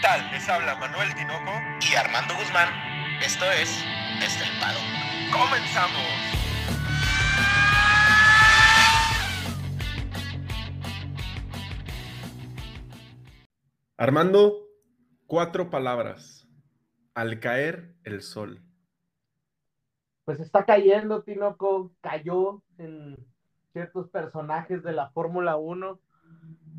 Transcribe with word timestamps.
tal? 0.00 0.30
Les 0.30 0.48
habla 0.48 0.76
Manuel 0.76 1.14
Tinoco 1.14 1.52
y 1.80 1.94
Armando 1.94 2.34
Guzmán. 2.34 2.68
Esto 3.20 3.44
es 3.50 3.84
Desde 4.20 4.44
el 4.44 4.60
Pado. 4.60 4.78
¡Comenzamos! 5.32 6.02
Armando, 13.96 14.66
cuatro 15.26 15.70
palabras. 15.70 16.46
Al 17.14 17.40
caer 17.40 17.96
el 18.04 18.22
sol. 18.22 18.62
Pues 20.24 20.38
está 20.38 20.64
cayendo, 20.64 21.22
Tinoco, 21.22 21.90
cayó 22.00 22.62
en 22.76 23.16
ciertos 23.72 24.08
personajes 24.10 24.84
de 24.84 24.92
la 24.92 25.10
Fórmula 25.10 25.56
1. 25.56 25.98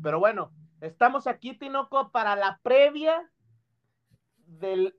Pero 0.02 0.18
bueno, 0.18 0.52
estamos 0.80 1.26
aquí, 1.26 1.56
Tinoco, 1.58 2.10
para 2.10 2.36
la 2.36 2.60
previa 2.62 3.30
del 4.46 4.94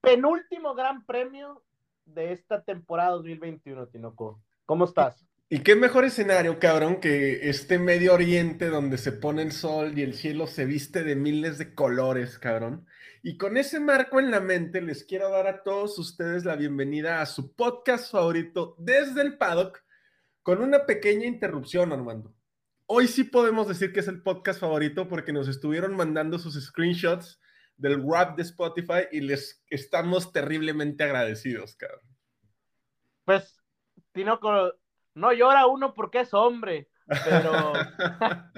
penúltimo 0.00 0.74
gran 0.74 1.04
premio 1.06 1.62
de 2.04 2.32
esta 2.32 2.62
temporada 2.62 3.10
2021, 3.12 3.88
Tinoco. 3.88 4.42
¿Cómo 4.66 4.84
estás? 4.84 5.26
Y 5.48 5.60
qué 5.60 5.76
mejor 5.76 6.04
escenario, 6.04 6.58
cabrón, 6.58 7.00
que 7.00 7.48
este 7.48 7.78
Medio 7.78 8.14
Oriente 8.14 8.68
donde 8.68 8.98
se 8.98 9.12
pone 9.12 9.42
el 9.42 9.52
sol 9.52 9.96
y 9.96 10.02
el 10.02 10.14
cielo 10.14 10.46
se 10.46 10.64
viste 10.64 11.04
de 11.04 11.16
miles 11.16 11.58
de 11.58 11.74
colores, 11.74 12.38
cabrón. 12.38 12.86
Y 13.22 13.36
con 13.36 13.56
ese 13.56 13.78
marco 13.78 14.20
en 14.20 14.30
la 14.30 14.40
mente, 14.40 14.80
les 14.80 15.04
quiero 15.04 15.30
dar 15.30 15.46
a 15.46 15.62
todos 15.62 15.98
ustedes 15.98 16.44
la 16.44 16.56
bienvenida 16.56 17.20
a 17.20 17.26
su 17.26 17.54
podcast 17.54 18.10
favorito 18.10 18.74
desde 18.78 19.22
el 19.22 19.38
paddock, 19.38 19.82
con 20.42 20.60
una 20.60 20.86
pequeña 20.86 21.26
interrupción, 21.26 21.92
Armando. 21.92 22.34
Hoy 22.86 23.08
sí 23.08 23.24
podemos 23.24 23.66
decir 23.66 23.92
que 23.92 24.00
es 24.00 24.08
el 24.08 24.22
podcast 24.22 24.60
favorito 24.60 25.08
porque 25.08 25.32
nos 25.32 25.48
estuvieron 25.48 25.96
mandando 25.96 26.38
sus 26.38 26.62
screenshots 26.62 27.40
del 27.76 28.04
rap 28.06 28.36
de 28.36 28.42
Spotify 28.42 29.08
y 29.10 29.20
les 29.20 29.64
estamos 29.70 30.32
terriblemente 30.32 31.02
agradecidos, 31.02 31.76
cabrón. 31.76 32.02
Pues, 33.24 33.58
Tinoco, 34.12 34.74
no 35.14 35.32
llora 35.32 35.66
uno 35.66 35.94
porque 35.94 36.20
es 36.20 36.34
hombre, 36.34 36.88
pero, 37.06 37.72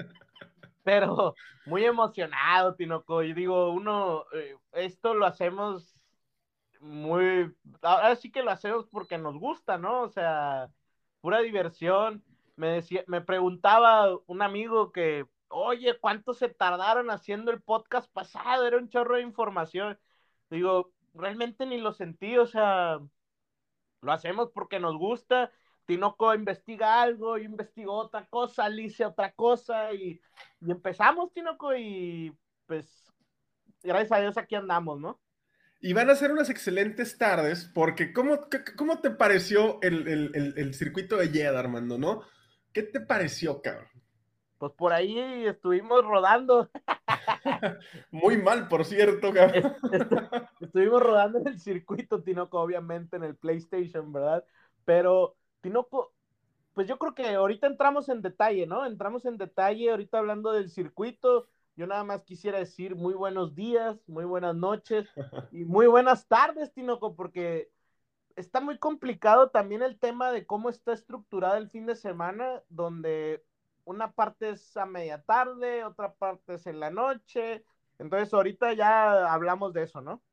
pero 0.83 1.35
muy 1.65 1.85
emocionado, 1.85 2.75
Tinoco. 2.75 3.23
Y 3.23 3.33
digo, 3.33 3.71
uno, 3.71 4.25
eh, 4.33 4.57
esto 4.73 5.13
lo 5.13 5.25
hacemos 5.25 5.95
muy, 6.81 7.55
ahora 7.81 8.15
sí 8.17 8.31
que 8.31 8.43
lo 8.43 8.51
hacemos 8.51 8.87
porque 8.87 9.17
nos 9.17 9.37
gusta, 9.37 9.77
¿no? 9.77 10.01
O 10.01 10.09
sea, 10.09 10.69
pura 11.21 11.39
diversión. 11.39 12.23
Me 12.57 12.67
decía, 12.67 13.03
me 13.07 13.21
preguntaba 13.21 14.17
un 14.27 14.41
amigo 14.41 14.91
que, 14.91 15.25
oye, 15.47 15.97
¿cuánto 15.99 16.33
se 16.33 16.49
tardaron 16.49 17.09
haciendo 17.09 17.51
el 17.51 17.61
podcast 17.61 18.11
pasado? 18.11 18.67
Era 18.67 18.77
un 18.77 18.89
chorro 18.89 19.15
de 19.15 19.21
información. 19.21 19.97
Digo, 20.49 20.91
realmente 21.13 21.65
ni 21.65 21.77
lo 21.79 21.93
sentí, 21.93 22.37
o 22.37 22.45
sea, 22.47 22.99
lo 24.01 24.11
hacemos 24.11 24.51
porque 24.51 24.79
nos 24.79 24.97
gusta 24.97 25.51
Tinoco 25.87 26.35
investiga 26.35 27.01
algo, 27.01 27.37
yo 27.37 27.45
investigo 27.45 27.93
otra 27.93 28.27
cosa, 28.27 28.65
Alicia 28.65 29.07
otra 29.07 29.31
cosa, 29.31 29.93
y, 29.93 30.19
y, 30.59 30.71
empezamos, 30.71 31.31
Tinoco, 31.33 31.73
y 31.75 32.35
pues 32.65 32.85
gracias 33.81 34.11
a 34.11 34.21
Dios 34.21 34.37
aquí 34.37 34.55
andamos, 34.55 34.99
¿no? 34.99 35.19
Y 35.79 35.93
van 35.93 36.09
a 36.09 36.15
ser 36.15 36.33
unas 36.33 36.49
excelentes 36.49 37.17
tardes, 37.17 37.71
porque 37.73 38.11
¿cómo, 38.11 38.47
cómo 38.75 38.99
te 38.99 39.11
pareció 39.11 39.79
el, 39.81 40.07
el, 40.07 40.53
el, 40.57 40.73
circuito 40.73 41.15
de 41.15 41.29
Jeddah, 41.29 41.59
Armando, 41.59 41.97
no? 41.97 42.23
¿Qué 42.77 42.83
te 42.83 42.99
pareció, 42.99 43.59
cabrón? 43.59 43.87
Pues 44.59 44.71
por 44.73 44.93
ahí 44.93 45.47
estuvimos 45.47 46.05
rodando. 46.05 46.69
Muy 48.11 48.37
mal, 48.37 48.67
por 48.67 48.85
cierto, 48.85 49.33
cabrón. 49.33 49.75
Estuvimos 50.61 51.01
rodando 51.01 51.39
en 51.39 51.47
el 51.47 51.59
circuito, 51.59 52.21
Tinoco, 52.21 52.61
obviamente, 52.61 53.15
en 53.15 53.23
el 53.23 53.35
PlayStation, 53.35 54.13
¿verdad? 54.13 54.45
Pero 54.85 55.35
Tinoco, 55.61 56.13
pues 56.75 56.87
yo 56.87 56.99
creo 56.99 57.15
que 57.15 57.27
ahorita 57.29 57.65
entramos 57.65 58.09
en 58.09 58.21
detalle, 58.21 58.67
¿no? 58.67 58.85
Entramos 58.85 59.25
en 59.25 59.39
detalle 59.39 59.89
ahorita 59.89 60.19
hablando 60.19 60.51
del 60.51 60.69
circuito. 60.69 61.47
Yo 61.75 61.87
nada 61.87 62.03
más 62.03 62.21
quisiera 62.25 62.59
decir 62.59 62.95
muy 62.95 63.15
buenos 63.15 63.55
días, 63.55 63.97
muy 64.07 64.25
buenas 64.25 64.55
noches 64.55 65.09
y 65.51 65.65
muy 65.65 65.87
buenas 65.87 66.27
tardes, 66.27 66.71
Tinoco, 66.73 67.15
porque 67.15 67.71
está 68.37 68.61
muy 68.61 68.77
complicado 68.77 69.49
también 69.49 69.81
el 69.81 69.99
tema 69.99 70.31
de 70.31 70.45
cómo 70.45 70.69
está 70.69 70.93
estructurado 70.93 71.57
el 71.57 71.69
fin 71.69 71.85
de 71.85 71.95
semana, 71.95 72.61
donde 72.69 73.43
una 73.83 74.11
parte 74.11 74.51
es 74.51 74.77
a 74.77 74.85
media 74.85 75.21
tarde, 75.23 75.83
otra 75.83 76.13
parte 76.13 76.53
es 76.53 76.67
en 76.67 76.79
la 76.79 76.91
noche. 76.91 77.65
Entonces 77.99 78.33
ahorita 78.33 78.73
ya 78.73 79.33
hablamos 79.33 79.73
de 79.73 79.83
eso, 79.83 80.01
¿no? 80.01 80.23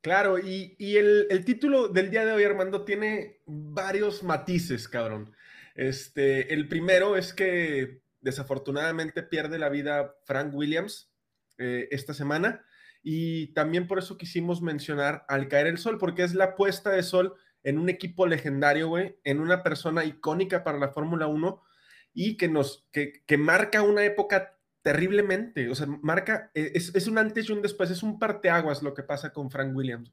Claro, 0.00 0.38
y, 0.38 0.76
el, 0.78 1.44
título 1.44 1.88
del 1.88 2.10
día 2.10 2.24
de 2.24 2.32
hoy, 2.32 2.44
Armando, 2.44 2.84
tiene 2.84 3.40
varios 3.46 4.22
matices, 4.22 4.88
cabrón. 4.88 5.34
Este, 5.74 6.52
el 6.52 6.68
primero 6.68 7.16
es 7.16 7.32
que 7.32 8.02
desafortunadamente 8.20 9.22
pierde 9.22 9.58
la 9.58 9.68
vida 9.68 10.16
Frank 10.24 10.54
Williams 10.54 11.12
eh, 11.58 11.88
esta 11.90 12.12
semana 12.12 12.65
y 13.08 13.52
también 13.52 13.86
por 13.86 14.00
eso 14.00 14.18
quisimos 14.18 14.62
mencionar 14.62 15.24
al 15.28 15.46
caer 15.46 15.68
el 15.68 15.78
sol, 15.78 15.96
porque 15.96 16.24
es 16.24 16.34
la 16.34 16.56
puesta 16.56 16.90
de 16.90 17.04
sol 17.04 17.34
en 17.62 17.78
un 17.78 17.88
equipo 17.88 18.26
legendario, 18.26 18.88
güey, 18.88 19.16
en 19.22 19.38
una 19.38 19.62
persona 19.62 20.04
icónica 20.04 20.64
para 20.64 20.80
la 20.80 20.88
Fórmula 20.88 21.28
1 21.28 21.62
y 22.14 22.36
que 22.36 22.48
nos, 22.48 22.88
que, 22.90 23.22
que 23.24 23.38
marca 23.38 23.82
una 23.82 24.04
época 24.04 24.58
terriblemente. 24.82 25.70
O 25.70 25.76
sea, 25.76 25.86
marca, 25.86 26.50
e, 26.52 26.72
es, 26.74 27.06
un 27.06 27.18
antes 27.18 27.48
y 27.48 27.52
un 27.52 27.62
después, 27.62 27.92
es 27.92 28.02
un 28.02 28.18
parteaguas 28.18 28.82
lo 28.82 28.92
que 28.92 29.04
pasa 29.04 29.32
con 29.32 29.52
Frank 29.52 29.76
Williams. 29.76 30.12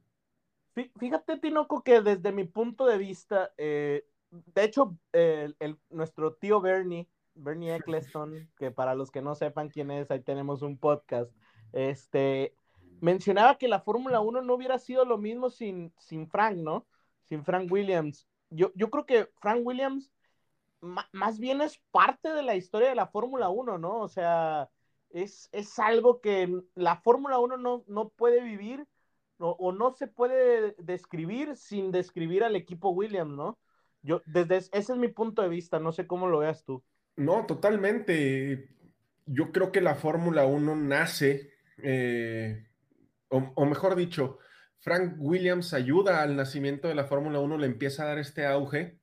Fíjate, 0.99 1.39
Tinoco, 1.39 1.83
que 1.83 1.99
desde 1.99 2.31
mi 2.31 2.43
punto 2.43 2.85
de 2.85 2.99
vista, 2.99 3.55
eh, 3.57 4.05
de 4.29 4.63
hecho, 4.63 4.99
el, 5.13 5.79
nuestro 5.89 6.35
tío 6.35 6.61
Bernie, 6.61 7.09
Bernie 7.33 7.75
Eccleston, 7.75 8.51
que 8.55 8.69
para 8.69 8.93
los 8.93 9.09
que 9.09 9.23
no 9.23 9.33
sepan 9.33 9.69
quién 9.69 9.89
es, 9.89 10.11
ahí 10.11 10.19
tenemos 10.19 10.61
un 10.61 10.77
podcast, 10.77 11.31
este, 11.71 12.55
mencionaba 13.01 13.57
que 13.57 13.67
la 13.67 13.79
Fórmula 13.79 14.19
1 14.19 14.41
no 14.41 14.53
hubiera 14.53 14.79
sido 14.79 15.05
lo 15.05 15.17
mismo 15.17 15.49
sin, 15.49 15.93
sin 15.97 16.27
Frank, 16.27 16.57
¿no? 16.57 16.87
Sin 17.23 17.43
Frank 17.43 17.71
Williams. 17.71 18.27
Yo, 18.49 18.71
yo 18.75 18.89
creo 18.89 19.05
que 19.05 19.29
Frank 19.39 19.61
Williams 19.65 20.11
más 20.81 21.39
bien 21.39 21.61
es 21.61 21.81
parte 21.91 22.33
de 22.33 22.43
la 22.43 22.55
historia 22.55 22.89
de 22.89 22.95
la 22.95 23.07
Fórmula 23.07 23.49
1, 23.49 23.77
¿no? 23.77 23.99
O 23.99 24.09
sea, 24.09 24.69
es, 25.09 25.47
es 25.51 25.79
algo 25.79 26.19
que 26.19 26.61
la 26.75 26.97
Fórmula 26.97 27.39
1 27.39 27.57
no, 27.57 27.83
no 27.87 28.09
puede 28.09 28.41
vivir 28.41 28.85
o, 29.39 29.71
no 29.73 29.91
se 29.93 30.07
puede 30.07 30.73
describir 30.77 31.57
sin 31.57 31.91
describir 31.91 32.43
al 32.43 32.55
equipo 32.55 32.89
Williams, 32.91 33.35
¿no? 33.35 33.59
Yo, 34.01 34.21
desde 34.25 34.57
ese 34.57 34.77
es 34.77 34.97
mi 34.97 35.09
punto 35.09 35.41
de 35.41 35.49
vista, 35.49 35.79
no 35.79 35.91
sé 35.91 36.07
cómo 36.07 36.27
lo 36.27 36.39
veas 36.39 36.63
tú. 36.63 36.83
No, 37.15 37.45
totalmente. 37.45 38.69
Yo 39.25 39.51
creo 39.51 39.71
que 39.71 39.81
la 39.81 39.95
Fórmula 39.95 40.45
1 40.45 40.75
nace, 40.75 41.51
eh, 41.81 42.67
o, 43.33 43.65
mejor 43.65 43.95
dicho, 43.95 44.37
Frank 44.79 45.15
Williams 45.17 45.73
ayuda 45.73 46.21
al 46.21 46.35
nacimiento 46.35 46.87
de 46.87 46.95
la 46.95 47.05
Fórmula 47.05 47.39
1, 47.39 47.57
le 47.57 47.65
empieza 47.65 48.03
a 48.03 48.07
dar 48.07 48.19
este 48.19 48.45
auge. 48.45 48.99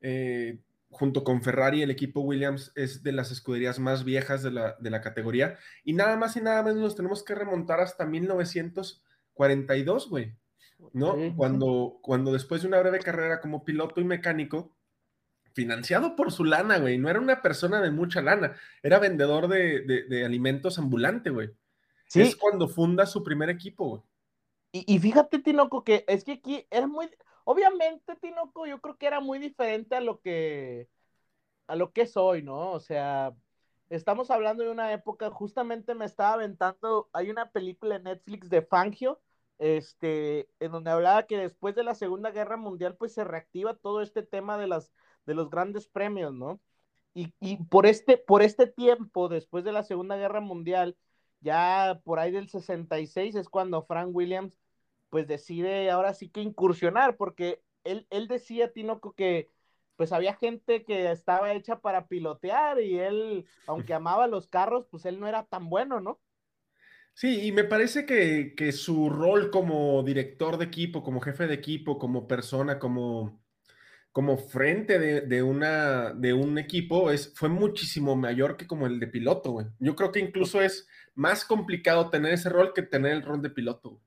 Eh, 0.00 0.60
junto 0.90 1.24
con 1.24 1.42
Ferrari, 1.42 1.82
el 1.82 1.90
equipo 1.90 2.20
Williams 2.20 2.72
es 2.76 3.02
de 3.02 3.12
las 3.12 3.32
escuderías 3.32 3.78
más 3.78 4.04
viejas 4.04 4.42
de 4.42 4.50
la, 4.50 5.00
categoría. 5.00 5.58
Y 5.82 5.92
nada 5.92 6.16
más 6.16 6.36
y 6.36 6.40
nada 6.40 6.62
menos 6.62 6.80
nos 6.80 6.96
tenemos 6.96 7.24
que 7.24 7.34
remontar 7.34 7.80
hasta 7.80 8.06
1942, 8.06 10.08
güey. 10.08 10.36
¿No? 10.92 11.16
Cuando, 11.36 11.98
cuando 12.02 12.32
después 12.32 12.62
de 12.62 12.68
una 12.68 12.80
breve 12.80 12.98
carrera 13.00 13.40
como 13.40 13.64
piloto 13.64 14.00
y 14.00 14.04
mecánico, 14.04 14.74
financiado 15.54 16.16
por 16.16 16.32
su 16.32 16.44
lana, 16.44 16.78
güey. 16.78 16.98
No 16.98 17.08
era 17.08 17.20
una 17.20 17.40
persona 17.40 17.80
de 17.80 17.90
mucha 17.90 18.20
lana, 18.20 18.56
era 18.82 18.98
vendedor 18.98 19.48
de, 19.48 20.22
alimentos 20.24 20.78
ambulante, 20.78 21.30
güey. 21.30 21.50
Es 22.12 22.36
cuando 22.36 22.68
funda 22.68 23.06
su 23.06 23.22
primer 23.22 23.50
equipo, 23.50 23.88
güey. 23.88 24.02
Y, 24.72 24.94
y, 24.94 24.98
fíjate, 24.98 25.38
Tinoco, 25.38 25.84
que 25.84 26.04
es 26.08 26.24
que 26.24 26.32
aquí 26.32 26.66
es 26.68 26.88
muy, 26.88 27.08
Obviamente, 27.44 28.16
Tinoco, 28.16 28.66
yo 28.66 28.80
creo 28.80 28.96
que 28.96 29.06
era 29.06 29.20
muy 29.20 29.38
diferente 29.38 29.94
a 29.96 30.00
lo 30.00 30.20
que 30.20 30.88
a 31.66 31.76
lo 31.76 31.92
que 31.92 32.02
es 32.02 32.16
hoy, 32.16 32.42
¿no? 32.42 32.72
O 32.72 32.80
sea, 32.80 33.34
estamos 33.90 34.30
hablando 34.30 34.64
de 34.64 34.70
una 34.70 34.92
época, 34.92 35.30
justamente 35.30 35.94
me 35.94 36.04
estaba 36.06 36.34
aventando, 36.34 37.08
hay 37.12 37.30
una 37.30 37.50
película 37.50 37.96
en 37.96 38.04
Netflix 38.04 38.50
de 38.50 38.62
Fangio, 38.62 39.20
este, 39.58 40.48
en 40.60 40.72
donde 40.72 40.90
hablaba 40.90 41.26
que 41.26 41.38
después 41.38 41.74
de 41.74 41.84
la 41.84 41.94
Segunda 41.94 42.30
Guerra 42.30 42.56
Mundial, 42.56 42.96
pues 42.96 43.14
se 43.14 43.24
reactiva 43.24 43.74
todo 43.74 44.02
este 44.02 44.22
tema 44.22 44.58
de 44.58 44.66
las 44.68 44.92
de 45.26 45.34
los 45.34 45.50
grandes 45.50 45.88
premios, 45.88 46.32
¿no? 46.34 46.60
Y, 47.14 47.34
y 47.40 47.56
por 47.64 47.86
este, 47.86 48.18
por 48.18 48.42
este 48.42 48.66
tiempo, 48.66 49.28
después 49.28 49.64
de 49.64 49.72
la 49.72 49.82
Segunda 49.84 50.16
Guerra 50.16 50.40
Mundial, 50.40 50.96
ya 51.44 52.00
por 52.04 52.18
ahí 52.18 52.32
del 52.32 52.48
66 52.48 53.36
es 53.36 53.48
cuando 53.48 53.84
Frank 53.84 54.08
Williams 54.12 54.58
pues 55.10 55.28
decide 55.28 55.90
ahora 55.90 56.14
sí 56.14 56.28
que 56.28 56.40
incursionar, 56.40 57.16
porque 57.16 57.62
él, 57.84 58.06
él 58.10 58.26
decía, 58.26 58.72
Tinoco, 58.72 59.12
que 59.12 59.48
pues 59.94 60.12
había 60.12 60.34
gente 60.34 60.84
que 60.84 61.12
estaba 61.12 61.52
hecha 61.52 61.78
para 61.80 62.08
pilotear 62.08 62.80
y 62.80 62.98
él, 62.98 63.46
aunque 63.66 63.94
amaba 63.94 64.26
los 64.26 64.48
carros, 64.48 64.86
pues 64.90 65.04
él 65.04 65.20
no 65.20 65.28
era 65.28 65.44
tan 65.44 65.68
bueno, 65.68 66.00
¿no? 66.00 66.18
Sí, 67.12 67.46
y 67.46 67.52
me 67.52 67.62
parece 67.62 68.06
que, 68.06 68.54
que, 68.56 68.72
su 68.72 69.08
rol 69.08 69.52
como 69.52 70.02
director 70.02 70.58
de 70.58 70.64
equipo, 70.64 71.04
como 71.04 71.20
jefe 71.20 71.46
de 71.46 71.54
equipo, 71.54 71.96
como 71.96 72.26
persona, 72.26 72.80
como, 72.80 73.43
como 74.14 74.38
frente 74.38 75.00
de, 75.00 75.22
de, 75.22 75.42
una, 75.42 76.12
de 76.12 76.32
un 76.32 76.56
equipo, 76.56 77.10
es, 77.10 77.34
fue 77.34 77.48
muchísimo 77.48 78.14
mayor 78.14 78.56
que 78.56 78.64
como 78.64 78.86
el 78.86 79.00
de 79.00 79.08
piloto, 79.08 79.50
güey. 79.50 79.66
Yo 79.80 79.96
creo 79.96 80.12
que 80.12 80.20
incluso 80.20 80.62
es 80.62 80.86
más 81.16 81.44
complicado 81.44 82.10
tener 82.10 82.32
ese 82.32 82.48
rol 82.48 82.72
que 82.72 82.82
tener 82.82 83.10
el 83.10 83.22
rol 83.22 83.42
de 83.42 83.50
piloto. 83.50 84.00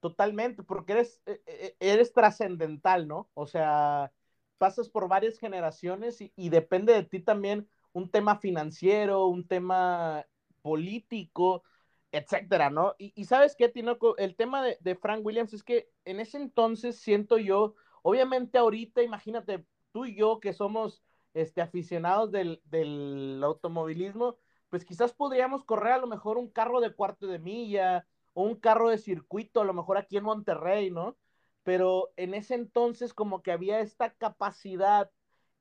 Totalmente, 0.00 0.62
porque 0.62 0.94
eres, 0.94 1.20
e, 1.26 1.42
e, 1.46 1.76
eres 1.80 2.14
trascendental, 2.14 3.06
¿no? 3.06 3.28
O 3.34 3.46
sea, 3.46 4.10
pasas 4.56 4.88
por 4.88 5.06
varias 5.06 5.38
generaciones 5.38 6.22
y, 6.22 6.32
y 6.34 6.48
depende 6.48 6.94
de 6.94 7.02
ti 7.02 7.20
también 7.20 7.68
un 7.92 8.10
tema 8.10 8.38
financiero, 8.38 9.26
un 9.26 9.46
tema 9.46 10.24
político, 10.62 11.62
etcétera, 12.10 12.70
¿no? 12.70 12.94
Y, 12.96 13.12
y, 13.14 13.26
sabes 13.26 13.54
qué, 13.54 13.68
Tinoco, 13.68 14.16
el 14.16 14.34
tema 14.34 14.64
de, 14.64 14.78
de, 14.80 14.96
Frank 14.96 15.26
Williams 15.26 15.52
es 15.52 15.62
que 15.62 15.90
en 16.06 16.20
ese 16.20 16.38
entonces 16.38 16.96
siento 16.96 17.36
yo, 17.36 17.74
obviamente 18.06 18.56
ahorita, 18.56 19.02
imagínate, 19.02 19.66
tú 19.90 20.04
y 20.06 20.14
yo 20.14 20.38
que 20.38 20.52
somos 20.52 21.02
este, 21.34 21.60
aficionados 21.60 22.30
del, 22.30 22.60
del 22.64 23.40
automovilismo, 23.42 24.36
pues 24.68 24.84
quizás 24.84 25.12
podríamos 25.12 25.64
correr 25.64 25.94
a 25.94 25.98
lo 25.98 26.06
mejor 26.06 26.38
un 26.38 26.48
carro 26.48 26.80
de 26.80 26.94
cuarto 26.94 27.26
de 27.26 27.40
milla 27.40 28.06
o 28.32 28.44
un 28.44 28.54
carro 28.54 28.90
de 28.90 28.98
circuito, 28.98 29.60
a 29.60 29.64
lo 29.64 29.74
mejor 29.74 29.98
aquí 29.98 30.18
en 30.18 30.22
Monterrey, 30.22 30.88
¿no? 30.92 31.18
Pero 31.64 32.12
en 32.14 32.34
ese 32.34 32.54
entonces 32.54 33.12
como 33.12 33.42
que 33.42 33.50
había 33.50 33.80
esta 33.80 34.14
capacidad 34.14 35.10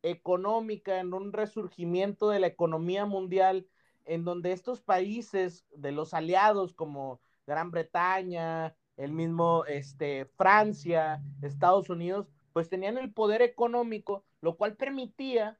económica 0.04 1.00
en 1.00 1.16
un 1.16 1.34
resurgimiento 1.34 2.30
de 2.30 2.40
la 2.40 2.48
economía 2.48 3.08
mundial 3.08 3.68
en 4.06 4.24
donde 4.24 4.52
estos 4.52 4.82
países 4.82 5.66
de 5.72 5.92
los 5.92 6.14
aliados 6.14 6.76
como 6.76 7.22
Gran 7.48 7.72
Bretaña, 7.72 8.76
el 8.98 9.12
mismo 9.12 9.66
este, 9.66 10.26
Francia, 10.38 11.22
Estados 11.42 11.90
Unidos, 11.90 12.28
pues 12.54 12.70
tenían 12.70 12.98
el 12.98 13.12
poder 13.12 13.42
económico, 13.42 14.24
lo 14.42 14.56
cual 14.56 14.76
permitía 14.76 15.60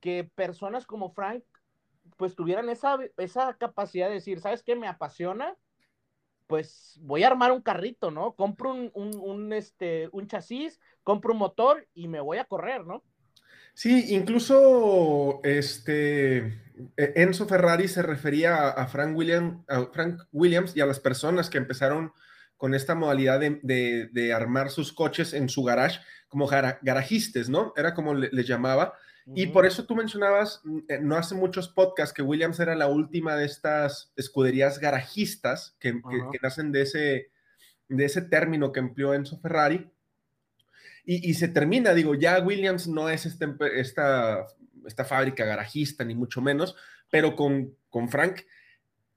que 0.00 0.24
personas 0.34 0.86
como 0.86 1.10
Frank 1.10 1.42
pues 2.16 2.34
tuvieran 2.34 2.68
esa, 2.68 2.98
esa 3.16 3.54
capacidad 3.54 4.08
de 4.08 4.14
decir, 4.14 4.40
¿sabes 4.40 4.62
qué 4.62 4.76
me 4.76 4.88
apasiona? 4.88 5.56
Pues 6.46 6.98
voy 7.02 7.22
a 7.22 7.26
armar 7.26 7.52
un 7.52 7.60
carrito, 7.60 8.10
¿no? 8.10 8.32
Compro 8.32 8.72
un, 8.72 8.90
un, 8.94 9.52
este, 9.52 10.08
un 10.12 10.26
chasis, 10.26 10.80
compro 11.02 11.32
un 11.32 11.38
motor 11.38 11.86
y 11.94 12.08
me 12.08 12.20
voy 12.20 12.38
a 12.38 12.46
correr, 12.46 12.86
¿no? 12.86 13.02
Sí, 13.74 14.06
incluso 14.14 15.40
este 15.44 16.38
e, 16.96 17.12
Enzo 17.16 17.46
Ferrari 17.46 17.86
se 17.86 18.02
refería 18.02 18.70
a 18.70 18.86
Frank, 18.88 19.16
William, 19.16 19.64
a 19.68 19.86
Frank 19.92 20.22
Williams 20.32 20.76
y 20.76 20.80
a 20.80 20.86
las 20.86 20.98
personas 20.98 21.50
que 21.50 21.58
empezaron 21.58 22.12
con 22.58 22.74
esta 22.74 22.94
modalidad 22.94 23.40
de, 23.40 23.60
de, 23.62 24.10
de 24.12 24.32
armar 24.34 24.70
sus 24.70 24.92
coches 24.92 25.32
en 25.32 25.48
su 25.48 25.62
garage 25.62 26.00
como 26.28 26.46
garajistes, 26.82 27.48
¿no? 27.48 27.72
Era 27.76 27.94
como 27.94 28.14
les 28.14 28.32
le 28.32 28.44
llamaba. 28.44 28.94
Uh 29.26 29.32
-huh. 29.32 29.38
Y 29.42 29.46
por 29.46 29.64
eso 29.64 29.86
tú 29.86 29.94
mencionabas, 29.94 30.60
eh, 30.88 30.98
no 31.00 31.16
hace 31.16 31.34
muchos 31.34 31.68
podcasts, 31.68 32.12
que 32.12 32.22
Williams 32.22 32.60
era 32.60 32.74
la 32.74 32.88
última 32.88 33.36
de 33.36 33.46
estas 33.46 34.12
escuderías 34.16 34.78
garajistas 34.78 35.76
que, 35.80 35.92
uh 35.92 35.94
-huh. 35.94 36.30
que, 36.30 36.38
que 36.38 36.42
nacen 36.42 36.72
de 36.72 36.82
ese, 36.82 37.30
de 37.88 38.04
ese 38.04 38.22
término 38.22 38.72
que 38.72 38.80
empleó 38.80 39.14
Enzo 39.14 39.38
Ferrari. 39.38 39.90
Y, 41.06 41.30
y, 41.30 41.34
se 41.34 41.48
termina, 41.48 41.94
digo, 41.94 42.14
ya 42.14 42.38
Williams 42.40 42.86
no 42.86 43.08
es 43.08 43.24
este, 43.24 43.46
esta, 43.76 44.44
esta 44.84 45.04
fábrica 45.06 45.46
garajista, 45.46 46.04
ni 46.04 46.14
mucho 46.14 46.42
menos, 46.42 46.76
pero 47.10 47.34
con, 47.34 47.74
con 47.88 48.10
Frank 48.10 48.40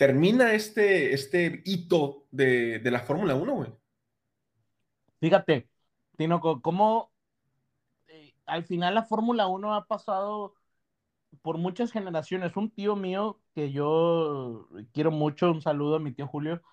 termina 0.02 0.54
este, 0.54 1.14
este 1.14 1.62
hito 1.64 2.26
de, 2.32 2.80
de 2.80 2.90
la 2.90 3.02
Fórmula 3.02 3.36
1, 3.36 3.54
güey. 3.54 3.72
Fíjate, 5.20 5.70
Tinoco, 6.18 6.60
cómo 6.60 7.12
eh, 8.08 8.34
al 8.48 8.64
final 8.64 8.96
la 8.96 9.04
Fórmula 9.04 9.46
1 9.46 9.76
ha 9.76 9.86
pasado 9.86 10.56
por 11.44 11.60
muchas 11.60 11.92
generaciones. 11.92 12.58
Un 12.58 12.72
tío 12.72 12.96
mío 12.96 13.44
que 13.54 13.72
yo 13.72 14.68
quiero 14.92 15.12
mucho, 15.12 15.52
un 15.52 15.62
saludo 15.62 15.98
a 15.98 16.00
mi 16.00 16.12
tío 16.12 16.26
Julio, 16.26 16.64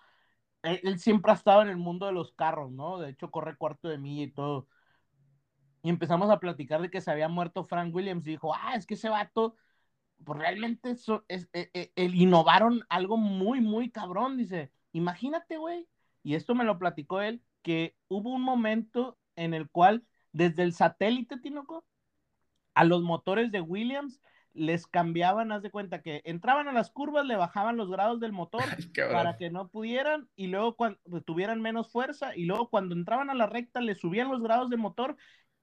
él, 0.63 0.81
él 0.83 0.99
siempre 0.99 1.31
ha 1.31 1.35
estado 1.35 1.61
en 1.61 1.69
el 1.69 1.77
mundo 1.77 2.07
de 2.07 2.13
los 2.13 2.33
carros, 2.33 2.73
¿no? 2.73 2.99
De 2.99 3.11
hecho, 3.11 3.31
corre 3.31 3.59
cuarto 3.59 3.89
de 3.89 3.99
milla 3.99 4.23
y 4.23 4.31
todo 4.31 4.69
y 5.83 5.91
empezamos 5.91 6.31
a 6.31 6.41
platicar 6.41 6.81
de 6.81 6.91
que 6.91 7.03
se 7.03 7.11
había 7.11 7.29
muerto 7.29 7.65
Frank 7.65 7.95
Williams 7.95 8.27
y 8.27 8.31
dijo, 8.31 8.55
ah, 8.55 8.75
es 8.75 8.87
que 8.87 8.95
ese 8.95 9.11
vato, 9.11 9.55
pues 10.25 10.39
realmente 10.39 10.91
eso 10.91 11.25
es, 11.29 11.49
es, 11.53 11.71
es, 11.73 11.91
el 11.97 12.15
innovaron 12.15 12.85
algo 12.89 13.17
muy, 13.17 13.61
muy 13.61 13.91
cabrón, 13.91 14.37
dice, 14.37 14.71
imagínate, 14.93 15.57
güey, 15.59 15.87
y 16.23 16.35
esto 16.35 16.55
me 16.55 16.65
lo 16.65 16.79
platicó 16.79 17.21
él, 17.21 17.43
que 17.63 17.97
hubo 18.09 18.31
un 18.31 18.43
momento 18.43 19.19
en 19.37 19.55
el 19.55 19.69
cual 19.71 20.05
desde 20.33 20.63
el 20.63 20.73
satélite, 20.73 21.39
Tinoco, 21.39 21.85
a 22.75 22.85
los 22.85 23.03
motores 23.03 23.51
de 23.51 23.61
Williams 23.61 24.21
les 24.53 24.87
cambiaban, 24.87 25.53
haz 25.53 25.63
de 25.63 25.71
cuenta 25.71 26.03
que 26.03 26.21
entraban 26.25 26.69
a 26.69 26.73
las 26.73 26.91
curvas, 26.91 27.25
le 27.27 27.37
bajaban 27.37 27.77
los 27.77 27.91
grados 27.91 28.21
del 28.21 28.33
motor 28.33 28.63
para 29.13 29.37
que 29.37 29.51
no 29.51 29.69
pudieran 29.69 30.29
y 30.37 30.49
luego 30.49 30.77
cuando 30.77 30.99
pues, 31.09 31.25
tuvieran 31.25 31.61
menos 31.61 31.91
fuerza 31.91 32.37
y 32.37 32.45
luego 32.45 32.69
cuando 32.69 32.95
entraban 32.95 33.31
a 33.31 33.35
la 33.35 33.47
recta 33.47 33.81
le 33.81 33.95
subían 33.95 34.31
los 34.31 34.43
grados 34.43 34.71
de 34.71 34.77
motor 34.77 35.17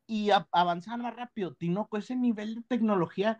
y 0.07 0.31
a, 0.31 0.47
avanzar 0.51 0.99
más 0.99 1.15
rápido. 1.15 1.55
Tinoco, 1.55 1.97
ese 1.97 2.15
nivel 2.15 2.55
de 2.55 2.61
tecnología 2.61 3.39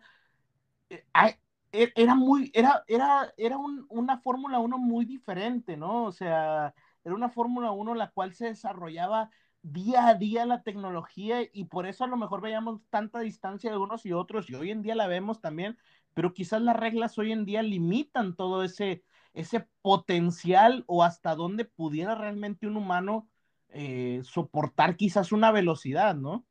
era 1.72 2.14
muy, 2.14 2.50
era, 2.54 2.84
era, 2.86 3.32
era 3.36 3.58
un, 3.58 3.86
una 3.88 4.18
Fórmula 4.18 4.58
1 4.58 4.78
muy 4.78 5.04
diferente, 5.04 5.76
¿no? 5.76 6.04
O 6.04 6.12
sea, 6.12 6.74
era 7.04 7.14
una 7.14 7.28
Fórmula 7.28 7.70
1 7.70 7.94
la 7.94 8.10
cual 8.10 8.34
se 8.34 8.46
desarrollaba 8.46 9.30
día 9.62 10.06
a 10.08 10.14
día 10.14 10.46
la 10.46 10.62
tecnología 10.62 11.38
y 11.52 11.64
por 11.64 11.86
eso 11.86 12.04
a 12.04 12.06
lo 12.06 12.16
mejor 12.16 12.40
veíamos 12.40 12.80
tanta 12.88 13.20
distancia 13.20 13.70
de 13.70 13.76
unos 13.78 14.06
y 14.06 14.12
otros 14.12 14.48
y 14.48 14.54
hoy 14.54 14.70
en 14.70 14.82
día 14.82 14.94
la 14.94 15.08
vemos 15.08 15.40
también, 15.40 15.76
pero 16.14 16.32
quizás 16.34 16.62
las 16.62 16.76
reglas 16.76 17.18
hoy 17.18 17.32
en 17.32 17.44
día 17.44 17.62
limitan 17.62 18.36
todo 18.36 18.62
ese, 18.62 19.02
ese 19.34 19.68
potencial 19.82 20.84
o 20.86 21.02
hasta 21.02 21.34
dónde 21.34 21.64
pudiera 21.64 22.14
realmente 22.14 22.66
un 22.66 22.76
humano 22.76 23.28
eh, 23.70 24.20
soportar 24.24 24.96
quizás 24.96 25.32
una 25.32 25.50
velocidad, 25.50 26.14
¿no? 26.14 26.46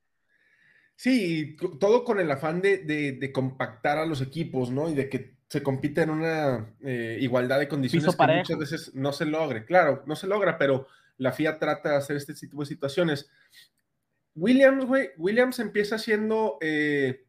Sí, 0.95 1.57
todo 1.80 2.03
con 2.06 2.19
el 2.19 2.31
afán 2.31 2.62
de, 2.62 2.77
de, 2.80 3.13
de, 3.13 3.31
compactar 3.31 3.97
a 3.97 4.06
los 4.06 4.21
equipos, 4.21 4.71
¿no? 4.71 4.89
Y 4.89 4.94
de 4.94 5.09
que 5.09 5.36
se 5.50 5.62
compita 5.62 6.03
en 6.03 6.09
una 6.09 6.74
eh, 6.81 7.18
igualdad 7.21 7.59
de 7.59 7.68
condiciones 7.68 8.15
que 8.15 8.27
muchas 8.27 8.57
veces 8.57 8.95
no 8.95 9.12
se 9.12 9.25
logre. 9.25 9.65
Claro, 9.65 10.03
no 10.06 10.15
se 10.15 10.27
logra, 10.27 10.58
pero 10.58 10.88
la 11.17 11.31
FIA 11.31 11.60
trata 11.60 11.91
de 11.91 11.96
hacer 11.98 12.15
este 12.15 12.34
tipo 12.34 12.62
de 12.62 12.67
situaciones. 12.67 13.29
Williams, 14.36 14.86
güey, 14.86 15.10
Williams 15.17 15.60
empieza 15.60 15.98
siendo, 15.98 16.58
eh, 16.62 17.25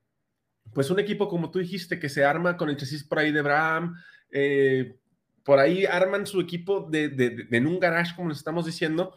pues, 0.72 0.90
un 0.90 0.98
equipo, 0.98 1.28
como 1.28 1.50
tú 1.50 1.58
dijiste, 1.58 1.98
que 1.98 2.08
se 2.08 2.24
arma 2.24 2.56
con 2.56 2.68
el 2.68 2.76
chasis 2.76 3.04
por 3.04 3.18
ahí 3.18 3.32
de 3.32 3.42
Bram, 3.42 3.94
eh, 4.30 4.98
por 5.44 5.58
ahí 5.58 5.86
arman 5.86 6.26
su 6.26 6.40
equipo 6.40 6.88
de, 6.90 7.08
de, 7.08 7.30
de, 7.30 7.56
en 7.56 7.66
un 7.66 7.78
garage, 7.78 8.14
como 8.16 8.30
les 8.30 8.38
estamos 8.38 8.66
diciendo, 8.66 9.14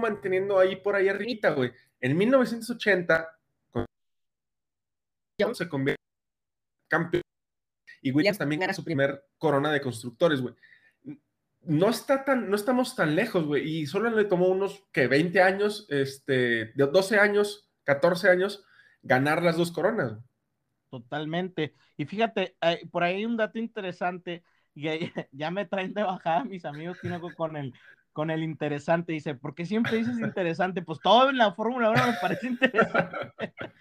manteniendo 0.00 0.58
ahí 0.58 0.76
por 0.76 0.96
ahí 0.96 1.08
arribita, 1.08 1.50
güey. 1.50 1.72
En 2.04 2.18
1980 2.18 3.40
se 5.54 5.68
convierte 5.70 6.02
en 6.02 6.88
campeón 6.90 7.22
y 8.02 8.12
Williams 8.12 8.36
también 8.36 8.60
gana 8.60 8.74
su 8.74 8.84
primer 8.84 9.24
corona 9.38 9.72
de 9.72 9.80
constructores, 9.80 10.42
güey. 10.42 10.54
No 11.62 11.88
está 11.88 12.22
tan, 12.26 12.50
no 12.50 12.56
estamos 12.56 12.94
tan 12.94 13.16
lejos, 13.16 13.46
güey, 13.46 13.66
y 13.66 13.86
solo 13.86 14.10
le 14.10 14.26
tomó 14.26 14.48
unos 14.48 14.84
que 14.92 15.06
20 15.06 15.40
años, 15.40 15.86
este, 15.88 16.74
12 16.74 17.18
años, 17.18 17.70
14 17.84 18.28
años, 18.28 18.66
ganar 19.02 19.42
las 19.42 19.56
dos 19.56 19.72
coronas. 19.72 20.18
Totalmente. 20.90 21.72
Y 21.96 22.04
fíjate, 22.04 22.54
por 22.90 23.02
ahí 23.02 23.16
hay 23.16 23.24
un 23.24 23.38
dato 23.38 23.58
interesante, 23.58 24.44
y 24.74 24.90
ya 25.32 25.50
me 25.50 25.64
traen 25.64 25.94
de 25.94 26.02
bajada 26.02 26.44
mis 26.44 26.66
amigos 26.66 26.98
con 27.34 27.56
el, 27.56 27.72
con 28.14 28.30
el 28.30 28.42
interesante. 28.42 29.12
Dice, 29.12 29.34
¿por 29.34 29.54
qué 29.54 29.66
siempre 29.66 29.98
dices 29.98 30.18
interesante? 30.18 30.80
Pues 30.80 31.00
todo 31.02 31.28
en 31.28 31.36
la 31.36 31.52
Fórmula 31.52 31.90
1 31.90 32.06
me 32.06 32.12
parece 32.22 32.46
interesante. 32.46 33.18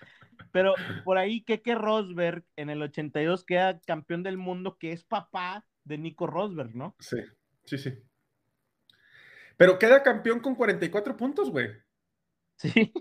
Pero 0.51 0.75
por 1.05 1.17
ahí 1.17 1.43
Keke 1.43 1.73
Rosberg 1.75 2.43
en 2.57 2.69
el 2.69 2.81
82 2.81 3.45
queda 3.45 3.79
campeón 3.79 4.21
del 4.21 4.37
mundo, 4.37 4.77
que 4.77 4.91
es 4.91 5.03
papá 5.03 5.65
de 5.83 5.97
Nico 5.97 6.27
Rosberg, 6.27 6.75
¿no? 6.75 6.95
Sí, 6.99 7.17
sí, 7.63 7.77
sí. 7.77 7.93
Pero 9.57 9.79
queda 9.79 10.03
campeón 10.03 10.41
con 10.41 10.55
44 10.55 11.15
puntos, 11.15 11.49
güey. 11.49 11.69
Sí. 12.57 12.93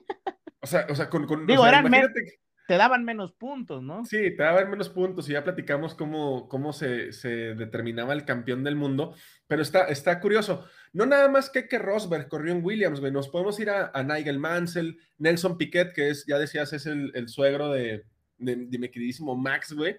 O 0.60 0.66
sea, 0.66 0.86
o 0.88 0.94
sea, 0.94 1.10
con... 1.10 1.26
con 1.26 1.46
Digo, 1.46 1.62
o 1.62 1.64
sea, 1.64 1.72
eran 1.72 1.86
imagínate 1.86 2.40
te 2.66 2.76
daban 2.76 3.04
menos 3.04 3.32
puntos, 3.32 3.82
¿no? 3.82 4.04
Sí, 4.04 4.36
te 4.36 4.42
daban 4.42 4.70
menos 4.70 4.88
puntos 4.88 5.28
y 5.28 5.32
ya 5.32 5.44
platicamos 5.44 5.94
cómo, 5.94 6.48
cómo 6.48 6.72
se, 6.72 7.12
se, 7.12 7.54
determinaba 7.54 8.12
el 8.12 8.24
campeón 8.24 8.62
del 8.64 8.76
mundo, 8.76 9.14
pero 9.46 9.62
está, 9.62 9.88
está 9.88 10.20
curioso. 10.20 10.64
No 10.92 11.06
nada 11.06 11.28
más 11.28 11.50
que 11.50 11.68
que 11.68 11.78
Rosberg 11.78 12.28
corrió 12.28 12.52
en 12.52 12.64
Williams, 12.64 13.00
güey, 13.00 13.12
nos 13.12 13.28
podemos 13.28 13.58
ir 13.60 13.70
a, 13.70 13.90
a, 13.92 14.02
Nigel 14.02 14.38
Mansell, 14.38 14.98
Nelson 15.18 15.58
Piquet, 15.58 15.92
que 15.92 16.10
es, 16.10 16.24
ya 16.26 16.38
decías, 16.38 16.72
es 16.72 16.86
el, 16.86 17.10
el 17.14 17.28
suegro 17.28 17.70
de, 17.70 18.04
de, 18.38 18.56
de, 18.56 18.78
mi 18.78 18.88
queridísimo 18.88 19.34
Max, 19.36 19.72
güey. 19.72 19.96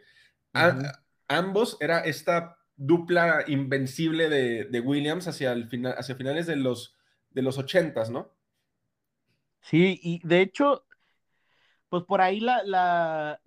Uh 0.53 0.60
-huh. 0.60 1.00
ambos 1.27 1.77
era 1.79 2.00
esta 2.00 2.58
dupla 2.75 3.43
invencible 3.48 4.29
de, 4.29 4.79
Williams 4.79 5.27
hacia, 5.27 5.51
el 5.51 5.67
final, 5.67 5.96
hacia 5.98 6.15
finales 6.15 6.48
de 6.48 6.55
los, 6.55 6.96
de 7.32 7.41
los 7.41 7.58
80, 7.58 8.10
¿no? 8.10 8.34
Sí, 9.62 10.00
y 10.03 10.25
de 10.27 10.41
hecho, 10.41 10.86
pues 11.94 12.06
por 12.06 12.22
ahí 12.22 12.40
la, 12.40 13.40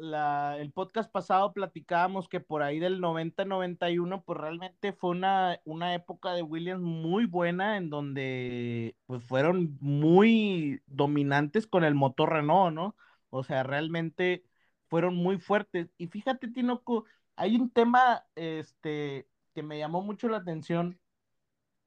el 0.61 0.71
podcast 0.71 1.11
pasado 1.11 1.53
platicábamos 1.53 2.29
que 2.29 2.39
por 2.39 2.63
ahí 2.63 2.79
del 2.79 3.01
90-91, 3.01 4.23
pues 4.25 4.39
realmente 4.39 4.93
fue 4.93 5.11
una, 5.11 5.61
una 5.65 5.95
época 5.95 6.33
de 6.33 6.43
Williams 6.43 6.81
muy 6.81 7.27
buena 7.27 7.77
en 7.77 7.91
donde 7.91 8.95
pues 9.07 9.25
fueron 9.25 9.77
muy 9.81 10.81
dominantes 10.87 11.67
con 11.67 11.83
el 11.83 11.97
motor 11.97 12.35
Renault, 12.35 12.73
¿no? 12.73 12.95
O 13.31 13.43
sea, 13.43 13.65
realmente 13.65 14.45
fueron 14.87 15.17
muy 15.17 15.41
fuertes. 15.41 15.91
Y 15.99 16.07
fíjate, 16.07 16.47
Tinoco, 16.47 17.05
hay 17.35 17.57
un 17.57 17.69
tema 17.69 18.27
este, 18.37 19.27
que 19.57 19.65
me 19.65 19.77
llamó 19.77 20.03
mucho 20.03 20.29
la 20.29 20.37
atención. 20.37 21.01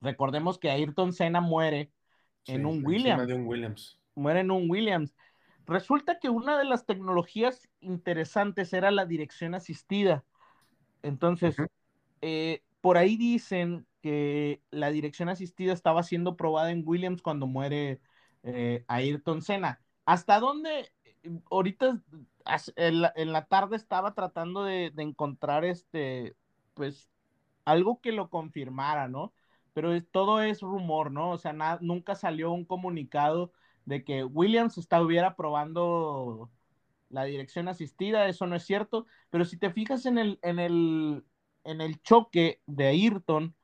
Recordemos 0.01 0.60
que 0.60 0.70
Ayrton 0.70 1.13
Senna 1.13 1.39
muere 1.39 1.94
en 2.48 2.66
un 2.66 2.86
Williams. 2.86 3.32
un 3.32 3.48
Williams. 3.48 3.98
Muere 4.13 4.42
en 4.42 4.51
un 4.51 4.70
Williams. 4.70 5.16
Resulta 5.66 6.20
que 6.20 6.30
una 6.30 6.58
de 6.58 6.66
las 6.66 6.86
tecnologías 6.86 7.70
interesantes 7.80 8.74
era 8.74 8.92
la 8.92 9.06
dirección 9.06 9.54
asistida. 9.54 10.24
Entonces, 11.04 11.56
eh, 12.22 12.63
por 12.82 12.98
ahí 12.98 13.18
dicen 13.18 13.86
que 14.01 14.62
la 14.72 14.92
dirección 14.92 15.30
asistida 15.30 15.74
estaba 15.74 16.04
siendo 16.04 16.36
probada 16.36 16.72
en 16.72 16.84
Williams 16.86 17.22
cuando 17.22 17.48
muere 17.48 18.01
eh, 18.44 18.84
Ayrton 18.88 19.42
Senna. 19.42 19.82
¿Hasta 20.06 20.39
dónde? 20.39 20.92
Ahorita 21.51 22.01
en 22.75 23.32
la, 23.32 23.46
tarde 23.46 23.75
estaba 23.75 24.13
tratando 24.13 24.63
de, 24.63 24.92
encontrar 24.98 25.66
este, 25.66 26.36
pues, 26.74 27.10
algo 27.66 28.01
que 28.01 28.12
lo 28.12 28.30
confirmara, 28.30 29.08
¿no? 29.08 29.34
Pero 29.74 30.04
todo 30.06 30.42
es 30.42 30.62
rumor, 30.62 31.12
¿no? 31.12 31.32
O 31.32 31.38
sea, 31.38 31.54
nunca 31.82 32.16
salió 32.16 32.51
un 32.51 32.66
comunicado 32.66 33.51
de 33.89 34.03
que 34.05 34.24
Williams 34.24 34.77
estuviera 34.77 35.36
probando 35.36 36.51
la 37.10 37.25
dirección 37.25 37.67
asistida, 37.69 38.27
eso 38.29 38.48
no 38.48 38.55
es 38.55 38.65
cierto, 38.65 39.08
pero 39.31 39.46
si 39.46 39.58
te 39.58 39.72
fijas 39.72 40.05
en 40.05 40.17
el, 40.19 40.39
en 40.43 40.60
el, 40.60 41.25
en 41.65 41.81
el 41.81 42.01
choque 42.03 42.62
de 42.67 42.88
Ayrton, 42.88 43.55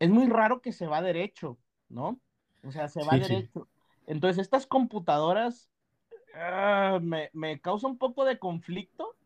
es 0.00 0.10
muy 0.10 0.28
raro 0.28 0.62
que 0.62 0.72
se 0.72 0.86
va 0.88 1.02
derecho, 1.02 1.58
¿no? 1.88 2.20
O 2.64 2.72
sea, 2.72 2.88
se 2.88 3.04
va 3.04 3.18
derecho. 3.18 3.68
Entonces, 4.06 4.40
estas 4.42 4.66
computadoras 4.66 5.70
Ah, 6.34 7.00
me, 7.02 7.30
me 7.34 7.60
causa 7.60 7.86
un 7.88 7.98
poco 7.98 8.24
de 8.24 8.38
conflicto 8.38 9.16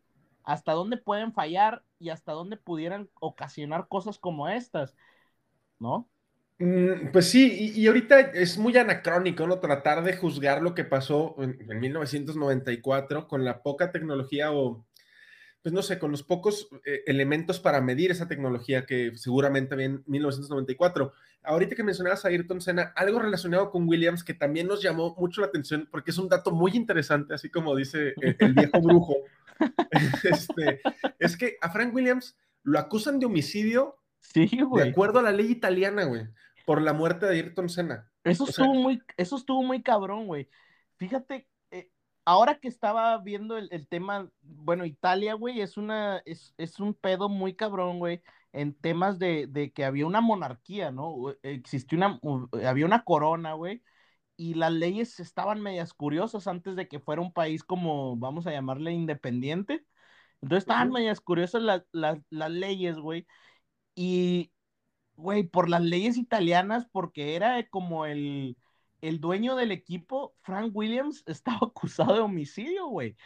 hasta 0.44 0.72
dónde 0.72 0.96
pueden 0.98 1.32
fallar 1.34 1.84
y 1.98 2.10
hasta 2.10 2.32
dónde 2.32 2.56
pudieran 2.58 3.10
ocasionar 3.20 3.88
cosas 3.88 4.18
como 4.18 4.48
estas, 4.48 4.96
¿no? 5.80 6.11
Mm, 6.62 7.10
pues 7.10 7.28
sí, 7.28 7.72
y, 7.74 7.88
ahorita 7.88 8.20
es 8.20 8.56
muy 8.56 8.76
anacrónico, 8.76 9.48
¿no? 9.48 9.58
Tratar 9.58 10.04
de 10.04 10.16
juzgar 10.16 10.62
lo 10.62 10.76
que 10.76 10.84
pasó 10.84 11.34
en, 11.38 11.58
en, 11.68 11.80
1994 11.80 13.26
con 13.26 13.44
la 13.44 13.64
poca 13.64 13.90
tecnología 13.90 14.52
o 14.52 14.86
pues 15.60 15.72
no 15.72 15.82
sé, 15.82 15.98
con 15.98 16.12
los 16.12 16.22
pocos 16.22 16.68
eh, 16.84 17.02
elementos 17.06 17.58
para 17.58 17.80
medir 17.80 18.12
esa 18.12 18.28
tecnología 18.28 18.86
que 18.86 19.10
seguramente 19.16 19.74
había 19.74 19.86
en 19.86 20.04
1994. 20.06 21.12
Ahorita 21.42 21.74
que 21.74 21.82
mencionabas 21.82 22.24
a 22.24 22.28
Ayrton 22.28 22.60
Senna, 22.60 22.92
algo 22.94 23.18
relacionado 23.18 23.72
con 23.72 23.88
Williams 23.88 24.22
que 24.22 24.34
también 24.34 24.68
nos 24.68 24.80
llamó 24.80 25.16
mucho 25.18 25.40
la 25.40 25.48
atención 25.48 25.88
porque 25.90 26.12
es 26.12 26.18
un 26.18 26.28
dato 26.28 26.52
muy 26.52 26.76
interesante, 26.76 27.34
así 27.34 27.50
como 27.50 27.74
dice 27.74 28.14
el, 28.20 28.54
viejo 28.54 28.80
brujo, 28.80 29.16
este, 30.22 30.80
es 31.18 31.36
que 31.36 31.56
a 31.60 31.70
Frank 31.70 31.92
Williams 31.92 32.36
lo 32.62 32.78
acusan 32.78 33.18
de 33.18 33.26
homicidio 33.26 33.96
sí, 34.20 34.48
de 34.76 34.88
acuerdo 34.88 35.18
a 35.18 35.22
la 35.22 35.32
ley 35.32 35.50
italiana, 35.50 36.04
güey, 36.04 36.28
por 36.66 36.80
la 36.82 36.92
muerte 36.92 37.26
de 37.26 37.36
Ayrton 37.36 37.68
Senna. 37.68 38.10
Eso 38.24 38.44
estuvo 38.44 38.74
muy, 38.74 39.02
eso 39.16 39.36
estuvo 39.36 39.62
muy 39.62 39.82
cabrón, 39.82 40.26
güey. 40.26 40.48
Fíjate 40.96 41.48
ahora 42.24 42.58
que 42.58 42.68
estaba 42.68 43.18
viendo 43.18 43.56
el, 43.58 43.88
tema, 43.88 44.30
bueno, 44.42 44.84
Italia, 44.84 45.34
güey, 45.34 45.60
es 45.60 45.76
una, 45.76 46.22
es, 46.24 46.54
es, 46.56 46.80
un 46.80 46.94
pedo 46.94 47.28
muy 47.28 47.54
cabrón, 47.54 47.98
güey, 47.98 48.22
en 48.52 48.74
temas 48.74 49.18
de, 49.18 49.46
de, 49.48 49.72
que 49.72 49.84
había 49.84 50.06
una 50.06 50.20
monarquía, 50.20 50.90
¿no? 50.90 51.34
Existió 51.42 51.98
una, 51.98 52.20
había 52.66 52.86
una 52.86 53.04
corona, 53.04 53.54
güey, 53.54 53.82
y 54.36 54.54
las 54.54 54.72
leyes 54.72 55.20
estaban 55.20 55.60
medias 55.60 55.94
curiosas 55.94 56.46
antes 56.46 56.76
de 56.76 56.88
que 56.88 57.00
fuera 57.00 57.22
un 57.22 57.32
país 57.32 57.64
como, 57.64 58.16
vamos 58.16 58.46
a 58.46 58.52
llamarle, 58.52 58.92
independiente. 58.92 59.86
Entonces 60.42 60.64
estaban 60.64 60.90
medias 60.90 61.20
curiosas 61.20 61.62
las 61.92 62.50
leyes, 62.50 62.98
güey. 62.98 63.26
Y, 63.94 64.52
güey, 65.16 65.44
por 65.44 65.68
las 65.68 65.82
leyes 65.82 66.16
italianas, 66.16 66.86
porque 66.90 67.36
era 67.36 67.68
como 67.68 68.06
el, 68.06 68.56
el 69.00 69.20
dueño 69.20 69.56
del 69.56 69.72
equipo, 69.72 70.34
Frank 70.42 70.72
Williams, 70.74 71.24
estaba 71.26 71.58
acusado 71.62 72.14
de 72.14 72.20
homicidio, 72.20 72.86
güey. 72.86 73.16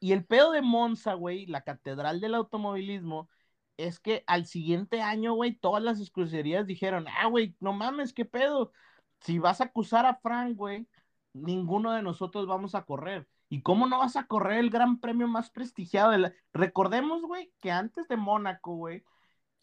Y 0.00 0.12
el 0.12 0.24
pedo 0.26 0.52
de 0.52 0.62
Monza, 0.62 1.14
güey, 1.14 1.46
la 1.46 1.62
catedral 1.62 2.20
del 2.20 2.34
automovilismo, 2.34 3.28
es 3.76 4.00
que 4.00 4.24
al 4.26 4.46
siguiente 4.46 5.02
año, 5.02 5.34
güey, 5.34 5.54
todas 5.54 5.82
las 5.82 6.00
escuderías 6.00 6.66
dijeron, 6.66 7.06
ah, 7.08 7.26
güey, 7.28 7.56
no 7.60 7.72
mames, 7.72 8.12
qué 8.12 8.24
pedo. 8.24 8.72
Si 9.20 9.38
vas 9.38 9.60
a 9.60 9.64
acusar 9.64 10.06
a 10.06 10.16
Frank, 10.16 10.56
güey, 10.56 10.88
ninguno 11.32 11.92
de 11.92 12.02
nosotros 12.02 12.46
vamos 12.46 12.74
a 12.74 12.84
correr. 12.84 13.28
¿Y 13.48 13.62
cómo 13.62 13.86
no 13.86 13.98
vas 13.98 14.16
a 14.16 14.26
correr 14.26 14.58
el 14.60 14.70
gran 14.70 15.00
premio 15.00 15.28
más 15.28 15.50
prestigiado 15.50 16.12
de. 16.12 16.32
Recordemos, 16.52 17.22
güey, 17.22 17.52
que 17.60 17.70
antes 17.72 18.06
de 18.08 18.16
Mónaco, 18.16 18.76
güey, 18.76 19.04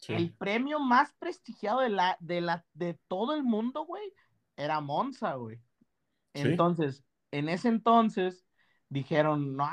el 0.06 0.32
premio 0.32 0.78
más 0.78 1.12
prestigiado 1.18 1.80
de 1.80 1.88
la, 1.88 2.16
de 2.20 2.40
la, 2.40 2.64
de 2.74 2.98
todo 3.08 3.34
el 3.34 3.42
mundo, 3.42 3.84
güey, 3.84 4.12
era 4.56 4.80
Monza, 4.80 5.34
güey. 5.34 5.60
Entonces, 6.34 7.04
en 7.30 7.48
ese 7.48 7.68
entonces 7.68 8.46
dijeron, 8.88 9.56
no, 9.56 9.66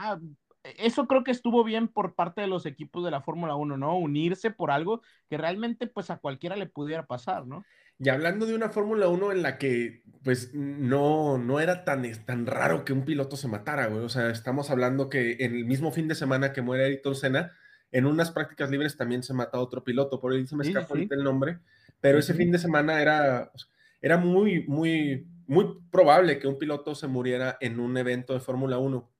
eso 0.77 1.08
creo 1.08 1.24
que 1.24 1.32
estuvo 1.32 1.63
bien 1.63 1.88
por 1.88 2.15
parte 2.15 2.41
de 2.41 2.48
los 2.48 2.65
equipos 2.65 3.03
de 3.03 3.12
la 3.12 3.22
Fórmula 3.22 3.55
1, 3.55 3.77
¿no? 3.77 3.98
Unirse 3.98 4.51
por 4.51 4.72
algo 4.72 5.01
que 5.29 5.38
realmente 5.38 5.88
pues 5.88 6.10
a 6.10 6.17
cualquiera 6.17 6.55
le 6.55 6.65
pudiera 6.65 7.05
pasar, 7.05 7.46
¿no? 7.46 7.63
Y 7.98 8.10
hablando 8.10 8.46
de 8.46 8.55
una 8.55 8.70
Fórmula 8.70 9.08
1 9.08 9.32
en 9.32 9.41
la 9.41 9.58
que 9.58 10.03
pues 10.24 10.53
no, 10.53 11.38
no 11.38 11.60
era 11.60 11.86
tan, 11.86 12.03
tan 12.25 12.46
raro 12.46 12.84
que 12.84 12.91
un 12.91 13.05
piloto 13.05 13.38
se 13.38 13.48
matara, 13.48 13.88
güey. 13.88 14.03
O 14.03 14.10
sea, 14.10 14.29
estamos 14.32 14.70
hablando 14.70 15.10
que 15.10 15.38
en 15.39 15.55
el 15.55 15.65
mismo 15.65 15.91
fin 15.91 16.08
de 16.08 16.15
semana 16.15 16.51
que 16.51 16.62
muere 16.62 16.86
Ayrton 16.86 17.15
Senna, 17.15 17.53
en 17.96 18.06
unas 18.06 18.32
prácticas 18.32 18.70
libres 18.70 18.98
también 18.98 19.24
se 19.24 19.34
mata 19.34 19.60
otro 19.60 19.84
piloto, 19.84 20.20
por 20.20 20.34
ahí 20.34 20.46
se 20.46 20.56
me 20.56 20.68
escapa 20.68 20.96
el 20.98 21.24
nombre, 21.24 21.60
pero 22.02 22.20
ese 22.20 22.34
fin 22.34 22.52
de 22.52 22.60
semana 22.60 23.02
era 23.02 23.52
era 24.06 24.18
muy, 24.18 24.64
muy, 24.68 25.28
muy 25.48 25.80
probable 25.92 26.38
que 26.38 26.48
un 26.48 26.60
piloto 26.60 26.94
se 26.94 27.08
muriera 27.08 27.58
en 27.60 27.80
un 27.80 27.98
evento 27.98 28.34
de 28.34 28.40
Fórmula 28.40 28.78
1. 28.78 29.12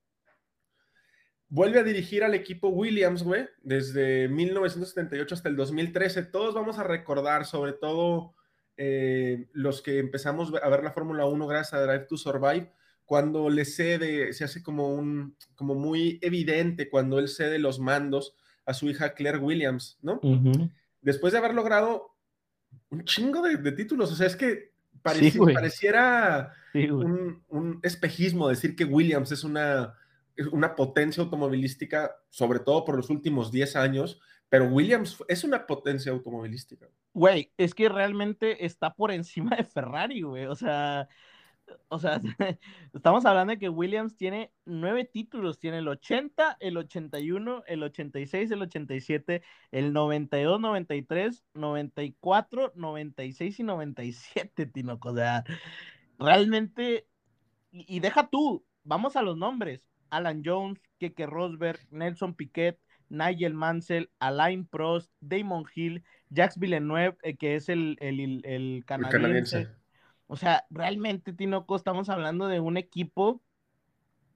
Vuelve 1.48 1.80
a 1.80 1.84
dirigir 1.84 2.24
al 2.24 2.36
equipo 2.36 2.70
Williams, 2.70 3.24
güey, 3.24 3.48
desde 3.64 4.28
1978 4.28 5.34
hasta 5.34 5.50
el 5.50 5.56
2013. 5.56 6.22
Todos 6.26 6.54
vamos 6.54 6.78
a 6.78 6.84
recordar, 6.84 7.46
sobre 7.46 7.74
todo 7.74 8.36
eh, 8.78 9.48
los 9.54 9.82
que 9.82 9.98
empezamos 9.98 10.54
a 10.62 10.70
ver 10.70 10.84
la 10.84 10.92
Fórmula 10.92 11.26
1 11.26 11.48
gracias 11.48 11.74
a 11.74 11.84
Drive 11.84 12.06
to 12.06 12.18
Survive, 12.18 12.72
cuando 13.06 13.50
le 13.50 13.66
cede, 13.66 14.34
se 14.34 14.44
hace 14.44 14.62
como, 14.62 14.94
un, 14.94 15.36
como 15.56 15.74
muy 15.74 16.20
evidente 16.22 16.92
cuando 16.92 17.18
él 17.18 17.28
cede 17.28 17.58
los 17.58 17.80
mandos 17.80 18.36
a 18.66 18.74
su 18.74 18.90
hija 18.90 19.14
Claire 19.14 19.38
Williams, 19.38 19.98
¿no? 20.02 20.20
Después 21.02 21.34
de 21.34 21.40
haber 21.40 21.54
logrado 21.54 22.16
un 22.90 23.04
chingo 23.04 23.42
de, 23.42 23.58
de, 23.58 23.72
títulos, 23.72 24.12
o 24.12 24.16
sea, 24.16 24.28
es 24.28 24.36
que 24.36 24.74
pareciera 25.02 26.54
un, 26.74 27.80
espejismo 27.84 28.50
decir 28.50 28.76
que 28.76 28.86
Williams 28.86 29.32
es 29.32 29.44
una, 29.44 29.94
una 30.52 30.76
potencia 30.76 31.24
automovilística, 31.24 32.16
sobre 32.30 32.60
todo 32.60 32.84
por 32.86 32.96
los 32.96 33.10
últimos 33.10 33.52
10 33.52 33.76
años, 33.76 34.20
pero 34.50 34.66
Williams 34.66 35.18
es 35.28 35.44
una 35.44 35.66
potencia 35.66 36.12
automovilística. 36.12 36.88
Güey, 37.14 37.52
es 37.58 37.74
que 37.74 37.90
realmente 37.90 38.66
está 38.66 38.94
por 38.94 39.12
encima 39.12 39.56
de 39.56 39.64
Ferrari, 39.64 40.22
güey. 40.22 40.46
O 40.46 40.56
sea, 40.56 41.08
o 41.88 42.00
sea, 42.00 42.22
estamos 42.94 43.26
hablando 43.26 43.52
de 43.52 43.60
que 43.60 43.70
Williams 43.70 44.16
tiene 44.16 44.52
nueve 44.66 45.06
títulos, 45.06 45.60
tiene 45.60 45.80
el 45.80 45.88
80, 45.88 46.58
el 46.60 46.78
81, 46.78 47.64
el 47.68 47.84
86, 47.84 48.52
el 48.52 48.62
87, 48.62 49.42
el 49.72 49.94
92, 49.94 50.60
93, 50.60 51.44
94, 51.54 52.74
96 52.76 53.60
y 53.60 53.64
97, 53.64 54.66
Tinoco. 54.68 55.10
O 55.10 55.16
sea, 55.16 55.44
realmente, 56.20 57.08
y, 57.72 58.00
deja 58.00 58.30
tú, 58.30 58.66
vamos 58.84 59.16
a 59.16 59.22
los 59.22 59.38
nombres, 59.38 59.90
Alan 60.10 60.42
Jones, 60.46 60.82
Keke 61.00 61.26
Rosberg, 61.26 61.80
Nelson 61.92 62.36
Piquet, 62.36 62.80
Nigel 63.10 63.54
Mansell, 63.54 64.10
Alain 64.20 64.66
Prost, 64.66 65.12
Damon 65.20 65.66
Hill, 65.76 66.04
Jacques 66.30 66.58
Villeneuve, 66.58 67.18
eh, 67.22 67.36
que 67.36 67.56
es 67.56 67.70
el, 67.70 67.98
el 68.00 68.84
canadiense. 68.86 69.70
O 70.28 70.36
sea, 70.36 70.66
realmente, 70.70 71.34
Tinoco, 71.34 71.76
estamos 71.76 72.10
hablando 72.10 72.48
de 72.48 72.60
un 72.60 72.78
equipo 72.78 73.42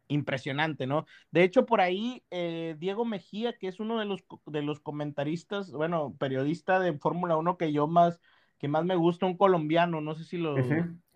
impresionante, 0.08 0.88
¿no? 0.88 1.06
De 1.32 1.44
hecho, 1.44 1.66
por 1.66 1.82
ahí 1.82 2.24
eh, 2.32 2.76
Diego 2.80 3.06
Mejía, 3.06 3.54
que 3.54 3.68
es 3.68 3.80
uno 3.80 4.00
de 4.00 4.06
los, 4.06 4.24
de 4.48 4.62
los 4.62 4.80
comentaristas, 4.80 5.72
bueno, 5.72 6.16
periodista 6.18 6.80
de 6.80 6.98
Fórmula 6.98 7.38
1 7.38 7.58
que 7.58 7.72
yo 7.72 7.88
más, 7.88 8.20
que 8.58 8.68
más 8.68 8.86
me 8.86 8.96
gusta, 8.96 9.26
un 9.26 9.38
colombiano, 9.38 10.02
no 10.02 10.16
sé 10.16 10.24
si 10.26 10.38
lo... 10.38 10.56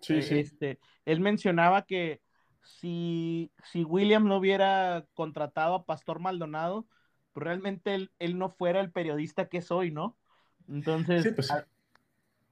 Sí, 0.00 0.22
sí. 0.22 0.38
Este, 0.38 0.78
él 1.04 1.20
mencionaba 1.20 1.82
que 1.82 2.20
si, 2.62 3.52
si 3.64 3.84
William 3.84 4.26
no 4.26 4.36
hubiera 4.36 5.06
contratado 5.14 5.74
a 5.74 5.84
Pastor 5.84 6.20
Maldonado, 6.20 6.86
pues 7.32 7.44
realmente 7.44 7.94
él, 7.94 8.12
él 8.18 8.38
no 8.38 8.48
fuera 8.48 8.80
el 8.80 8.92
periodista 8.92 9.48
que 9.48 9.60
soy, 9.60 9.90
¿no? 9.90 10.16
Entonces, 10.68 11.32
pues 11.34 11.52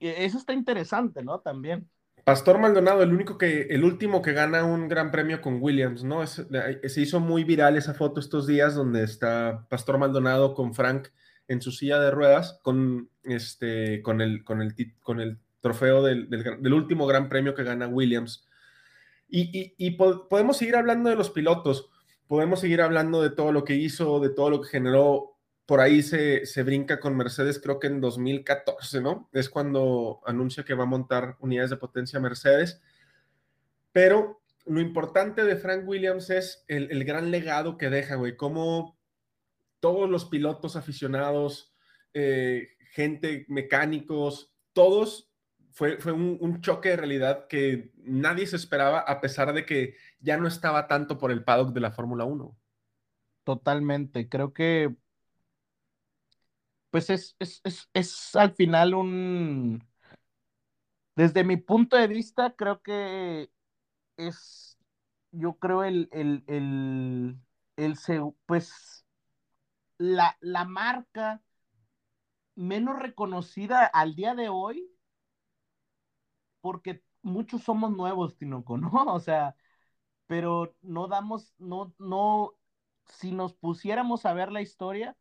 eso 0.01 0.39
está 0.39 0.53
interesante, 0.53 1.23
¿no? 1.23 1.41
También. 1.41 1.89
Pastor 2.25 2.59
Maldonado, 2.59 3.03
el 3.03 3.13
único 3.13 3.37
que, 3.37 3.63
el 3.71 3.85
último 3.85 4.23
que 4.23 4.33
gana 4.33 4.65
un 4.65 4.89
gran 4.89 5.11
premio 5.11 5.41
con 5.41 5.61
Williams, 5.61 6.05
¿no? 6.05 6.25
se 6.27 7.01
hizo 7.01 7.19
muy 7.19 7.43
viral 7.43 7.77
esa 7.77 7.95
foto 7.95 8.21
estos 8.21 8.47
días 8.47 8.75
donde 8.75 9.03
está 9.03 9.67
Pastor 9.69 9.99
Maldonado 9.99 10.55
con 10.55 10.73
Frank 10.73 11.09
en 11.49 11.61
su 11.61 11.73
silla 11.73 11.99
de 11.99 12.13
ruedas 12.13 12.61
con 12.63 13.11
este, 13.25 14.03
con 14.03 14.21
el, 14.21 14.45
con 14.45 14.63
el, 14.63 14.75
con 15.01 15.21
el 15.21 15.39
trofeo 15.61 16.03
del, 16.03 16.29
del, 16.29 16.73
último 16.73 17.07
gran 17.07 17.29
premio 17.29 17.55
que 17.55 17.65
gana 17.65 17.87
Williams. 17.89 18.47
Y, 19.29 19.75
y, 19.79 19.91
podemos 19.93 20.59
seguir 20.59 20.77
hablando 20.77 21.09
de 21.09 21.17
los 21.17 21.31
pilotos, 21.31 21.89
podemos 22.27 22.61
seguir 22.61 22.83
hablando 22.83 23.23
de 23.23 23.31
todo 23.31 23.51
lo 23.51 23.65
que 23.65 23.75
hizo, 23.75 24.21
de 24.21 24.29
todo 24.29 24.51
lo 24.51 24.61
que 24.61 24.69
generó 24.69 25.32
por 25.73 25.81
ahí 25.81 26.03
se, 26.03 26.63
brinca 26.65 27.01
con 27.01 27.17
Mercedes, 27.17 27.59
creo 27.59 27.81
que 27.81 27.87
en 27.87 28.03
2014, 28.03 29.01
¿no? 29.01 29.31
Es 29.33 29.49
cuando 29.49 30.21
anuncia 30.27 30.65
que 30.65 30.75
va 30.75 30.83
a 30.83 30.87
montar 30.87 31.39
unidades 31.41 31.71
de 31.71 31.79
potencia 31.79 32.21
Mercedes. 32.21 32.83
Pero 33.91 34.43
lo 34.67 34.83
importante 34.83 35.45
de 35.45 35.57
Frank 35.57 35.89
Williams 35.89 36.29
es 36.29 36.63
el, 36.69 37.03
gran 37.07 37.31
legado 37.31 37.79
que 37.79 37.89
deja, 37.89 38.17
güey, 38.17 38.37
como 38.37 38.99
todos 39.81 40.11
los 40.11 40.27
pilotos 40.27 40.77
aficionados, 40.77 41.75
eh, 42.13 42.69
gente, 42.91 43.47
mecánicos, 43.49 44.53
todos 44.75 45.33
fue, 45.71 45.97
fue 45.97 46.13
un, 46.13 46.37
un, 46.39 46.61
choque 46.61 46.91
de 46.91 46.97
realidad 46.99 47.47
que 47.49 47.93
nadie 47.97 48.47
se 48.47 48.57
esperaba, 48.57 49.01
a 49.01 49.23
pesar 49.23 49.55
de 49.55 49.65
que 49.65 49.95
ya 50.21 50.37
no 50.37 50.49
estaba 50.49 50.87
tanto 50.87 51.17
por 51.17 51.33
el 51.33 51.45
paddock 51.45 51.73
de 51.73 51.81
la 51.81 51.93
Fórmula 51.93 52.27
1. 52.27 52.59
Totalmente, 53.45 54.29
creo 54.29 54.53
que 54.53 54.95
pues 56.93 57.09
es, 57.09 57.37
es, 57.41 58.37
al 58.37 58.53
final 58.55 58.93
un, 58.95 59.83
desde 61.17 61.43
mi 61.43 61.57
punto 61.57 61.97
de 61.97 62.07
vista, 62.07 62.55
creo 62.55 62.83
que 62.83 63.51
es, 64.19 64.79
yo 65.33 65.55
creo 65.59 65.85
el, 65.85 66.09
el, 66.13 66.45
el, 66.49 67.39
el 67.77 67.97
pues, 68.47 69.07
la, 69.99 70.37
la 70.41 70.65
marca 70.67 71.43
menos 72.55 72.99
reconocida 72.99 73.85
al 73.85 74.15
día 74.15 74.35
de 74.35 74.49
hoy, 74.49 74.91
porque 76.61 77.03
muchos 77.23 77.63
somos 77.63 77.93
nuevos, 77.93 78.37
Tinoco, 78.37 78.79
¿no? 78.79 78.91
O 79.15 79.21
sea, 79.21 79.57
pero 80.27 80.77
no 80.83 81.09
damos, 81.09 81.55
no, 81.59 81.95
no, 81.99 82.55
si 83.07 83.33
nos 83.33 83.55
pusiéramos 83.55 84.27
a 84.27 84.35
ver 84.35 84.53
la 84.53 84.63
historia, 84.63 85.17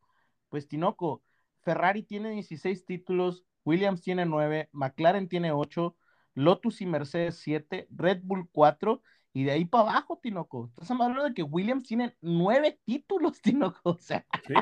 pues 0.49 0.67
Tinoco, 0.67 1.23
Ferrari 1.63 2.03
tiene 2.03 2.31
16 2.31 2.85
títulos, 2.85 3.45
Williams 3.63 4.01
tiene 4.01 4.25
9, 4.25 4.69
McLaren 4.71 5.27
tiene 5.27 5.51
8, 5.51 5.95
Lotus 6.33 6.81
y 6.81 6.85
Mercedes 6.85 7.37
7, 7.37 7.87
Red 7.91 8.21
Bull 8.23 8.49
4 8.51 9.01
y 9.33 9.45
de 9.45 9.51
ahí 9.51 9.65
para 9.65 9.89
abajo, 9.89 10.19
Tinoco. 10.21 10.67
Estás 10.69 10.91
hablando 10.91 11.23
de 11.23 11.33
que 11.33 11.43
Williams 11.43 11.83
tiene 11.83 12.15
9 12.21 12.79
títulos, 12.85 13.41
Tinoco. 13.41 13.97
Sí, 13.99 14.15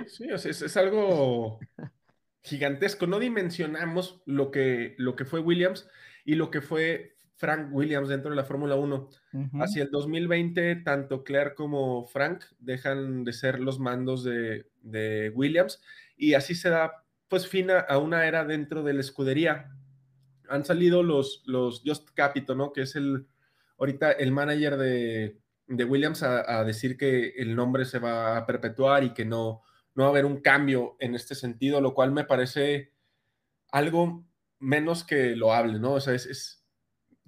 sí, 0.07 0.27
es, 0.29 0.77
algo 0.77 1.59
gigantesco. 2.43 3.07
No 3.07 3.19
dimensionamos 3.19 4.21
lo 4.25 4.51
que, 4.51 4.95
lo 4.97 5.15
que 5.15 5.25
fue 5.25 5.39
Williams 5.39 5.87
y 6.25 6.35
lo 6.35 6.51
que 6.51 6.61
fue 6.61 7.15
Frank 7.39 7.69
Williams 7.71 8.09
dentro 8.09 8.29
de 8.29 8.35
la 8.35 8.43
Fórmula 8.43 8.75
1. 8.75 9.09
Hacia 9.61 9.83
el 9.83 9.91
2020, 9.91 10.75
tanto 10.77 11.23
Claire 11.23 11.55
como 11.55 12.05
Frank 12.05 12.43
dejan 12.59 13.23
de 13.23 13.31
ser 13.31 13.61
los 13.61 13.79
mandos 13.79 14.25
de, 14.25 14.67
de 14.81 15.31
Williams 15.33 15.81
y 16.17 16.33
así 16.33 16.53
se 16.53 16.69
da 16.69 17.05
pues 17.29 17.47
fin 17.47 17.69
a, 17.71 17.97
una 17.97 18.25
era 18.27 18.43
dentro 18.43 18.83
de 18.83 18.93
la 18.93 18.99
escudería. 18.99 19.71
Han 20.49 20.65
salido 20.65 21.01
los, 21.01 21.43
los 21.45 21.81
Just 21.85 22.09
Capito, 22.13 22.55
¿no? 22.55 22.73
Que 22.73 22.81
es 22.81 22.97
el, 22.97 23.27
ahorita 23.77 24.11
el 24.11 24.33
manager 24.33 24.75
de, 24.75 25.37
Williams 25.67 26.23
a, 26.23 26.63
decir 26.65 26.97
que 26.97 27.29
el 27.37 27.55
nombre 27.55 27.85
se 27.85 27.99
va 27.99 28.35
a 28.35 28.45
perpetuar 28.45 29.05
y 29.05 29.13
que 29.13 29.23
no, 29.23 29.61
no 29.95 30.03
va 30.03 30.07
a 30.07 30.09
haber 30.09 30.25
un 30.25 30.41
cambio 30.41 30.97
en 30.99 31.15
este 31.15 31.35
sentido, 31.35 31.79
lo 31.79 31.93
cual 31.93 32.11
me 32.11 32.25
parece 32.25 32.91
algo 33.71 34.25
menos 34.57 35.05
que 35.05 35.35
loable, 35.37 35.79
¿no? 35.79 35.93
O 35.93 35.99
sea, 36.01 36.15
es, 36.15 36.58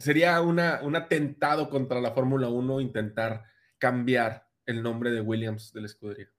sería 0.01 0.41
una, 0.41 0.81
un 0.83 0.95
atentado 0.95 1.69
contra 1.69 2.01
la 2.01 2.11
Fórmula 2.11 2.49
1 2.49 2.81
intentar 2.81 3.43
cambiar 3.77 4.47
el 4.65 4.83
nombre 4.83 5.11
de 5.11 5.21
Williams 5.21 5.71
de 5.73 5.81
la 5.81 5.87
escudería. 5.87 6.29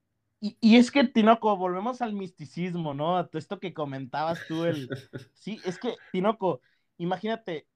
Y, 0.44 0.76
es 0.76 0.90
que, 0.90 1.04
Tinoco, 1.04 1.56
volvemos 1.56 2.02
al 2.02 2.14
misticismo, 2.14 2.94
¿no? 2.94 3.28
Esto 3.32 3.60
que 3.60 3.72
comentabas 3.72 4.40
tú, 4.48 4.64
el... 4.64 4.88
Sí, 5.34 5.60
es 5.64 5.78
que, 5.78 5.94
Tinoco, 6.10 6.60
imagínate, 6.98 7.68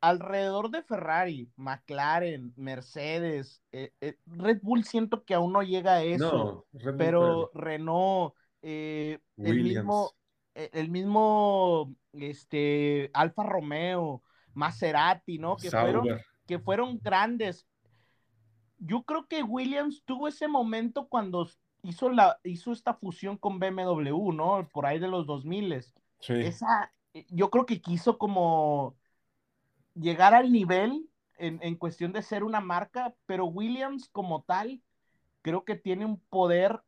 alrededor 0.00 0.70
de 0.70 0.82
Ferrari, 0.82 1.50
McLaren, 1.56 2.54
Mercedes, 2.56 3.62
eh, 3.72 3.92
eh, 4.00 4.16
Red 4.24 4.60
Bull 4.62 4.84
siento 4.84 5.24
que 5.24 5.34
aún 5.34 5.52
no 5.52 5.62
llega 5.62 5.96
a 5.96 6.02
eso, 6.02 6.66
pero 6.96 7.50
Renault, 7.52 8.34
eh, 8.62 9.18
el 9.36 9.62
mismo, 9.62 10.14
el 10.54 10.90
mismo, 10.90 11.94
este, 12.12 13.10
Alfa 13.12 13.42
Romeo, 13.42 14.22
Maserati, 14.58 15.38
¿no? 15.38 15.56
Que 15.56 15.70
fueron, 15.70 16.06
que 16.46 16.58
fueron 16.58 16.98
grandes. 16.98 17.66
Yo 18.78 19.04
creo 19.04 19.26
que 19.26 19.42
Williams 19.42 20.02
tuvo 20.04 20.28
ese 20.28 20.48
momento 20.48 21.08
cuando 21.08 21.48
hizo, 21.82 22.10
la, 22.10 22.38
hizo 22.42 22.72
esta 22.72 22.94
fusión 22.94 23.38
con 23.38 23.58
BMW, 23.58 24.32
¿no? 24.32 24.68
Por 24.72 24.84
ahí 24.84 24.98
de 24.98 25.08
los 25.08 25.26
2000. 25.26 25.84
Sí. 26.20 26.34
Esa, 26.34 26.92
eh, 27.14 27.24
yo 27.30 27.50
creo 27.50 27.66
que 27.66 27.80
quiso 27.80 28.18
como 28.18 28.96
llegar 29.94 30.34
al 30.34 30.52
nivel 30.52 31.08
en, 31.36 31.60
en, 31.62 31.76
cuestión 31.76 32.12
de 32.12 32.22
ser 32.22 32.42
una 32.42 32.60
marca, 32.60 33.14
pero 33.26 33.46
Williams 33.46 34.08
como 34.10 34.42
tal, 34.42 34.82
creo 35.42 35.64
que 35.64 35.76
tiene 35.76 36.04
un 36.04 36.20
poder 36.28 36.82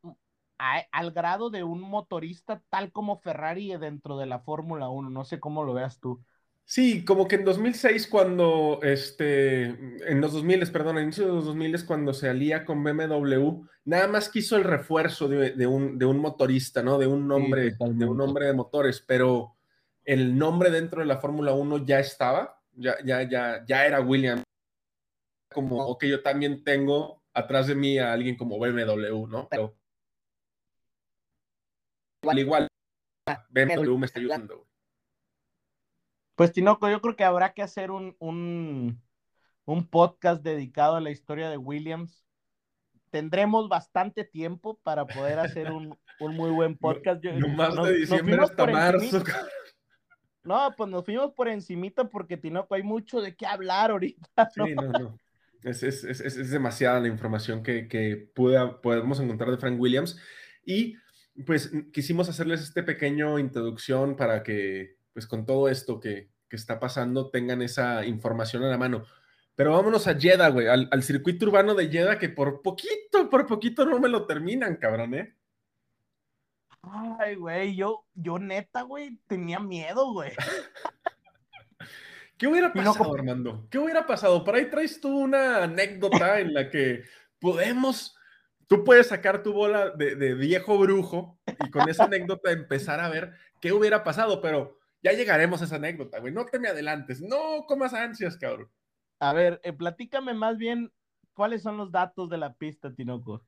al 0.58 1.10
grado 1.12 1.48
de 1.48 1.64
un 1.64 1.80
motorista 1.80 2.62
tal 2.68 2.92
como 2.92 3.16
Ferrari 3.20 3.74
dentro 3.78 4.18
de 4.18 4.26
la 4.26 4.40
Fórmula 4.40 4.88
1. 4.90 5.08
No 5.08 5.24
sé 5.24 5.40
cómo 5.40 5.64
lo 5.64 5.72
veas 5.72 6.00
tú. 6.00 6.22
Sí, 6.70 7.04
como 7.04 7.26
que 7.26 7.34
en 7.34 7.44
2006 7.44 8.06
cuando, 8.06 8.78
este, 8.84 9.64
en 9.64 10.20
los 10.20 10.32
2000, 10.32 10.70
perdón, 10.70 10.98
en 10.98 11.04
inicio 11.06 11.26
de 11.26 11.32
los 11.32 11.46
2000 11.46 11.84
cuando 11.84 12.14
se 12.14 12.28
alía 12.28 12.64
con 12.64 12.84
BMW, 12.84 13.66
nada 13.86 14.06
más 14.06 14.28
quiso 14.28 14.54
el 14.54 14.62
refuerzo 14.62 15.26
de, 15.26 15.66
un, 15.66 15.98
de 15.98 16.06
un, 16.06 16.18
motorista, 16.18 16.80
¿no? 16.80 16.96
De 16.96 17.08
un 17.08 17.26
nombre, 17.26 17.72
de 17.76 18.04
un 18.06 18.16
nombre 18.16 18.46
de 18.46 18.52
motores, 18.52 19.02
pero 19.04 19.56
el 20.04 20.38
nombre 20.38 20.70
dentro 20.70 21.00
de 21.00 21.06
la 21.06 21.18
Fórmula 21.18 21.54
1 21.54 21.84
ya 21.86 21.98
estaba, 21.98 22.62
ya, 22.76 22.94
ya, 23.04 23.28
ya, 23.28 23.64
ya 23.66 23.84
era 23.84 24.00
William. 24.00 24.40
Como 25.52 25.98
que 25.98 26.08
yo 26.08 26.22
también 26.22 26.62
tengo 26.62 27.24
atrás 27.34 27.66
de 27.66 27.74
mí 27.74 27.98
a 27.98 28.12
alguien 28.12 28.36
como 28.36 28.60
BMW, 28.60 29.26
¿no? 29.26 29.48
Pero 29.50 29.76
igual, 32.22 32.38
igual, 32.38 32.68
BMW 33.50 33.98
me 33.98 34.06
está 34.06 34.20
ayudando. 34.20 34.69
Pues 36.40 36.54
Tinoco, 36.54 36.88
yo 36.88 37.02
creo 37.02 37.16
que 37.16 37.24
habrá 37.24 37.52
que 37.52 37.60
hacer 37.60 37.90
un, 37.90 38.16
un, 38.18 39.86
podcast 39.90 40.42
dedicado 40.42 40.96
a 40.96 41.00
la 41.02 41.10
historia 41.10 41.50
de 41.50 41.58
Williams. 41.58 42.24
Tendremos 43.10 43.68
bastante 43.68 44.24
tiempo 44.24 44.80
para 44.82 45.04
poder 45.04 45.38
hacer 45.38 45.70
un, 45.70 45.98
muy 46.18 46.50
buen 46.50 46.78
podcast. 46.78 47.22
no, 47.22 47.48
más 47.48 47.76
de 47.76 47.92
diciembre 47.92 48.38
hasta 48.40 48.66
marzo. 48.66 49.22
No, 50.42 50.72
pues 50.78 50.88
nos 50.88 51.04
fuimos 51.04 51.34
por 51.34 51.46
encimita 51.46 52.08
porque 52.08 52.38
Tinoco 52.38 52.74
hay 52.74 52.84
mucho 52.84 53.20
de 53.20 53.36
qué 53.36 53.44
hablar 53.44 53.90
ahorita. 53.90 54.26
Sí, 54.54 54.74
no, 54.74 54.92
no. 54.92 55.18
Es, 55.62 55.82
es, 55.82 56.50
demasiada 56.50 57.00
la 57.00 57.08
información 57.08 57.62
que, 57.62 57.86
que 57.86 58.16
podemos 58.34 59.20
encontrar 59.20 59.50
de 59.50 59.58
Frank 59.58 59.78
Williams. 59.78 60.18
Y 60.64 60.96
pues 61.44 61.70
quisimos 61.92 62.30
hacerles 62.30 62.62
este 62.62 62.82
pequeño 62.82 63.38
introducción 63.38 64.16
para 64.16 64.42
que 64.42 64.99
pues 65.20 65.28
con 65.28 65.44
todo 65.44 65.68
esto 65.68 66.00
que, 66.00 66.30
está 66.50 66.80
pasando 66.80 67.30
tengan 67.30 67.62
esa 67.62 68.04
información 68.06 68.64
a 68.64 68.68
la 68.68 68.78
mano. 68.78 69.04
Pero 69.54 69.72
vámonos 69.72 70.08
a 70.08 70.18
Jeddah, 70.18 70.48
güey, 70.48 70.66
al, 70.66 71.02
circuito 71.02 71.44
urbano 71.44 71.74
de 71.74 71.88
Jeddah 71.88 72.18
que 72.18 72.30
por 72.30 72.62
poquito, 72.62 73.28
por 73.28 73.46
poquito 73.46 73.84
no 73.84 74.00
me 74.00 74.08
lo 74.08 74.26
terminan, 74.26 74.76
cabrón, 74.76 75.14
¿eh? 75.14 75.36
Ay, 77.20 77.36
güey, 77.36 77.76
yo, 77.76 78.06
yo 78.14 78.38
neta, 78.38 78.82
güey, 78.82 79.18
tenía 79.26 79.60
miedo, 79.60 80.12
güey. 80.12 80.32
¿Qué 82.38 82.46
hubiera 82.46 82.72
pasado, 82.72 83.14
Armando? 83.14 83.68
¿Qué 83.70 83.78
hubiera 83.78 84.06
pasado? 84.06 84.42
Por 84.42 84.54
ahí 84.54 84.70
traes 84.70 85.02
tú 85.02 85.14
una 85.14 85.64
anécdota 85.64 86.40
en 86.40 86.54
la 86.54 86.70
que 86.70 87.04
podemos, 87.38 88.16
tú 88.66 88.82
puedes 88.82 89.08
sacar 89.08 89.42
tu 89.42 89.52
bola 89.52 89.90
de, 89.90 90.16
de 90.16 90.34
viejo 90.34 90.78
brujo 90.78 91.38
y 91.64 91.70
con 91.70 91.88
esa 91.90 92.04
anécdota 92.04 92.50
empezar 92.50 93.00
a 93.00 93.10
ver 93.10 93.34
qué 93.60 93.72
hubiera 93.72 94.02
pasado, 94.02 94.40
pero 94.40 94.79
ya 95.02 95.12
llegaremos 95.12 95.60
a 95.62 95.64
esa 95.64 95.76
anécdota, 95.76 96.18
güey. 96.20 96.32
No 96.32 96.44
te 96.46 96.58
me 96.58 96.68
adelantes, 96.68 97.20
no 97.20 97.64
comas 97.66 97.94
ansias, 97.94 98.36
cabrón. 98.36 98.68
A 99.18 99.32
ver, 99.32 99.60
eh, 99.64 99.72
platícame 99.72 100.34
más 100.34 100.56
bien 100.56 100.92
cuáles 101.34 101.62
son 101.62 101.76
los 101.76 101.90
datos 101.92 102.28
de 102.30 102.38
la 102.38 102.54
pista, 102.54 102.94
Tinoco. 102.94 103.44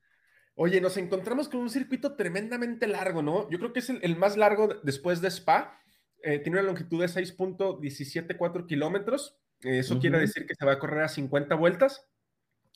Oye, 0.55 0.79
nos 0.81 0.97
encontramos 0.97 1.49
con 1.49 1.61
un 1.61 1.69
circuito 1.69 2.15
tremendamente 2.15 2.85
largo, 2.87 3.21
¿no? 3.23 3.49
Yo 3.49 3.57
creo 3.57 3.73
que 3.73 3.79
es 3.79 3.89
el, 3.89 3.99
el 4.03 4.15
más 4.15 4.37
largo 4.37 4.67
después 4.83 5.19
de 5.21 5.29
Spa. 5.29 5.79
Eh, 6.21 6.39
tiene 6.39 6.59
una 6.59 6.67
longitud 6.67 7.01
de 7.01 7.07
6.174 7.07 8.65
kilómetros. 8.67 9.35
Eso 9.61 9.95
uh 9.95 9.97
-huh. 9.97 10.01
quiere 10.01 10.19
decir 10.19 10.45
que 10.45 10.55
se 10.55 10.65
va 10.65 10.73
a 10.73 10.79
correr 10.79 11.01
a 11.03 11.07
50 11.09 11.55
vueltas. 11.55 12.07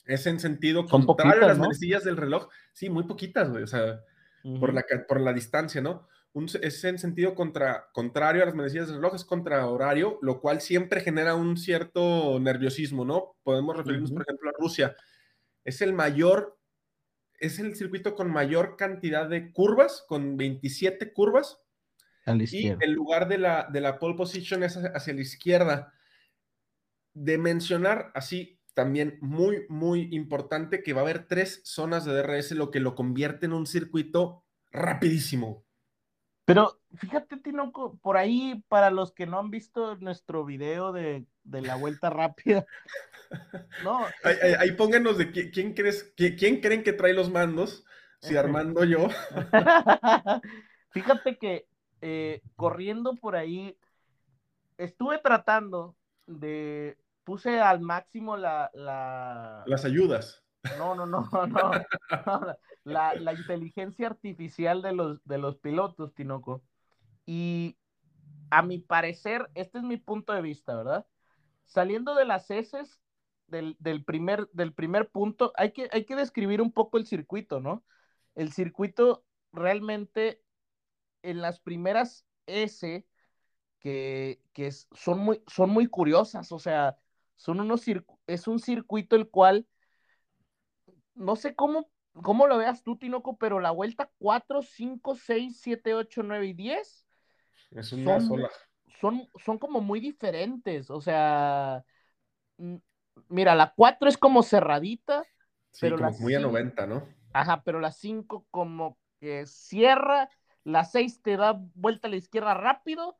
Es 0.05 0.25
en 0.25 0.39
sentido 0.39 0.87
Son 0.87 1.05
contrario 1.05 1.33
poquitas, 1.33 1.43
a 1.45 1.47
las 1.49 1.57
¿no? 1.57 1.63
manecillas 1.65 2.03
del 2.03 2.17
reloj. 2.17 2.47
Sí, 2.73 2.89
muy 2.89 3.03
poquitas, 3.03 3.49
güey. 3.49 3.63
O 3.63 3.67
sea, 3.67 4.01
Uh 4.43 4.53
-huh. 4.55 4.59
por, 4.59 4.73
la, 4.73 4.85
por 5.07 5.19
la 5.19 5.33
distancia, 5.33 5.81
¿no? 5.81 6.07
Un, 6.37 6.47
es 6.61 6.83
en 6.83 6.99
sentido 6.99 7.33
contra, 7.33 7.89
contrario 7.93 8.43
a 8.43 8.45
las 8.45 8.53
manecillas 8.53 8.85
del 8.85 8.97
reloj, 8.97 9.15
es 9.15 9.25
contra 9.25 9.65
horario, 9.65 10.19
lo 10.21 10.39
cual 10.39 10.61
siempre 10.61 11.01
genera 11.01 11.33
un 11.33 11.57
cierto 11.57 12.39
nerviosismo, 12.39 13.05
¿no? 13.05 13.35
Podemos 13.41 13.75
referirnos, 13.75 14.11
uh 14.11 14.13
-huh. 14.13 14.17
por 14.17 14.23
ejemplo, 14.23 14.49
a 14.51 14.53
Rusia. 14.59 14.95
Es 15.65 15.81
el 15.81 15.93
mayor, 15.93 16.59
es 17.39 17.57
el 17.57 17.75
circuito 17.75 18.13
con 18.13 18.29
mayor 18.29 18.77
cantidad 18.77 19.27
de 19.27 19.51
curvas, 19.51 20.05
con 20.07 20.37
27 20.37 21.11
curvas. 21.11 21.59
A 22.27 22.35
la 22.35 22.41
y 22.41 22.43
izquierda. 22.43 22.85
el 22.85 22.91
lugar 22.91 23.27
de 23.27 23.39
la, 23.39 23.67
de 23.73 23.81
la 23.81 23.97
pole 23.97 24.15
position 24.15 24.61
es 24.61 24.77
hacia 24.77 25.15
la 25.15 25.21
izquierda. 25.21 25.91
De 27.15 27.39
mencionar 27.39 28.11
así, 28.13 28.61
también 28.75 29.17
muy, 29.21 29.65
muy 29.69 30.07
importante 30.11 30.83
que 30.83 30.93
va 30.93 31.01
a 31.01 31.03
haber 31.03 31.27
tres 31.27 31.61
zonas 31.63 32.05
de 32.05 32.13
DRS, 32.13 32.51
lo 32.51 32.69
que 32.69 32.79
lo 32.79 32.93
convierte 32.93 33.47
en 33.47 33.53
un 33.53 33.65
circuito 33.65 34.45
rapidísimo. 34.69 35.66
Pero 36.47 36.79
fíjate, 36.95 37.35
Tinoco, 37.35 37.97
por 37.97 38.15
ahí, 38.15 38.63
para 38.69 38.89
los 38.89 39.11
que 39.11 39.25
no 39.25 39.37
han 39.37 39.51
visto 39.51 39.97
nuestro 39.97 40.45
video 40.45 40.93
de, 40.93 41.25
de 41.43 41.61
la 41.61 41.75
vuelta 41.75 42.09
rápida, 42.09 42.65
no. 43.83 44.05
Ahí, 44.23 44.35
ahí, 44.41 44.53
ahí 44.57 44.71
pónganos 44.71 45.17
de 45.17 45.29
quién, 45.29 45.51
quién 45.51 45.73
crees, 45.73 46.13
quién, 46.15 46.37
quién, 46.37 46.61
creen 46.61 46.83
que 46.83 46.93
trae 46.93 47.11
los 47.11 47.29
mandos, 47.29 47.83
si 48.21 48.37
Armando 48.37 48.85
yo. 48.85 49.09
fíjate 50.91 51.37
que 51.37 51.67
eh, 51.99 52.41
corriendo 52.55 53.17
por 53.17 53.35
ahí, 53.35 53.77
estuve 54.77 55.17
tratando 55.17 55.97
de, 56.27 56.97
puse 57.25 57.59
al 57.59 57.81
máximo 57.81 58.37
la... 58.37 58.71
la... 58.73 59.63
Las 59.65 59.83
ayudas. 59.83 60.45
No, 60.77 60.95
no, 60.95 61.05
no, 61.05 61.27
no. 61.47 61.71
La, 62.87 63.13
la, 63.15 63.33
inteligencia 63.33 64.07
artificial 64.07 64.81
de 64.81 64.93
los, 64.93 65.23
de 65.25 65.37
los 65.37 65.57
pilotos, 65.57 66.13
Tinoco. 66.13 66.63
Y 67.25 67.77
a 68.49 68.61
mi 68.61 68.79
parecer, 68.79 69.49
este 69.55 69.79
es 69.79 69.83
mi 69.83 69.97
punto 69.97 70.33
de 70.33 70.41
vista, 70.41 70.75
¿verdad? 70.75 71.05
Saliendo 71.65 72.15
de 72.15 72.25
las 72.25 72.49
heces 72.49 73.01
del, 73.47 73.75
del, 73.79 74.03
primer, 74.03 74.49
del 74.53 74.73
primer 74.73 75.09
punto, 75.09 75.51
hay 75.55 75.71
que, 75.71 75.89
hay 75.91 76.05
que 76.05 76.15
describir 76.15 76.61
un 76.61 76.71
poco 76.71 76.97
el 76.97 77.05
circuito, 77.05 77.59
¿no? 77.59 77.83
El 78.35 78.53
circuito 78.53 79.25
realmente 79.51 80.41
en 81.23 81.41
las 81.41 81.59
primeras 81.59 82.25
S 82.45 83.05
que, 83.79 84.41
que 84.53 84.71
son, 84.71 85.19
muy, 85.19 85.43
son 85.47 85.69
muy 85.71 85.87
curiosas, 85.87 86.51
o 86.51 86.59
sea, 86.59 86.97
son 87.35 87.59
unos 87.59 87.83
es 88.27 88.47
un 88.47 88.59
circuito 88.59 89.15
el 89.15 89.29
cual 89.29 89.67
no 91.15 91.35
sé 91.35 91.55
cómo, 91.55 91.89
cómo 92.23 92.47
lo 92.47 92.57
veas 92.57 92.83
tú, 92.83 92.97
Tinoco, 92.97 93.37
pero 93.37 93.59
la 93.59 93.71
vuelta 93.71 94.09
4, 94.17 94.61
5, 94.61 95.15
6, 95.15 95.59
7, 95.61 95.93
8, 95.93 96.23
9 96.23 96.47
y 96.47 96.53
10 96.53 97.05
es 97.71 97.93
una 97.93 98.19
son, 98.19 98.27
sola. 98.27 98.49
Son, 98.99 99.27
son 99.43 99.57
como 99.57 99.81
muy 99.81 99.99
diferentes, 99.99 100.89
o 100.89 101.01
sea, 101.01 101.83
mira, 103.29 103.55
la 103.55 103.73
4 103.75 104.09
es 104.09 104.17
como 104.17 104.43
cerradita, 104.43 105.23
sí, 105.71 105.79
pero 105.81 105.97
como 105.97 106.11
muy 106.11 106.33
cinco, 106.33 106.37
a 106.37 106.51
90, 106.51 106.87
¿no? 106.87 107.07
Ajá, 107.33 107.61
pero 107.63 107.79
la 107.79 107.91
5 107.91 108.47
como 108.49 108.97
que 109.19 109.45
cierra, 109.45 110.29
la 110.63 110.83
6 110.83 111.21
te 111.21 111.37
da 111.37 111.59
vuelta 111.75 112.07
a 112.07 112.11
la 112.11 112.17
izquierda 112.17 112.53
rápido, 112.53 113.17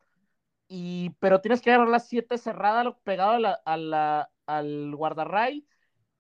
y, 0.68 1.12
pero 1.20 1.42
tienes 1.42 1.62
que 1.62 1.70
agarrar 1.72 1.90
la 1.90 2.00
7 2.00 2.38
cerrada, 2.38 2.98
pegado 3.04 3.32
a 3.32 3.40
la, 3.40 3.62
a 3.66 3.78
la, 3.78 4.32
al 4.48 4.96
guardarray, 4.96 5.68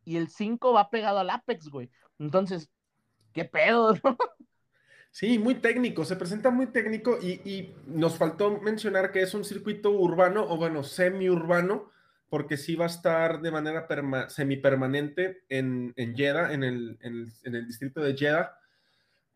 y 0.05 0.17
el 0.17 0.29
5 0.29 0.73
va 0.73 0.89
pegado 0.89 1.19
al 1.19 1.29
Apex, 1.29 1.69
güey. 1.69 1.89
Entonces, 2.19 2.69
¿qué 3.33 3.45
pedo? 3.45 3.93
¿no? 4.03 4.17
Sí, 5.11 5.39
muy 5.39 5.55
técnico, 5.55 6.05
se 6.05 6.15
presenta 6.15 6.51
muy 6.51 6.67
técnico 6.67 7.17
y, 7.19 7.41
y, 7.43 7.75
nos 7.87 8.17
faltó 8.17 8.59
mencionar 8.61 9.11
que 9.11 9.23
es 9.23 9.33
un 9.33 9.43
circuito 9.43 9.89
urbano 9.89 10.45
o 10.47 10.57
bueno, 10.57 10.83
semi-urbano, 10.83 11.91
porque 12.29 12.55
sí 12.55 12.75
va 12.75 12.85
a 12.85 12.89
estar 12.89 13.41
de 13.41 13.49
manera 13.49 13.87
semipermanente 14.29 15.43
en, 15.49 15.93
en 15.95 16.15
Jeddah, 16.15 16.53
en 16.53 16.63
el, 16.63 16.99
en, 17.01 17.15
el, 17.15 17.33
en 17.43 17.55
el, 17.55 17.65
distrito 17.65 18.01
de 18.01 18.15
Jeddah, 18.15 18.59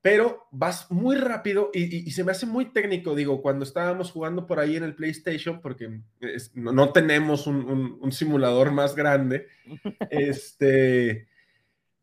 pero 0.01 0.47
vas 0.51 0.91
muy 0.91 1.15
rápido 1.15 1.71
y, 1.73 1.83
y, 1.83 2.07
y, 2.07 2.11
se 2.11 2.23
me 2.23 2.31
hace 2.31 2.45
muy 2.45 2.65
técnico, 2.65 3.15
digo, 3.15 3.41
cuando 3.41 3.63
estábamos 3.63 4.11
jugando 4.11 4.45
por 4.45 4.59
ahí 4.59 4.75
en 4.75 4.83
el 4.83 4.93
PlayStation, 4.93 5.61
porque 5.61 6.01
es, 6.19 6.55
no, 6.55 6.71
no, 6.73 6.91
tenemos 6.91 7.47
un, 7.47 7.55
un, 7.55 7.97
un, 8.01 8.11
simulador 8.11 8.71
más 8.71 8.95
grande, 8.95 9.47
este, 10.11 11.27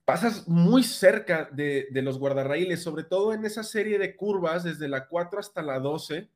pasas 0.08 0.48
muy 0.48 0.84
cerca 0.84 1.50
de, 1.52 1.86
de, 1.90 2.00
los 2.00 2.18
guardarraíles, 2.18 2.82
sobre 2.82 3.04
todo 3.04 3.34
en 3.34 3.44
esa 3.44 3.62
serie 3.62 3.98
de 3.98 4.16
curvas, 4.16 4.64
desde 4.64 4.88
la 4.88 5.06
4 5.06 5.38
hasta 5.38 5.60
la 5.60 5.80
12, 5.80 6.30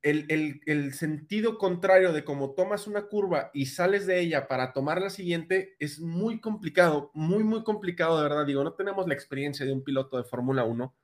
el, 0.00 0.62
el, 0.64 0.94
sentido 0.94 1.58
contrario 1.58 2.14
de 2.14 2.24
cómo 2.24 2.54
tomas 2.54 2.86
una 2.86 3.02
curva 3.02 3.50
y 3.52 3.66
sales 3.66 4.06
de 4.06 4.20
ella 4.20 4.48
para 4.48 4.72
tomar 4.72 5.02
la 5.02 5.10
siguiente 5.10 5.76
es 5.78 6.00
muy 6.00 6.40
complicado, 6.40 7.10
muy, 7.12 7.44
muy 7.44 7.64
complicado, 7.64 8.16
de 8.16 8.22
verdad. 8.22 8.46
Digo, 8.46 8.64
no 8.64 8.72
tenemos 8.72 9.06
la 9.06 9.12
experiencia 9.12 9.66
de 9.66 9.74
un 9.74 9.84
piloto 9.84 10.16
de 10.16 10.24
Fórmula 10.24 10.64
1, 10.64 10.96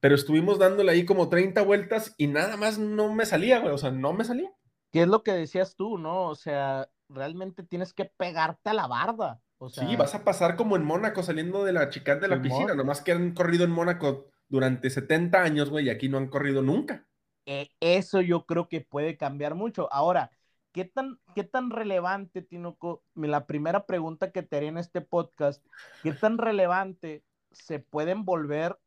pero 0.00 0.16
estuvimos 0.16 0.58
dándole 0.58 0.90
ahí 0.90 1.04
como 1.04 1.28
30 1.28 1.62
vueltas 1.62 2.12
y 2.18 2.26
nada 2.26 2.56
más 2.56 2.76
no 2.76 3.14
me 3.14 3.24
salía, 3.24 3.60
güey, 3.60 3.72
o 3.72 3.78
sea, 3.78 3.92
no 3.92 4.14
me 4.14 4.24
salía. 4.24 4.50
¿Qué 4.90 5.02
es 5.02 5.08
lo 5.08 5.22
que 5.22 5.30
decías 5.30 5.76
tú, 5.76 5.96
no? 5.96 6.24
O 6.24 6.34
sea, 6.34 6.88
realmente 7.08 7.62
tienes 7.62 7.94
que 7.94 8.06
pegarte 8.16 8.70
a 8.70 8.74
la 8.74 8.88
barda. 8.88 9.40
O 9.58 9.68
sea, 9.68 9.88
sí, 9.88 9.96
vas 9.96 10.14
a 10.14 10.24
pasar 10.24 10.56
como 10.56 10.76
en 10.76 10.84
Mónaco 10.84 11.22
saliendo 11.22 11.64
de 11.64 11.72
la 11.72 11.88
chicana 11.88 12.20
de 12.20 12.28
la 12.28 12.42
piscina, 12.42 12.74
nomás 12.74 13.00
que 13.00 13.12
han 13.12 13.32
corrido 13.32 13.64
en 13.64 13.70
Mónaco 13.70 14.26
durante 14.48 14.90
70 14.90 15.42
años, 15.42 15.70
güey, 15.70 15.86
y 15.86 15.90
aquí 15.90 16.08
no 16.08 16.18
han 16.18 16.28
corrido 16.28 16.62
nunca 16.62 17.06
eh, 17.46 17.70
eso 17.80 18.20
yo 18.20 18.44
creo 18.44 18.68
que 18.68 18.80
puede 18.80 19.16
cambiar 19.16 19.54
mucho. 19.54 19.88
Ahora, 19.92 20.30
¿qué 20.72 20.84
tan, 20.84 21.20
qué 21.34 21.44
tan 21.44 21.70
relevante, 21.70 22.42
Tinoco? 22.42 23.04
La 23.14 23.46
primera 23.46 23.86
pregunta 23.86 24.32
que 24.32 24.42
te 24.42 24.56
haré 24.56 24.66
en 24.66 24.78
este 24.78 25.00
podcast, 25.00 25.64
¿qué 26.02 26.12
tan 26.12 26.38
relevante 26.38 27.24
se 27.52 27.78
pueden 27.78 28.24
volver 28.24 28.78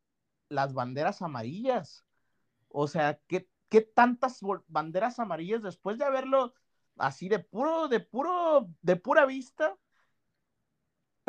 las 0.50 0.74
banderas 0.74 1.22
amarillas? 1.22 2.04
O 2.68 2.86
sea, 2.86 3.18
¿qué, 3.26 3.48
qué 3.70 3.80
tantas 3.80 4.40
banderas 4.68 5.18
amarillas 5.18 5.62
después 5.62 5.98
de 5.98 6.04
haberlo 6.04 6.54
así 6.98 7.28
de 7.30 7.38
puro, 7.38 7.88
de 7.88 8.00
puro, 8.00 8.68
de 8.82 8.96
pura 8.96 9.24
vista? 9.24 9.74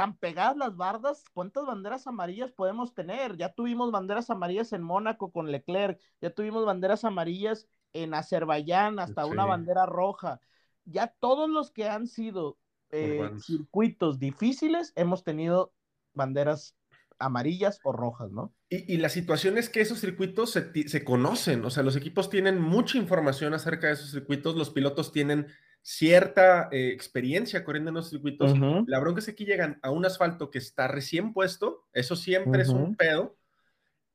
Tan 0.02 0.18
pegadas 0.18 0.58
las 0.58 0.76
bardas, 0.76 1.26
¿cuántas 1.32 1.64
banderas 1.64 2.08
amarillas 2.08 2.52
podemos 2.52 2.96
tener? 2.96 3.38
Ya 3.38 3.54
tuvimos 3.54 3.92
banderas 3.92 4.32
amarillas 4.32 4.74
en 4.74 4.82
Mónaco 4.82 5.32
con 5.32 5.52
Leclerc, 5.52 6.00
ya 6.20 6.32
tuvimos 6.32 6.66
banderas 6.66 7.06
amarillas 7.06 7.68
en 7.94 8.16
Azerbaiyán, 8.16 8.98
hasta 8.98 9.26
sí. 9.26 9.30
una 9.30 9.46
bandera 9.46 9.86
roja. 9.86 10.42
Ya 10.86 11.14
todos 11.20 11.48
los 11.48 11.70
que 11.70 11.88
han 11.88 12.08
sido 12.08 12.58
eh, 12.90 13.30
circuitos 13.46 14.18
difíciles 14.18 14.92
hemos 14.96 15.24
tenido 15.24 15.72
banderas 16.16 16.76
amarillas 17.20 17.80
o 17.84 17.92
rojas, 17.92 18.32
¿no? 18.32 18.56
Y, 18.70 18.96
y 18.96 18.98
la 18.98 19.10
situación 19.10 19.60
es 19.60 19.70
que 19.70 19.82
esos 19.82 20.00
circuitos 20.00 20.50
se, 20.50 20.90
se, 20.90 21.04
conocen, 21.04 21.64
o 21.64 21.70
sea, 21.70 21.84
los 21.84 21.96
equipos 21.96 22.32
tienen 22.32 22.60
mucha 22.60 22.98
información 22.98 23.54
acerca 23.54 23.86
de 23.86 23.94
esos 23.94 24.10
circuitos, 24.10 24.56
los 24.56 24.72
pilotos 24.72 25.12
tienen 25.12 25.46
cierta 25.82 26.70
eh, 26.72 26.90
experiencia 26.90 27.64
corriendo 27.64 27.90
en 27.90 27.96
los 27.96 28.10
circuitos. 28.10 28.54
Uh 28.54 28.56
-huh. 28.56 28.84
La 28.88 29.00
bronca 29.00 29.20
es 29.20 29.26
que 29.26 29.32
aquí 29.32 29.46
llegan 29.46 29.80
a 29.82 29.92
un 29.92 30.06
asfalto 30.06 30.52
que 30.52 30.60
está 30.60 30.88
recién 30.88 31.34
puesto, 31.34 31.88
eso 31.94 32.16
siempre 32.16 32.52
uh 32.52 32.56
-huh. 32.56 32.62
es 32.62 32.70
un 32.70 32.96
pedo, 32.96 33.38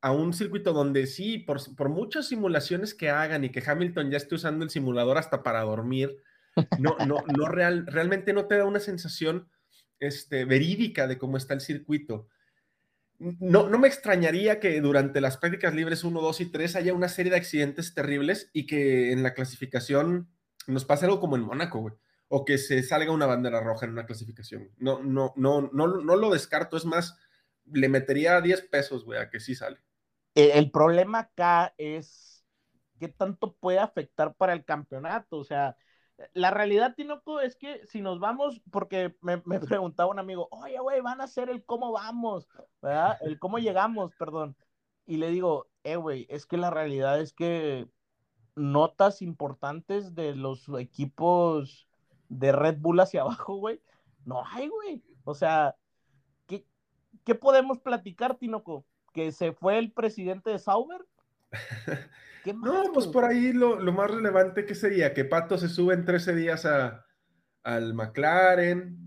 a 0.01 0.11
un 0.11 0.33
circuito 0.33 0.73
donde 0.73 1.07
sí, 1.07 1.39
por, 1.39 1.59
por, 1.75 1.89
muchas 1.89 2.27
simulaciones 2.27 2.93
que 2.93 3.09
hagan 3.09 3.43
y 3.43 3.49
que 3.49 3.63
Hamilton 3.65 4.11
ya 4.11 4.17
esté 4.17 4.35
usando 4.35 4.63
el 4.63 4.69
simulador 4.69 5.17
hasta 5.17 5.43
para 5.43 5.61
dormir, 5.61 6.15
no, 6.79 6.95
no, 7.05 7.23
no 7.35 7.47
real, 7.47 7.85
realmente 7.87 8.33
no 8.33 8.45
te 8.45 8.57
da 8.57 8.65
una 8.65 8.79
sensación 8.79 9.49
este, 9.99 10.45
verídica 10.45 11.07
de 11.07 11.17
cómo 11.17 11.37
está 11.37 11.53
el 11.53 11.61
circuito. 11.61 12.27
No, 13.19 13.67
no 13.67 13.79
me 13.79 13.87
extrañaría 13.87 14.59
que 14.59 14.79
durante 14.79 15.21
las 15.21 15.37
prácticas 15.37 15.73
libres 15.73 16.03
1, 16.03 16.21
2 16.21 16.41
y 16.41 16.45
3 16.51 16.75
haya 16.75 16.93
una 16.93 17.09
serie 17.09 17.31
de 17.31 17.37
accidentes 17.37 17.95
terribles 17.95 18.51
y 18.53 18.67
que 18.67 19.11
en 19.11 19.23
la 19.23 19.33
clasificación 19.33 20.29
nos 20.67 20.85
pasa 20.85 21.05
algo 21.05 21.19
como 21.19 21.35
en 21.35 21.43
Mónaco, 21.43 21.79
güey. 21.79 21.95
o 22.29 22.45
que 22.45 22.57
se 22.57 22.83
salga 22.83 23.11
una 23.11 23.25
bandera 23.25 23.61
roja 23.61 23.85
en 23.85 23.93
una 23.93 24.05
clasificación. 24.05 24.71
No, 24.77 25.01
no, 25.03 25.33
no, 25.35 25.69
no, 25.73 25.87
no 25.87 26.15
lo 26.15 26.29
descarto, 26.31 26.77
es 26.77 26.85
más, 26.85 27.17
le 27.65 27.89
metería 27.89 28.41
10 28.41 28.67
pesos, 28.67 29.05
güey, 29.05 29.19
a 29.19 29.29
que 29.29 29.39
sí 29.39 29.55
sale. 29.55 29.79
El 30.35 30.71
problema 30.71 31.19
acá 31.19 31.73
es 31.77 32.45
qué 32.99 33.07
tanto 33.07 33.55
puede 33.55 33.79
afectar 33.79 34.35
para 34.35 34.53
el 34.53 34.65
campeonato, 34.65 35.37
o 35.37 35.43
sea, 35.43 35.77
la 36.33 36.51
realidad, 36.51 36.95
Tinoco, 36.95 37.39
es 37.41 37.55
que 37.55 37.85
si 37.85 38.01
nos 38.01 38.19
vamos, 38.19 38.61
porque 38.71 39.15
me, 39.21 39.41
me 39.45 39.59
preguntaba 39.59 40.11
un 40.11 40.19
amigo, 40.19 40.47
oye, 40.51 40.79
güey, 40.79 41.01
van 41.01 41.21
a 41.21 41.25
hacer 41.25 41.49
el 41.49 41.63
cómo 41.65 41.91
vamos, 41.91 42.47
¿verdad? 42.81 43.17
El 43.21 43.39
cómo 43.39 43.59
llegamos, 43.59 44.13
perdón. 44.15 44.57
Y 45.05 45.17
le 45.17 45.29
digo, 45.29 45.69
eh, 45.83 45.95
güey, 45.95 46.25
es 46.29 46.45
que 46.45 46.57
la 46.57 46.69
realidad 46.69 47.19
es 47.21 47.33
que 47.33 47.87
notas 48.57 49.21
importantes 49.21 50.15
de 50.15 50.35
los 50.35 50.67
equipos 50.79 51.87
de 52.29 52.51
Red 52.51 52.77
Bull 52.79 52.99
hacia 52.99 53.21
abajo, 53.21 53.55
güey, 53.55 53.81
no 54.25 54.43
hay, 54.45 54.67
güey. 54.67 55.03
O 55.23 55.33
sea, 55.33 55.75
¿qué, 56.45 56.65
¿qué 57.23 57.35
podemos 57.35 57.79
platicar, 57.79 58.37
Tinoco? 58.37 58.85
¿Que 59.13 59.31
se 59.31 59.53
fue 59.53 59.79
el 59.79 59.91
presidente 59.91 60.49
de 60.49 60.59
Sauber? 60.59 61.05
¿Qué 62.43 62.53
más, 62.53 62.71
no, 62.71 62.91
pues 62.93 63.07
por 63.07 63.25
ahí 63.25 63.53
lo, 63.53 63.79
lo, 63.79 63.91
más 63.91 64.11
relevante 64.11 64.65
que 64.65 64.75
sería 64.75 65.13
que 65.13 65.25
Pato 65.25 65.57
se 65.57 65.69
sube 65.69 65.93
en 65.93 66.05
13 66.05 66.35
días 66.35 66.65
a, 66.65 67.05
al 67.63 67.93
McLaren, 67.93 68.97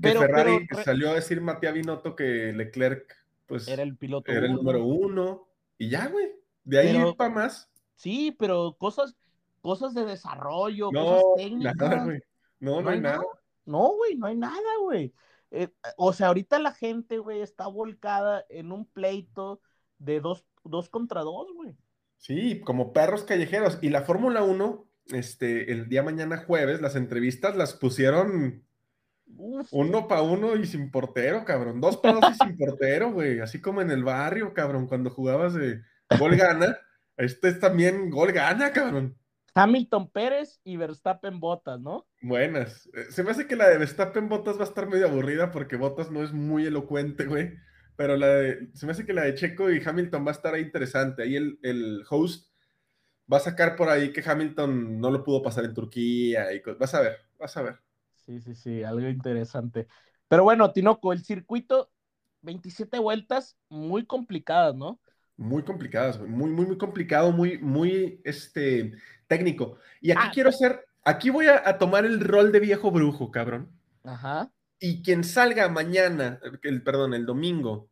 que 0.00 0.08
pero, 0.08 0.20
Ferrari 0.20 0.66
pero, 0.68 0.82
salió 0.82 1.10
a 1.10 1.14
decir 1.14 1.40
Matías 1.40 1.74
Binotto 1.74 2.14
que 2.14 2.52
Leclerc 2.52 3.16
pues 3.46 3.68
era 3.68 3.82
el 3.82 3.96
piloto 3.96 4.30
era 4.30 4.46
el 4.46 4.54
número 4.54 4.84
uno 4.84 5.48
y 5.78 5.88
ya, 5.88 6.08
güey, 6.08 6.32
de 6.64 6.78
ahí 6.78 6.92
pero, 6.92 7.16
para 7.16 7.30
más. 7.30 7.70
Sí, 7.94 8.34
pero 8.38 8.76
cosas, 8.78 9.16
cosas 9.60 9.94
de 9.94 10.04
desarrollo, 10.04 10.90
no, 10.92 11.04
cosas 11.04 11.24
técnicas. 11.36 11.76
Nada, 11.76 12.04
güey. 12.04 12.20
No, 12.60 12.76
no, 12.76 12.82
no, 12.82 12.90
hay 12.90 13.00
nada. 13.00 13.16
nada. 13.16 13.28
No, 13.66 13.88
güey, 13.96 14.16
no 14.16 14.26
hay 14.26 14.36
nada, 14.36 14.78
güey. 14.82 15.12
Eh, 15.50 15.68
o 15.96 16.12
sea, 16.12 16.28
ahorita 16.28 16.58
la 16.58 16.72
gente, 16.72 17.18
güey, 17.18 17.40
está 17.40 17.66
volcada 17.68 18.44
en 18.48 18.72
un 18.72 18.86
pleito 18.86 19.60
de 19.98 20.20
dos, 20.20 20.44
dos 20.64 20.88
contra 20.88 21.22
dos, 21.22 21.46
güey. 21.54 21.76
Sí, 22.18 22.60
como 22.60 22.92
perros 22.92 23.24
callejeros. 23.24 23.78
Y 23.80 23.90
la 23.90 24.02
Fórmula 24.02 24.42
1, 24.42 24.84
este, 25.12 25.70
el 25.70 25.88
día 25.88 26.02
mañana 26.02 26.38
jueves, 26.38 26.80
las 26.80 26.96
entrevistas 26.96 27.56
las 27.56 27.74
pusieron 27.74 28.64
Uf. 29.36 29.68
uno 29.72 30.08
para 30.08 30.22
uno 30.22 30.56
y 30.56 30.66
sin 30.66 30.90
portero, 30.90 31.44
cabrón. 31.44 31.80
Dos 31.80 31.98
para 31.98 32.14
dos 32.14 32.30
y 32.32 32.44
sin 32.44 32.56
portero, 32.58 33.12
güey. 33.12 33.40
Así 33.40 33.60
como 33.60 33.80
en 33.80 33.90
el 33.90 34.04
barrio, 34.04 34.54
cabrón, 34.54 34.86
cuando 34.86 35.10
jugabas 35.10 35.54
de 35.54 35.82
gol 36.18 36.36
gana. 36.36 36.78
Este 37.16 37.48
es 37.48 37.60
también 37.60 38.10
gol 38.10 38.32
gana, 38.32 38.72
cabrón. 38.72 39.16
Hamilton 39.54 40.10
Pérez 40.10 40.60
y 40.64 40.76
Verstappen 40.76 41.38
Botas, 41.38 41.80
¿no? 41.80 42.06
Buenas. 42.22 42.90
Se 43.10 43.22
me 43.22 43.30
hace 43.30 43.46
que 43.46 43.54
la 43.54 43.68
de 43.68 43.78
Verstappen 43.78 44.28
Botas 44.28 44.56
va 44.58 44.62
a 44.62 44.68
estar 44.68 44.88
medio 44.88 45.06
aburrida 45.06 45.52
porque 45.52 45.76
Botas 45.76 46.10
no 46.10 46.24
es 46.24 46.32
muy 46.32 46.66
elocuente, 46.66 47.26
güey. 47.26 47.52
Pero 47.96 48.16
la 48.16 48.26
de, 48.26 48.70
se 48.74 48.86
me 48.86 48.92
hace 48.92 49.06
que 49.06 49.12
la 49.12 49.22
de 49.22 49.34
Checo 49.34 49.70
y 49.70 49.80
Hamilton 49.84 50.26
va 50.26 50.30
a 50.30 50.34
estar 50.34 50.54
ahí 50.54 50.62
interesante. 50.62 51.22
Ahí 51.22 51.36
el, 51.36 51.60
el 51.62 52.02
host 52.10 52.50
va 53.32 53.36
a 53.36 53.40
sacar 53.40 53.76
por 53.76 53.88
ahí 53.88 54.12
que 54.12 54.28
Hamilton 54.28 55.00
no 55.00 55.10
lo 55.10 55.22
pudo 55.22 55.42
pasar 55.42 55.64
en 55.64 55.74
Turquía. 55.74 56.52
Y 56.52 56.60
vas 56.78 56.94
a 56.94 57.00
ver, 57.00 57.18
vas 57.38 57.56
a 57.56 57.62
ver. 57.62 57.78
Sí, 58.14 58.40
sí, 58.40 58.54
sí, 58.54 58.82
algo 58.82 59.08
interesante. 59.08 59.86
Pero 60.26 60.42
bueno, 60.42 60.72
Tinoco, 60.72 61.12
el 61.12 61.24
circuito, 61.24 61.92
27 62.42 62.98
vueltas 62.98 63.56
muy 63.68 64.06
complicadas, 64.06 64.74
¿no? 64.74 65.00
Muy 65.36 65.62
complicadas, 65.62 66.20
muy, 66.20 66.50
muy, 66.50 66.66
muy 66.66 66.78
complicado, 66.78 67.32
muy, 67.32 67.58
muy, 67.58 68.20
este, 68.24 68.94
técnico. 69.26 69.78
Y 70.00 70.12
aquí 70.12 70.20
ah, 70.22 70.30
quiero 70.32 70.50
hacer, 70.50 70.86
aquí 71.04 71.30
voy 71.30 71.46
a, 71.46 71.62
a, 71.68 71.78
tomar 71.78 72.04
el 72.04 72.20
rol 72.20 72.52
de 72.52 72.60
viejo 72.60 72.90
brujo, 72.90 73.30
cabrón. 73.30 73.70
Ajá. 74.04 74.50
Y 74.78 75.02
quien 75.02 75.24
salga 75.24 75.68
mañana, 75.68 76.40
el, 76.62 76.82
perdón, 76.82 77.14
el 77.14 77.26
domingo, 77.26 77.90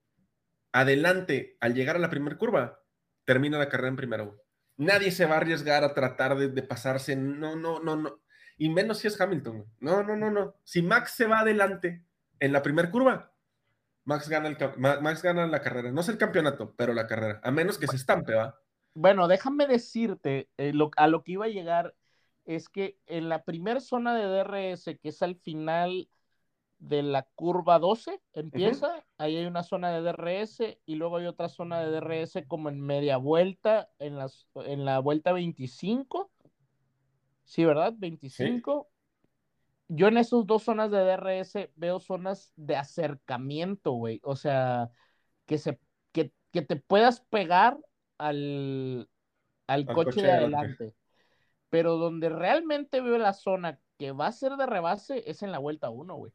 adelante 0.73 1.57
al 1.61 1.75
llegar 1.75 1.97
a 1.97 2.01
la 2.01 2.11
primera 2.11 2.37
curva, 2.37 2.81
termina 3.25 3.59
la 3.59 3.69
carrera 3.69 3.89
en 3.89 3.97
primero. 3.97 4.45
Nadie 4.77 5.11
se 5.11 5.27
va 5.27 5.35
a 5.35 5.39
arriesgar 5.39 5.85
a 5.85 5.95
tratar 5.95 6.37
de, 6.37 6.49
de, 6.49 6.63
pasarse, 6.63 7.17
no, 7.17 7.57
no, 7.57 7.81
no, 7.81 7.97
no. 7.97 8.21
Y 8.59 8.69
menos 8.69 8.99
si 8.99 9.09
es 9.09 9.21
Hamilton. 9.21 9.65
No, 9.81 10.03
no, 10.03 10.17
no, 10.17 10.31
no. 10.31 10.57
Si 10.65 10.83
Max 10.83 11.13
se 11.17 11.27
va 11.27 11.41
adelante 11.41 12.05
en 12.41 12.53
la 12.53 12.63
primera 12.63 12.91
curva, 12.91 13.32
Max 14.05 14.29
gana, 14.29 14.49
el, 14.49 14.57
Max 14.79 15.23
gana 15.23 15.47
la 15.47 15.61
carrera. 15.61 15.93
No 15.93 16.01
es 16.01 16.09
el 16.09 16.19
campeonato, 16.19 16.75
pero 16.77 16.93
la 16.93 17.07
carrera. 17.07 17.41
A 17.43 17.51
menos 17.51 17.79
que 17.79 17.87
se 17.87 17.97
estampe, 17.97 18.35
¿va? 18.35 18.59
Bueno, 18.95 19.29
déjame 19.29 19.67
decirte, 19.67 20.49
eh, 20.59 20.73
lo, 20.73 20.91
a 20.97 21.07
lo 21.07 21.23
que 21.23 21.33
iba 21.33 21.47
a 21.47 21.49
llegar 21.49 21.95
es 22.45 22.69
que 22.69 22.99
en 23.07 23.29
la 23.29 23.45
primera 23.45 23.81
zona 23.81 24.15
de 24.15 24.25
DRS, 24.27 24.85
que 25.01 25.09
es 25.09 25.23
al 25.23 25.37
final 25.37 26.09
de 26.79 27.03
la 27.03 27.23
curva 27.37 27.79
12, 27.79 28.21
empieza, 28.33 28.89
uh 28.89 28.99
-huh. 28.99 29.05
ahí 29.19 29.37
hay 29.37 29.47
una 29.47 29.63
zona 29.63 29.93
de 29.93 30.03
DRS 30.03 30.79
y 30.85 30.97
luego 30.97 31.19
hay 31.19 31.27
otra 31.27 31.49
zona 31.49 31.81
de 31.81 31.93
DRS 31.93 32.45
como 32.49 32.69
en 32.69 32.81
media 32.81 33.17
vuelta, 33.17 33.89
en, 34.01 34.19
las, 34.19 34.49
en 34.57 34.85
la 34.85 34.99
vuelta 34.99 35.33
25. 35.33 36.31
Sí, 37.45 37.65
¿verdad? 37.65 37.95
25. 37.97 38.92
Yo 39.95 40.09
en 40.09 40.17
esas 40.17 40.47
dos 40.47 40.63
zonas 40.63 40.91
de 40.91 41.05
DRS 41.05 41.69
veo 41.77 42.01
zonas 42.01 42.55
de 42.57 42.77
acercamiento, 42.77 43.93
güey. 43.93 44.21
O 44.25 44.37
sea, 44.37 44.91
que, 45.45 45.59
se, 45.59 45.79
que, 46.13 46.33
que 46.51 46.63
te 46.63 46.77
puedas 46.77 47.21
pegar 47.21 47.79
al, 48.17 49.11
al, 49.67 49.81
al 49.81 49.87
coche, 49.87 50.05
coche, 50.05 50.23
de 50.23 50.33
adelante. 50.33 50.95
Pero 51.69 51.99
donde 51.99 52.31
realmente 52.31 53.03
veo 53.03 53.19
la 53.19 53.35
zona 53.35 53.81
que 53.99 54.13
va 54.13 54.29
a 54.29 54.33
ser 54.33 54.53
de 54.53 54.65
rebase 54.65 55.25
es 55.31 55.43
en 55.43 55.53
la 55.53 55.59
vuelta 55.59 55.91
1, 55.91 56.15
güey. 56.15 56.33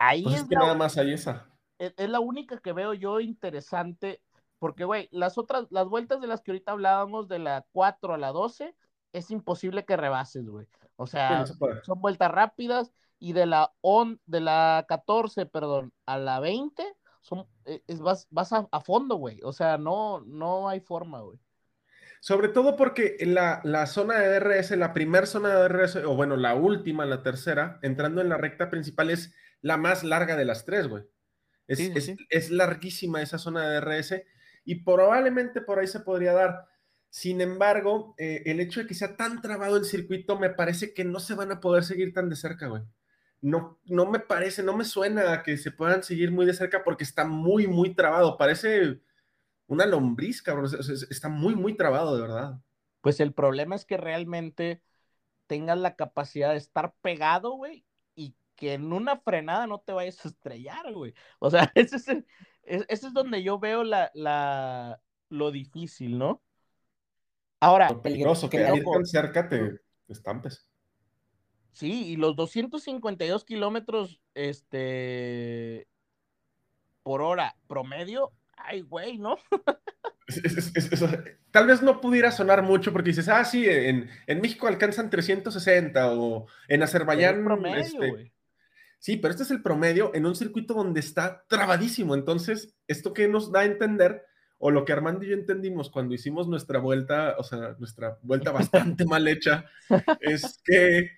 Ahí 0.00 0.24
pues 0.24 0.34
es, 0.34 0.42
es 0.42 0.48
que 0.48 0.56
la, 0.56 0.62
nada 0.62 0.74
más 0.74 0.98
hay 0.98 1.12
esa. 1.12 1.46
Es, 1.78 1.94
es, 1.96 2.10
la 2.10 2.18
única 2.18 2.58
que 2.58 2.72
veo 2.72 2.94
yo 2.94 3.20
interesante, 3.20 4.20
porque, 4.58 4.84
güey, 4.84 5.08
las 5.12 5.38
otras, 5.38 5.68
las 5.70 5.86
vueltas 5.86 6.20
de 6.20 6.26
las 6.26 6.40
que 6.40 6.50
ahorita 6.50 6.72
hablábamos, 6.72 7.28
de 7.28 7.38
la 7.38 7.64
4 7.70 8.14
a 8.14 8.18
la 8.18 8.32
12, 8.32 8.74
es 9.12 9.30
imposible 9.30 9.84
que 9.84 9.96
rebases, 9.96 10.48
güey. 10.48 10.66
O 10.96 11.06
sea, 11.06 11.46
sí, 11.46 11.54
son 11.84 12.00
vueltas 12.00 12.30
rápidas 12.30 12.92
y 13.18 13.32
de 13.32 13.46
la 13.46 13.72
on, 13.80 14.20
de 14.26 14.40
la 14.40 14.84
14, 14.88 15.46
perdón, 15.46 15.92
a 16.06 16.18
la 16.18 16.40
20, 16.40 16.84
son, 17.20 17.46
e, 17.64 17.82
es, 17.86 18.00
vas, 18.00 18.26
vas 18.30 18.52
a, 18.52 18.68
a 18.70 18.80
fondo, 18.80 19.16
güey. 19.16 19.40
O 19.44 19.52
sea, 19.52 19.78
no, 19.78 20.20
no 20.26 20.68
hay 20.68 20.80
forma, 20.80 21.20
güey. 21.20 21.38
Sobre 22.20 22.48
todo 22.48 22.76
porque 22.76 23.16
la, 23.20 23.60
la, 23.64 23.86
zona 23.86 24.18
de 24.18 24.38
DRS, 24.38 24.72
la 24.72 24.92
primera 24.92 25.26
zona 25.26 25.56
de 25.56 25.68
DRS, 25.68 25.96
o 25.96 26.14
bueno, 26.14 26.36
la 26.36 26.54
última, 26.54 27.04
la 27.04 27.22
tercera, 27.22 27.80
entrando 27.82 28.20
en 28.20 28.28
la 28.28 28.36
recta 28.36 28.70
principal, 28.70 29.10
es 29.10 29.34
la 29.60 29.76
más 29.76 30.04
larga 30.04 30.36
de 30.36 30.44
las 30.44 30.64
tres, 30.64 30.86
güey. 30.86 31.04
Es, 31.66 31.78
sí, 31.78 31.92
sí, 32.00 32.16
es, 32.30 32.44
es 32.44 32.50
larguísima 32.50 33.22
esa 33.22 33.38
zona 33.38 33.68
de 33.68 33.80
DRS 33.80 34.22
y 34.64 34.84
probablemente 34.84 35.60
por 35.60 35.78
ahí 35.78 35.86
se 35.86 36.00
podría 36.00 36.32
dar. 36.32 36.66
Sin 37.12 37.42
embargo, 37.42 38.14
eh, 38.16 38.42
el 38.46 38.58
hecho 38.58 38.80
de 38.80 38.86
que 38.86 38.94
sea 38.94 39.18
tan 39.18 39.42
trabado 39.42 39.76
el 39.76 39.84
circuito, 39.84 40.38
me 40.38 40.48
parece 40.48 40.94
que 40.94 41.04
no 41.04 41.20
se 41.20 41.34
van 41.34 41.52
a 41.52 41.60
poder 41.60 41.84
seguir 41.84 42.14
tan 42.14 42.30
de 42.30 42.36
cerca, 42.36 42.68
güey. 42.68 42.84
No, 43.42 43.78
no 43.84 44.10
me 44.10 44.18
parece, 44.18 44.62
no 44.62 44.74
me 44.74 44.86
suena 44.86 45.42
que 45.42 45.58
se 45.58 45.72
puedan 45.72 46.02
seguir 46.02 46.32
muy 46.32 46.46
de 46.46 46.54
cerca 46.54 46.82
porque 46.82 47.04
está 47.04 47.26
muy, 47.26 47.66
muy 47.66 47.94
trabado. 47.94 48.38
Parece 48.38 49.02
una 49.66 49.84
lombriz, 49.84 50.40
cabrón. 50.40 50.70
Está 51.10 51.28
muy, 51.28 51.54
muy 51.54 51.76
trabado, 51.76 52.16
de 52.16 52.22
verdad. 52.22 52.62
Pues 53.02 53.20
el 53.20 53.34
problema 53.34 53.74
es 53.74 53.84
que 53.84 53.98
realmente 53.98 54.80
tengas 55.48 55.76
la 55.76 55.96
capacidad 55.96 56.52
de 56.52 56.56
estar 56.56 56.94
pegado, 57.02 57.50
güey, 57.50 57.84
y 58.14 58.34
que 58.56 58.72
en 58.72 58.90
una 58.90 59.18
frenada 59.18 59.66
no 59.66 59.80
te 59.80 59.92
vayas 59.92 60.24
a 60.24 60.28
estrellar, 60.28 60.90
güey. 60.94 61.12
O 61.40 61.50
sea, 61.50 61.70
ese 61.74 61.96
es, 61.96 62.08
el, 62.08 62.26
ese 62.62 63.08
es 63.08 63.12
donde 63.12 63.42
yo 63.42 63.58
veo 63.58 63.84
la, 63.84 64.10
la, 64.14 65.02
lo 65.28 65.50
difícil, 65.50 66.16
¿no? 66.16 66.42
Ahora, 67.62 68.02
peligroso, 68.02 68.50
que, 68.50 68.58
que 68.58 68.82
tan 68.82 69.06
cerca 69.06 69.48
te, 69.48 69.70
te, 69.70 70.12
estampes. 70.12 70.66
Sí, 71.70 72.08
y 72.08 72.16
los 72.16 72.34
252 72.34 73.44
kilómetros 73.44 74.20
este, 74.34 75.86
por 77.04 77.22
hora 77.22 77.54
promedio, 77.68 78.32
ay, 78.56 78.80
güey, 78.80 79.16
¿no? 79.16 79.36
es, 80.26 80.74
es, 80.74 80.92
es, 80.92 81.04
tal 81.52 81.68
vez 81.68 81.82
no 81.82 82.00
pudiera 82.00 82.32
sonar 82.32 82.64
mucho 82.64 82.92
porque 82.92 83.10
dices, 83.10 83.28
ah, 83.28 83.44
sí, 83.44 83.64
en, 83.64 84.10
en 84.26 84.40
México 84.40 84.66
alcanzan 84.66 85.08
360 85.08 86.14
o 86.14 86.48
en 86.66 86.82
Azerbaiyán. 86.82 87.44
Promedio, 87.44 87.80
este, 87.80 88.32
sí, 88.98 89.18
pero 89.18 89.30
este 89.30 89.44
es 89.44 89.52
el 89.52 89.62
promedio 89.62 90.10
en 90.14 90.26
un 90.26 90.34
circuito 90.34 90.74
donde 90.74 90.98
está 90.98 91.44
trabadísimo. 91.46 92.16
Entonces, 92.16 92.74
¿esto 92.88 93.14
qué 93.14 93.28
nos 93.28 93.52
da 93.52 93.60
a 93.60 93.66
entender? 93.66 94.26
O 94.64 94.70
lo 94.70 94.84
que 94.84 94.92
Armando 94.92 95.24
y 95.24 95.28
yo 95.28 95.34
entendimos 95.34 95.90
cuando 95.90 96.14
hicimos 96.14 96.46
nuestra 96.46 96.78
vuelta, 96.78 97.34
o 97.36 97.42
sea, 97.42 97.74
nuestra 97.80 98.20
vuelta 98.22 98.52
bastante 98.52 99.04
mal 99.04 99.26
hecha, 99.26 99.66
es 100.20 100.62
que 100.64 101.10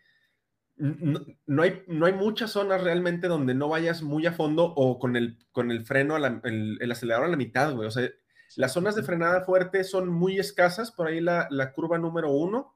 no, 0.77 1.21
no, 1.45 1.63
hay, 1.63 1.83
no 1.87 2.07
hay 2.07 2.15
muchas 2.15 2.53
zonas 2.53 2.83
realmente 2.83 3.29
donde 3.29 3.55
no 3.55 3.69
vayas 3.69 4.01
muy 4.01 4.25
a 4.25 4.33
fondo 4.33 4.73
o 4.75 4.99
con 4.99 5.15
el, 5.15 5.37
con 5.53 5.71
el 5.71 5.85
freno, 5.85 6.19
la, 6.19 6.41
el, 6.43 6.79
el, 6.81 6.91
acelerador 6.91 7.27
a 7.27 7.31
la 7.31 7.37
mitad, 7.37 7.75
güey. 7.75 7.87
O 7.87 7.91
sea, 7.91 8.09
las 8.57 8.73
zonas 8.73 8.97
de 8.97 9.03
frenada 9.03 9.43
fuerte 9.43 9.85
son 9.85 10.09
muy 10.09 10.39
escasas, 10.39 10.91
por 10.91 11.09
ahí 11.09 11.21
la, 11.21 11.47
la 11.51 11.75
curva 11.75 11.99
número 11.99 12.31
uno, 12.31 12.75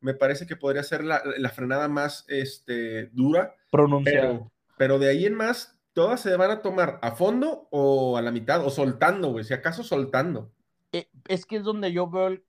me 0.00 0.14
parece 0.14 0.46
que 0.46 0.56
podría 0.56 0.82
ser 0.82 1.04
la, 1.04 1.22
la 1.36 1.50
frenada 1.50 1.88
más 1.88 2.24
este, 2.28 3.08
dura, 3.08 3.54
Pronunciado. 3.70 4.28
pero, 4.28 4.52
pero 4.78 4.98
de 4.98 5.10
ahí 5.10 5.26
en 5.26 5.34
más, 5.34 5.75
todas 5.96 6.20
se 6.20 6.36
van 6.36 6.50
a 6.50 6.60
tomar 6.60 6.98
a 7.00 7.12
fondo 7.12 7.68
o 7.70 8.18
a 8.18 8.22
la 8.22 8.30
mitad, 8.30 8.62
o 8.66 8.68
soltando, 8.68 9.30
güey, 9.30 9.44
si 9.46 9.54
acaso 9.54 9.82
soltando. 9.82 10.52
Eh, 10.92 11.08
es 11.26 11.46
que 11.46 11.56
es 11.56 11.64
donde 11.64 11.90
yo 11.90 12.06
veo 12.10 12.26
el, 12.26 12.44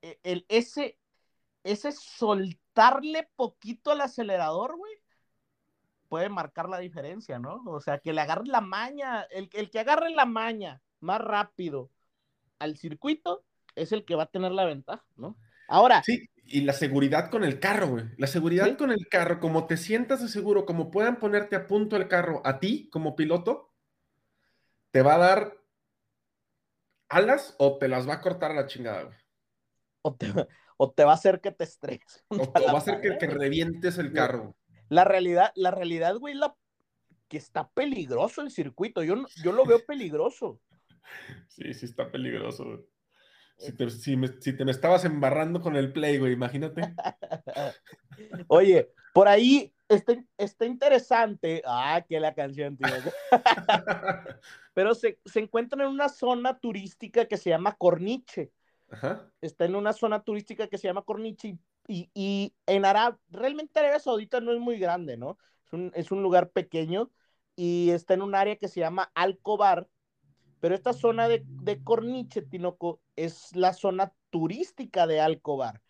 e, 0.00 0.20
el- 0.22 0.46
ese, 0.48 0.96
ese 1.64 1.90
soltarle 1.90 3.28
poquito 3.34 3.90
al 3.90 4.00
acelerador, 4.00 4.76
güey, 4.76 4.92
puede 6.08 6.28
marcar 6.28 6.68
la 6.68 6.78
diferencia, 6.78 7.40
¿no? 7.40 7.64
O 7.66 7.80
sea, 7.80 7.98
que 7.98 8.12
le 8.12 8.20
agarre 8.20 8.46
la 8.46 8.60
maña, 8.60 9.22
el, 9.22 9.50
el 9.54 9.70
que 9.72 9.80
agarre 9.80 10.10
la 10.10 10.24
maña 10.24 10.80
más 11.00 11.20
rápido 11.20 11.90
al 12.60 12.76
circuito 12.76 13.44
es 13.74 13.90
el 13.90 14.04
que 14.04 14.14
va 14.14 14.22
a 14.22 14.30
tener 14.30 14.52
la 14.52 14.66
ventaja, 14.66 15.04
¿no? 15.16 15.36
Ahora, 15.68 16.02
Sí, 16.04 16.28
y 16.46 16.60
la 16.62 16.72
seguridad 16.72 17.30
con 17.30 17.42
el 17.44 17.58
carro, 17.58 17.88
güey. 17.88 18.04
La 18.18 18.26
seguridad 18.26 18.66
Sí. 18.66 18.76
con 18.76 18.90
el 18.92 19.08
carro, 19.08 19.40
como 19.40 19.66
te 19.66 19.76
sientas 19.76 20.20
de 20.22 20.28
seguro, 20.28 20.66
como 20.66 20.90
puedan 20.90 21.18
ponerte 21.18 21.56
a 21.56 21.66
punto 21.66 21.96
el 21.96 22.08
carro 22.08 22.42
a 22.44 22.58
ti 22.60 22.88
como 22.90 23.16
piloto, 23.16 23.72
te 24.90 25.02
va 25.02 25.14
a 25.14 25.18
dar 25.18 25.56
alas 27.08 27.54
o 27.58 27.78
te 27.78 27.88
las 27.88 28.08
va 28.08 28.14
a 28.14 28.20
cortar 28.20 28.50
a 28.50 28.54
la 28.54 28.66
chingada, 28.66 29.04
güey. 29.04 29.16
o 30.02 30.14
te, 30.14 30.26
o 30.76 30.92
te 30.92 31.04
va 31.04 31.12
a 31.12 31.14
hacer 31.14 31.40
que 31.40 31.50
te 31.52 31.64
estreses. 31.64 32.24
O, 32.54 32.60
la 32.60 32.72
va 32.72 32.78
a 32.78 32.82
hacer 32.82 33.00
que, 33.00 33.16
que 33.16 33.26
revientes 33.26 33.98
el 33.98 34.12
carro. 34.12 34.54
La 34.88 35.04
realidad, 35.04 35.50
la 35.54 35.70
realidad, 35.70 36.16
güey, 36.16 36.34
la 36.34 36.54
que 37.28 37.38
está 37.38 37.68
peligroso 37.70 38.42
el 38.42 38.50
circuito. 38.50 39.02
Yo, 39.02 39.16
yo 39.42 39.52
lo 39.52 39.64
veo 39.64 39.84
peligroso. 39.84 40.60
Sí, 41.48 41.72
sí 41.74 41.86
está 41.86 42.10
peligroso, 42.10 42.64
güey. 42.64 42.80
Si 43.56 43.72
te, 43.72 43.90
si 43.90 44.16
me, 44.16 44.28
si 44.40 44.56
te 44.56 44.64
me 44.64 44.70
estabas 44.70 45.04
embarrando 45.04 45.60
con 45.60 45.76
el 45.76 45.92
play, 45.92 46.18
güey, 46.18 46.32
imagínate. 46.32 46.94
Oye, 48.48 48.90
por 49.12 49.28
ahí 49.28 49.72
está, 49.88 50.14
está 50.36 50.66
interesante. 50.66 51.62
Ah, 51.64 52.04
que 52.06 52.18
la 52.20 52.34
canción, 52.34 52.76
tío. 52.76 52.88
Pero 54.74 54.94
se, 54.94 55.20
se 55.24 55.40
encuentran 55.40 55.82
en 55.82 55.88
una 55.88 56.08
zona 56.08 56.58
turística 56.58 57.26
que 57.26 57.36
se 57.36 57.50
llama 57.50 57.76
Corniche. 57.76 58.52
Ajá. 58.90 59.30
Está 59.40 59.64
en 59.64 59.76
una 59.76 59.92
zona 59.92 60.22
turística 60.22 60.68
que 60.68 60.78
se 60.78 60.88
llama 60.88 61.02
Corniche 61.02 61.58
y, 61.86 62.10
y, 62.14 62.54
en 62.66 62.84
Arab, 62.84 63.18
realmente 63.28 63.78
Arabia 63.78 63.98
Saudita 63.98 64.40
no 64.40 64.52
es 64.52 64.58
muy 64.58 64.78
grande, 64.78 65.16
¿no? 65.16 65.38
Es 65.66 65.72
un, 65.72 65.92
es 65.94 66.10
un 66.10 66.22
lugar 66.22 66.50
pequeño 66.50 67.10
y 67.56 67.90
está 67.90 68.14
en 68.14 68.22
un 68.22 68.34
área 68.34 68.56
que 68.56 68.68
se 68.68 68.80
llama 68.80 69.10
Alcobar. 69.14 69.88
Pero 70.64 70.76
esta 70.76 70.94
zona 70.94 71.28
de, 71.28 71.44
de 71.46 71.84
Corniche, 71.84 72.40
Tinoco, 72.40 73.02
es 73.16 73.54
la 73.54 73.74
zona 73.74 74.14
turística 74.30 75.06
de 75.06 75.20
Alcobar. 75.20 75.82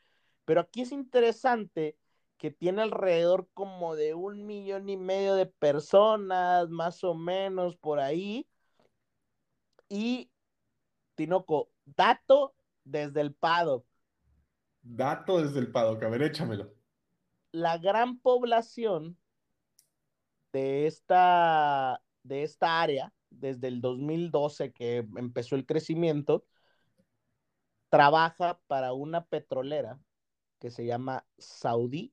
Pero 0.44 0.62
aquí 0.62 0.80
es 0.80 0.90
interesante 0.90 1.96
que 2.38 2.50
tiene 2.50 2.82
alrededor 2.82 3.48
como 3.54 3.94
de 3.94 4.14
un 4.14 4.46
millón 4.46 4.88
y 4.88 4.96
medio 4.96 5.36
de 5.36 5.46
personas, 5.46 6.68
más 6.70 7.04
o 7.04 7.14
menos 7.14 7.76
por 7.76 8.00
ahí. 8.00 8.48
Y, 9.88 10.32
Tinoco, 11.14 11.70
dato 11.84 12.56
desde 12.82 13.20
el 13.20 13.32
paddock. 13.32 13.86
Dato 14.82 15.40
desde 15.40 15.60
el 15.60 15.70
paddock, 15.70 16.02
a 16.02 16.08
ver, 16.08 16.22
échamelo. 16.22 16.74
La 17.52 17.78
gran 17.78 18.18
población 18.18 19.16
de 20.52 20.88
esta, 20.88 22.02
de 22.24 22.42
esta 22.42 22.82
área, 22.82 23.12
desde 23.38 23.68
el 23.68 23.80
2012 23.80 24.72
que 24.72 25.06
empezó 25.16 25.56
el 25.56 25.66
crecimiento, 25.66 26.44
trabaja 27.90 28.60
para 28.66 28.92
una 28.92 29.24
petrolera 29.24 29.98
que 30.58 30.70
se 30.70 30.86
llama 30.86 31.26
Saudi 31.38 32.12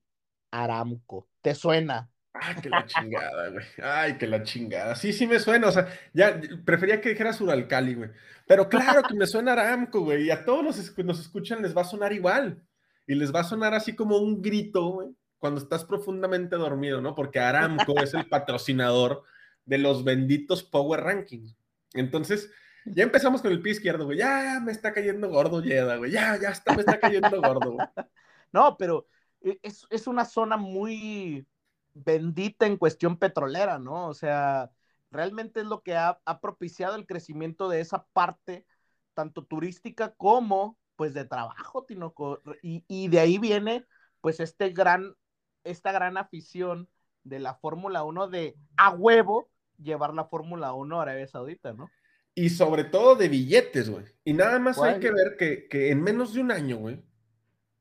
Aramco. 0.52 1.28
¿Te 1.42 1.56
suena? 1.56 2.12
Ay, 2.34 2.56
que 2.62 2.70
la 2.70 2.86
chingada, 2.86 3.50
güey. 3.50 3.66
Ay, 3.82 4.18
que 4.18 4.28
la 4.28 4.44
chingada. 4.44 4.96
Sí, 4.96 5.12
sí 5.12 5.28
me 5.28 5.40
suena. 5.40 5.68
O 5.68 5.72
sea, 5.72 5.88
ya 6.14 6.40
prefería 6.66 7.02
que 7.02 7.10
dijeras 7.10 7.42
Uralcali, 7.42 7.96
güey. 7.96 8.10
Pero 8.48 8.70
claro 8.70 9.04
que 9.04 9.16
me 9.16 9.28
suena 9.28 9.54
Aramco, 9.54 10.02
güey. 10.02 10.26
Y 10.26 10.32
a 10.32 10.46
todos 10.46 10.64
los 10.64 10.92
que 10.92 11.04
nos 11.04 11.20
escuchan 11.20 11.62
les 11.62 11.76
va 11.76 11.82
a 11.82 11.86
sonar 11.86 12.14
igual. 12.14 12.64
Y 13.08 13.16
les 13.16 13.34
va 13.34 13.42
a 13.42 13.46
sonar 13.46 13.74
así 13.74 13.96
como 13.96 14.18
un 14.18 14.42
grito, 14.42 14.88
güey, 14.88 15.10
cuando 15.40 15.60
estás 15.60 15.84
profundamente 15.84 16.56
dormido, 16.56 17.02
¿no? 17.02 17.16
Porque 17.16 17.40
Aramco 17.40 18.00
es 18.00 18.14
el 18.14 18.28
patrocinador 18.30 19.24
de 19.65 19.78
los 19.78 20.04
benditos 20.04 20.63
Power 20.63 21.02
Rankings. 21.02 21.56
Entonces, 21.93 22.52
ya 22.86 23.04
empezamos 23.04 23.41
con 23.41 23.52
el 23.52 23.62
pie 23.62 23.74
izquierdo, 23.74 24.06
güey. 24.06 24.17
Ya 24.17 24.60
me 24.63 24.71
está 24.71 24.93
cayendo 24.93 25.30
gordo, 25.30 25.62
Yeda, 25.62 25.97
güey. 25.97 26.12
Ya, 26.12 26.38
ya 26.39 26.50
está, 26.50 26.74
me 26.74 26.82
está 26.82 27.00
cayendo 27.00 27.41
gordo. 27.41 27.78
No, 28.54 28.76
pero 28.76 29.08
e, 29.39 29.60
es, 29.63 29.88
es 29.89 30.08
una 30.08 30.26
zona 30.26 30.58
muy 30.58 31.47
bendita 31.93 32.65
en 32.65 32.76
cuestión 32.76 33.17
petrolera, 33.17 33.80
¿no? 33.80 34.08
O 34.08 34.13
sea, 34.13 34.71
realmente 35.10 35.62
es 35.62 35.65
lo 35.67 35.84
que 35.84 35.95
ha, 35.95 36.19
ha 36.26 36.41
propiciado 36.41 36.97
el 36.97 37.06
crecimiento 37.06 37.69
de 37.69 37.80
esa 37.80 38.06
parte, 38.12 38.65
tanto 39.13 39.45
turística 39.45 40.13
como 40.15 40.78
pues 40.97 41.13
de 41.13 41.26
trabajo, 41.26 41.86
Tinoco. 41.86 42.41
Y, 42.62 42.84
y 42.89 43.08
de 43.08 43.19
ahí 43.19 43.38
viene 43.38 43.86
pues 44.19 44.39
este 44.39 44.69
gran, 44.71 45.15
esta 45.63 45.91
gran 45.91 46.17
afición 46.17 46.89
de 47.24 47.40
la 47.40 47.56
Fórmula 47.56 48.04
1 48.04 48.28
de 48.30 48.56
a 48.78 48.92
huevo 48.92 49.50
llevar 49.78 50.14
la 50.14 50.26
Fórmula 50.26 50.74
1 50.74 51.00
a 51.00 51.02
Arabia 51.02 51.28
Saudita, 51.28 51.74
¿no? 51.74 51.90
Y 52.34 52.50
sobre 52.50 52.86
todo 52.86 53.16
de 53.16 53.28
billetes, 53.28 53.90
güey. 53.90 54.06
Y 54.24 54.34
nada 54.34 54.58
más 54.60 54.80
hay 54.80 55.00
que 55.00 55.12
ver 55.12 55.36
que, 55.38 55.68
que 55.68 55.92
en 55.92 56.02
menos 56.02 56.34
de 56.34 56.42
un 56.42 56.52
año, 56.52 56.78
güey, 56.78 57.04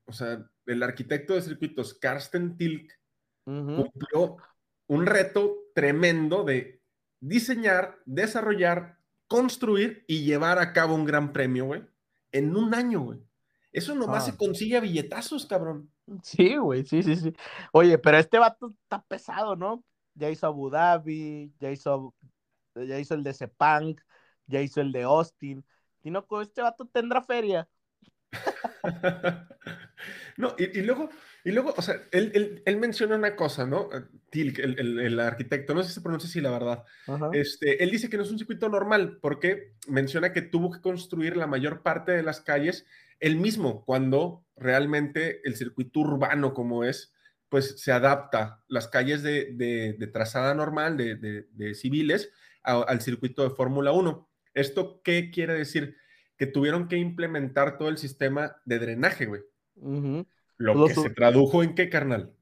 o 0.07 0.12
sea, 0.12 0.44
el 0.66 0.83
arquitecto 0.83 1.35
de 1.35 1.42
circuitos, 1.42 1.94
Karsten 1.94 2.57
Tilk, 2.57 2.98
cumplió 3.44 4.37
un 4.87 5.07
reto 5.07 5.57
tremendo 5.74 6.44
de 6.44 6.83
diseñar, 7.20 7.98
desarrollar, 8.07 8.98
construir 9.26 10.05
y 10.07 10.24
llevar 10.24 10.59
a 10.59 10.72
cabo 10.72 10.94
un 10.94 11.05
gran 11.05 11.33
premio, 11.33 11.66
güey, 11.66 11.85
en 12.33 12.57
un 12.57 12.74
año, 12.74 13.00
güey. 13.00 13.20
Eso 13.72 13.94
nomás 13.94 14.24
Ah. 14.28 14.30
se 14.33 14.37
consigue 14.37 14.76
a 14.76 14.80
billetazos, 14.80 15.46
cabrón. 15.46 15.90
Sí, 16.22 16.56
güey, 16.56 16.85
sí, 16.85 17.02
sí, 17.02 17.16
sí. 17.16 17.33
Oye, 17.72 17.98
pero 17.98 18.18
este 18.18 18.38
vato 18.38 18.74
está 18.83 19.02
pesado, 19.02 19.54
¿no? 19.56 19.85
Ya 20.14 20.28
hizo 20.30 20.46
Abu 20.46 20.70
Dhabi, 20.70 21.52
ya 21.61 21.70
hizo, 21.70 22.14
ya 22.74 22.98
hizo 22.98 23.14
el 23.14 23.22
de 23.22 23.33
Sepang, 23.33 23.94
ya 24.46 24.61
hizo 24.61 24.80
el 24.80 24.90
de 24.92 25.02
Austin. 25.02 25.64
Tinoco, 26.00 26.40
este 26.42 26.62
vato 26.62 26.87
tendrá 26.92 27.22
feria. 27.22 27.68
No, 30.37 30.54
y, 30.59 30.78
y 30.78 30.83
luego, 30.83 31.11
y 31.44 31.50
luego, 31.50 31.74
o 31.76 31.83
sea, 31.83 31.96
él, 32.12 32.33
él- 32.35 32.62
él 32.64 32.76
menciona 32.78 33.16
una 33.16 33.37
cosa, 33.37 33.66
¿no? 33.66 33.90
Tilk, 34.30 34.59
el, 34.61 34.78
el- 34.78 34.98
el 35.00 35.20
arquitecto, 35.20 35.74
no 35.74 35.83
sé 35.83 35.88
si 35.90 35.94
se 35.96 36.00
pronuncia 36.00 36.28
así, 36.28 36.40
la 36.40 36.50
verdad. 36.50 36.85
Este, 37.33 37.83
él 37.85 37.90
dice 37.90 38.09
que 38.09 38.16
no 38.16 38.22
es 38.22 38.30
un 38.30 38.38
circuito 38.38 38.68
normal 38.70 39.18
porque 39.20 39.74
menciona 39.88 40.33
que 40.33 40.40
tuvo 40.40 40.70
que 40.70 40.80
construir 40.80 41.37
la 41.37 41.46
mayor 41.46 41.83
parte 41.83 42.12
de 42.12 42.22
las 42.22 42.40
calles 42.40 42.87
él 43.20 43.37
mismo, 43.37 43.85
cuando 43.85 44.44
realmente 44.56 45.40
el 45.46 45.56
circuito 45.56 46.00
urbano 46.00 46.52
como 46.54 46.85
es, 46.85 47.14
pues 47.48 47.80
se 47.80 47.92
adapta 47.92 48.62
las 48.68 48.88
calles 48.88 49.22
de, 49.22 49.52
de- 49.54 49.94
de 49.98 50.06
trazada 50.06 50.54
normal, 50.54 50.96
de, 50.96 51.74
civiles, 51.74 52.33
a- 52.62 52.83
al 52.83 53.00
circuito 53.00 53.42
de 53.42 53.50
Fórmula 53.54 53.92
1. 53.92 54.28
¿Esto 54.54 55.00
qué 55.02 55.30
quiere 55.30 55.54
decir? 55.54 55.96
Que 56.37 56.46
tuvieron 56.46 56.88
que 56.88 56.96
implementar 56.96 57.76
todo 57.78 57.88
el 57.88 57.98
sistema 57.98 58.56
de 58.64 58.78
drenaje, 58.78 59.26
güey. 59.26 59.42
Lo 60.56 60.87
que 60.87 60.94
se 60.94 61.11
tradujo 61.11 61.62
en 61.62 61.74
qué, 61.74 61.88
carnal? 61.88 62.33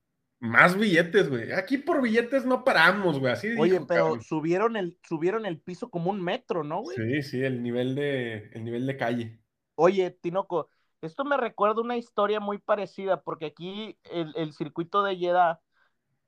Más 0.41 0.79
billetes, 0.79 1.29
güey. 1.29 1.53
Aquí 1.53 1.79
por 1.79 2.01
billetes 2.01 2.45
no 2.45 2.63
paramos, 2.65 3.19
güey. 3.19 3.33
Así 3.33 3.49
Oye, 3.59 3.73
dijo, 3.73 3.87
pero 3.89 4.05
cabrón. 4.05 4.23
subieron 4.23 4.77
el, 4.77 4.97
subieron 5.03 5.47
el 5.47 5.59
piso 5.59 5.91
como 5.91 6.11
un 6.11 6.23
metro, 6.23 6.63
¿no, 6.63 6.83
güey? 6.83 6.97
Sí, 6.97 7.23
sí, 7.23 7.43
el 7.43 7.63
nivel 7.63 7.95
de, 7.95 8.51
el 8.53 8.65
nivel 8.65 8.87
de 8.87 8.97
calle. 8.97 9.39
Oye, 9.81 10.11
Tinoco, 10.11 10.69
esto 11.03 11.25
me 11.25 11.37
recuerda 11.37 11.81
una 11.83 11.97
historia 11.97 12.41
muy 12.41 12.59
parecida, 12.59 13.23
porque 13.23 13.47
aquí 13.47 13.97
el, 14.03 14.33
el 14.35 14.53
circuito 14.53 15.05
de 15.05 15.17
Jeddah, 15.17 15.61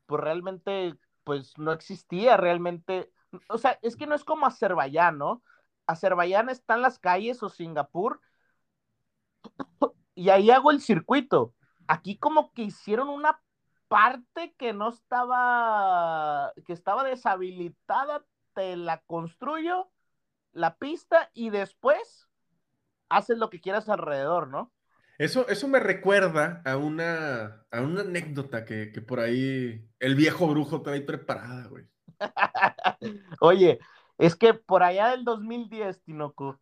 pues 0.07 0.23
realmente, 0.23 0.95
pues 1.25 1.59
no 1.59 1.73
existía 1.73 2.37
realmente. 2.37 3.13
O 3.49 3.59
sea, 3.59 3.77
es 3.83 3.97
que 3.97 4.07
no 4.07 4.15
es 4.15 4.23
como 4.23 4.47
Azerbaiyán, 4.47 5.19
¿no? 5.19 5.43
Azerbaiyán 5.89 6.49
está 6.49 6.75
en 6.75 6.83
las 6.83 7.01
calles 7.01 7.43
o 7.43 7.49
Singapur, 7.49 8.21
y 10.15 10.29
ahí 10.31 10.53
hago 10.53 10.71
el 10.71 10.81
circuito. 10.81 11.53
Aquí 11.89 12.19
como 12.19 12.53
que 12.53 12.63
hicieron 12.63 13.09
una 13.09 13.43
parte 13.89 14.55
que 14.55 14.73
no 14.73 14.91
estaba, 14.91 16.53
que 16.65 16.73
estaba 16.73 17.03
deshabilitada, 17.03 18.25
te 18.55 18.77
la 18.77 19.01
construyo, 19.03 19.91
la 20.53 20.77
pista, 20.77 21.31
y 21.35 21.51
después 21.51 22.30
haces 23.11 23.39
lo 23.39 23.51
que 23.51 23.61
quieras 23.61 23.89
alrededor, 23.91 24.49
¿no? 24.49 24.73
Eso, 25.19 25.47
eso 25.49 25.69
me 25.69 25.81
recuerda 25.81 26.63
a 26.65 26.77
una, 26.79 27.67
a 27.71 27.81
una 27.83 28.01
anécdota 28.03 28.65
que, 28.65 28.91
que 28.93 29.03
por 29.03 29.21
ahí 29.21 29.87
el 29.99 30.15
viejo 30.17 30.49
brujo 30.49 30.83
trae 30.83 31.03
preparada, 31.03 31.67
güey. 31.69 31.85
Oye, 33.41 33.79
es 34.19 34.37
que 34.37 34.55
por 34.55 34.83
allá 34.83 35.09
del 35.11 35.25
2010, 35.25 36.03
Tinoco, 36.03 36.61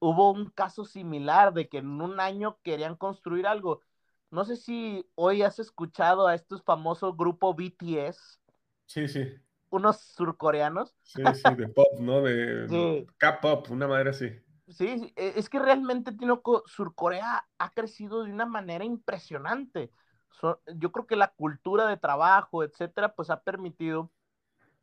hubo 0.00 0.32
un 0.32 0.50
caso 0.50 0.84
similar 0.84 1.52
de 1.54 1.68
que 1.68 1.78
en 1.78 2.00
un 2.02 2.20
año 2.20 2.58
querían 2.64 2.96
construir 2.96 3.46
algo. 3.46 3.82
no 4.30 4.44
sé 4.46 4.56
si 4.56 5.06
hoy 5.16 5.42
has 5.42 5.58
escuchado 5.60 6.26
a 6.28 6.34
estos 6.34 6.62
famosos 6.64 7.16
grupos 7.16 7.56
BTS, 7.56 8.40
Sí, 8.86 9.06
sí. 9.08 9.24
unos 9.70 10.00
surcoreanos. 10.00 10.94
Sí, 11.02 11.34
sí, 11.34 11.54
de 11.54 11.68
pop, 11.68 11.98
¿no? 12.00 12.22
De 12.22 12.36
Sí. 12.68 13.08
K-pop, 13.18 13.70
una 13.70 13.88
madre 13.88 14.10
así. 14.10 14.30
Sí, 14.68 15.12
e- 15.16 15.32
es 15.36 15.48
que 15.48 15.58
realmente 15.58 16.12
Tinoco, 16.12 16.62
Surcorea 16.66 17.46
ha 17.58 17.70
crecido 17.70 18.24
de 18.24 18.32
una 18.32 18.46
manera 18.46 18.84
impresionante. 18.84 19.90
So- 20.30 20.60
yo 20.76 20.92
creo 20.92 21.06
que 21.06 21.16
la 21.16 21.28
cultura 21.28 21.86
de 21.86 21.96
trabajo, 21.96 22.62
etcétera, 22.62 23.14
pues 23.14 23.30
ha 23.30 23.40
permitido 23.42 24.10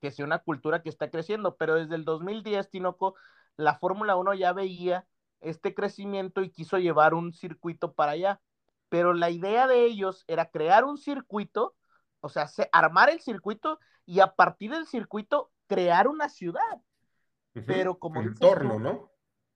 que 0.01 0.11
sea 0.11 0.25
una 0.25 0.39
cultura 0.39 0.81
que 0.81 0.89
está 0.89 1.09
creciendo, 1.09 1.55
pero 1.55 1.75
desde 1.75 1.95
el 1.95 2.03
2010, 2.05 2.69
Tinoco, 2.69 3.15
la 3.57 3.75
Fórmula 3.75 4.15
1 4.15 4.33
ya 4.33 4.53
veía 4.53 5.07
este 5.39 5.73
crecimiento 5.73 6.41
y 6.41 6.49
quiso 6.49 6.77
llevar 6.77 7.13
un 7.13 7.33
circuito 7.33 7.93
para 7.93 8.13
allá. 8.13 8.41
Pero 8.89 9.13
la 9.13 9.29
idea 9.29 9.67
de 9.67 9.85
ellos 9.85 10.23
era 10.27 10.49
crear 10.49 10.83
un 10.83 10.97
circuito, 10.97 11.75
o 12.21 12.29
sea, 12.29 12.47
se- 12.47 12.69
armar 12.71 13.09
el 13.09 13.19
circuito 13.19 13.79
y 14.05 14.19
a 14.19 14.35
partir 14.35 14.71
del 14.71 14.87
circuito 14.87 15.51
crear 15.67 16.07
una 16.07 16.29
ciudad. 16.29 16.81
Pero 17.65 17.97
como 17.99 18.21
dices 18.21 18.41
Entorno, 18.41 18.79
¿no? 18.79 19.11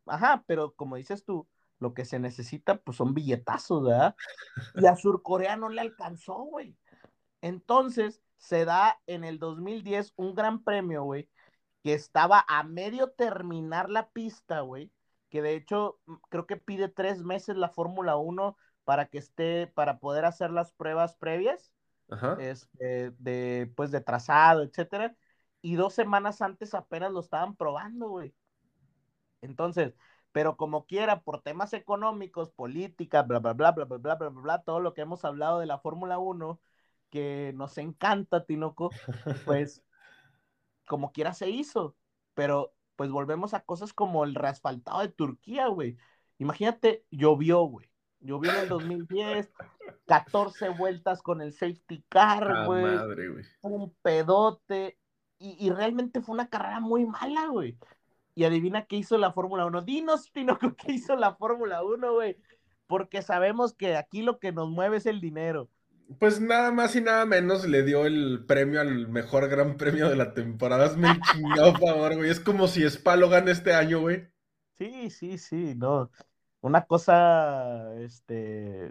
Ajá, 0.10 0.44
pero 0.48 0.74
como 0.76 0.96
dices 0.96 1.24
tú, 1.24 1.48
lo 1.80 1.94
que 1.94 2.06
se 2.06 2.20
necesita 2.20 2.78
pues 2.78 2.98
son 2.98 3.14
billetazos, 3.14 3.84
¿verdad? 3.84 4.16
Y 4.76 4.86
a 4.86 4.96
Surcorea 4.96 5.56
no 5.56 5.70
le 5.70 5.82
alcanzó, 5.82 6.36
güey. 6.36 6.76
Entonces 7.42 8.22
se 8.38 8.66
da 8.66 9.00
en 9.08 9.24
el 9.24 9.40
2010 9.40 10.14
un 10.16 10.36
gran 10.36 10.64
premio, 10.64 11.04
güey, 11.04 11.30
que 11.84 11.94
estaba 11.94 12.46
a 12.48 12.64
medio 12.64 13.12
terminar 13.12 13.90
la 13.90 14.10
pista, 14.10 14.62
güey, 14.62 14.92
que 15.30 15.42
de 15.42 15.56
hecho 15.56 16.00
mm, 16.06 16.16
creo 16.30 16.46
que 16.46 16.58
pide 16.58 16.90
tres 16.90 17.24
meses 17.24 17.56
la 17.56 17.70
Fórmula 17.70 18.18
1 18.18 18.58
para 18.84 19.06
que 19.08 19.20
esté, 19.20 19.68
para 19.68 20.00
poder 20.00 20.26
hacer 20.26 20.52
las 20.52 20.72
pruebas 20.72 21.16
previas, 21.16 21.72
Ajá. 22.10 22.38
este, 22.40 23.12
de, 23.20 23.72
pues 23.76 23.92
de 23.92 24.02
trazado, 24.02 24.64
etcétera, 24.64 25.16
y 25.62 25.76
dos 25.76 25.94
semanas 25.94 26.42
antes 26.42 26.74
apenas 26.74 27.12
lo 27.12 27.20
estaban 27.20 27.56
probando, 27.56 28.10
güey. 28.10 28.34
Entonces, 29.42 29.96
pero 30.32 30.58
como 30.58 30.86
quiera, 30.86 31.22
por 31.24 31.42
temas 31.42 31.74
económicos, 31.74 32.52
política, 32.52 33.24
bla, 33.24 33.40
bla, 33.40 33.54
bla, 33.54 33.72
bla, 33.72 33.86
bla, 33.86 33.98
bla, 33.98 34.16
bla, 34.16 34.30
bla, 34.30 34.42
bla, 34.42 34.62
todo 34.64 34.80
lo 34.80 34.94
que 34.94 35.02
hemos 35.02 35.26
hablado 35.26 35.60
de 35.60 35.66
la 35.66 35.80
Fórmula 35.80 36.20
1, 36.20 36.60
que 37.10 37.54
nos 37.56 37.78
encanta, 37.78 38.46
Tinoco, 38.46 38.92
pues 39.46 39.84
como 40.88 41.12
quiera 41.12 41.34
se 41.34 41.50
hizo. 41.50 41.96
Pero 42.34 42.74
pues 42.96 43.12
volvemos 43.12 43.54
a 43.54 43.62
cosas 43.62 43.94
como 43.94 44.24
el 44.24 44.36
reasfaltado 44.36 45.00
de 45.02 45.10
Turquía, 45.10 45.68
güey. 45.68 45.98
Imagínate, 46.38 47.06
llovió, 47.10 47.62
güey. 47.64 47.90
Llovió 48.22 48.52
en 48.52 48.58
el 48.58 48.70
2010, 48.70 49.50
14 50.06 50.70
vueltas 50.70 51.22
con 51.22 51.42
el 51.42 51.54
safety 51.54 52.04
car, 52.10 52.52
Ah, 52.52 52.66
güey 52.66 52.84
madre, 52.84 53.30
güey. 53.30 53.46
un 53.62 53.94
pedote. 54.02 55.00
Y, 55.38 55.56
y 55.66 55.70
realmente 55.70 56.22
fue 56.22 56.34
una 56.34 56.50
carrera 56.50 56.82
muy 56.82 57.06
mala, 57.06 57.48
güey. 57.48 57.78
Y 58.40 58.46
adivina 58.46 58.86
qué 58.86 58.96
hizo 58.96 59.18
la 59.18 59.34
Fórmula 59.34 59.66
1. 59.66 59.82
Dinos, 59.82 60.32
Tinoco, 60.32 60.74
qué 60.78 60.94
hizo 60.94 61.18
la 61.18 61.36
Fórmula 61.36 61.84
1, 61.84 62.14
güey. 62.14 62.38
Porque 62.88 63.22
sabemos 63.22 63.74
que 63.74 63.98
aquí 63.98 64.22
lo 64.22 64.40
que 64.40 64.54
nos 64.54 64.70
mueve 64.70 64.96
es 64.96 65.06
el 65.08 65.20
dinero. 65.20 65.68
Pues 66.20 66.40
nada 66.40 66.72
más 66.72 66.96
y 66.96 67.02
nada 67.02 67.26
menos 67.26 67.68
le 67.68 67.84
dio 67.84 68.06
el 68.06 68.46
premio 68.48 68.80
al 68.80 69.10
mejor 69.10 69.50
gran 69.50 69.76
premio 69.76 70.10
de 70.10 70.16
la 70.16 70.34
temporada. 70.34 70.86
Hazme 70.86 71.12
el 71.12 71.20
chingado 71.20 71.74
favor, 71.86 72.16
güey. 72.16 72.30
Es 72.30 72.40
como 72.40 72.70
si 72.70 72.86
Spa 72.86 73.18
lo 73.18 73.28
gana 73.28 73.52
este 73.52 73.74
año, 73.74 74.00
güey. 74.00 74.26
Sí, 74.78 75.10
sí, 75.10 75.38
sí, 75.38 75.76
no. 75.76 76.10
Una 76.62 76.86
cosa, 76.86 77.94
este, 77.96 78.90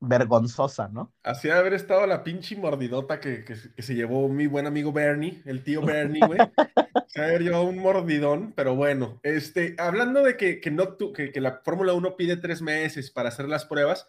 vergonzosa, 0.00 0.88
¿no? 0.88 1.12
Así 1.22 1.48
de 1.48 1.54
haber 1.54 1.74
estado 1.74 2.06
la 2.06 2.24
pinche 2.24 2.56
mordidota 2.56 3.20
que, 3.20 3.44
que 3.44 3.54
se- 3.56 3.72
que 3.74 3.82
se 3.82 3.94
llevó 3.94 4.28
mi 4.28 4.46
buen 4.46 4.66
amigo 4.66 4.92
Bernie, 4.92 5.42
el 5.44 5.62
tío 5.62 5.82
Bernie, 5.82 6.20
güey. 6.26 6.38
Se 7.08 7.22
haber 7.22 7.42
llevado 7.42 7.64
un 7.64 7.78
mordidón, 7.78 8.52
pero 8.56 8.74
bueno. 8.74 9.20
Este, 9.22 9.74
hablando 9.78 10.22
de 10.22 10.36
que, 10.36 10.60
que 10.60 10.70
no 10.70 10.94
tu- 10.94 11.12
que, 11.12 11.32
que 11.32 11.40
la 11.40 11.60
Fórmula 11.64 11.92
1 11.92 12.16
pide 12.16 12.36
tres 12.36 12.62
meses 12.62 13.10
para 13.10 13.28
hacer 13.28 13.46
las 13.48 13.66
pruebas, 13.66 14.08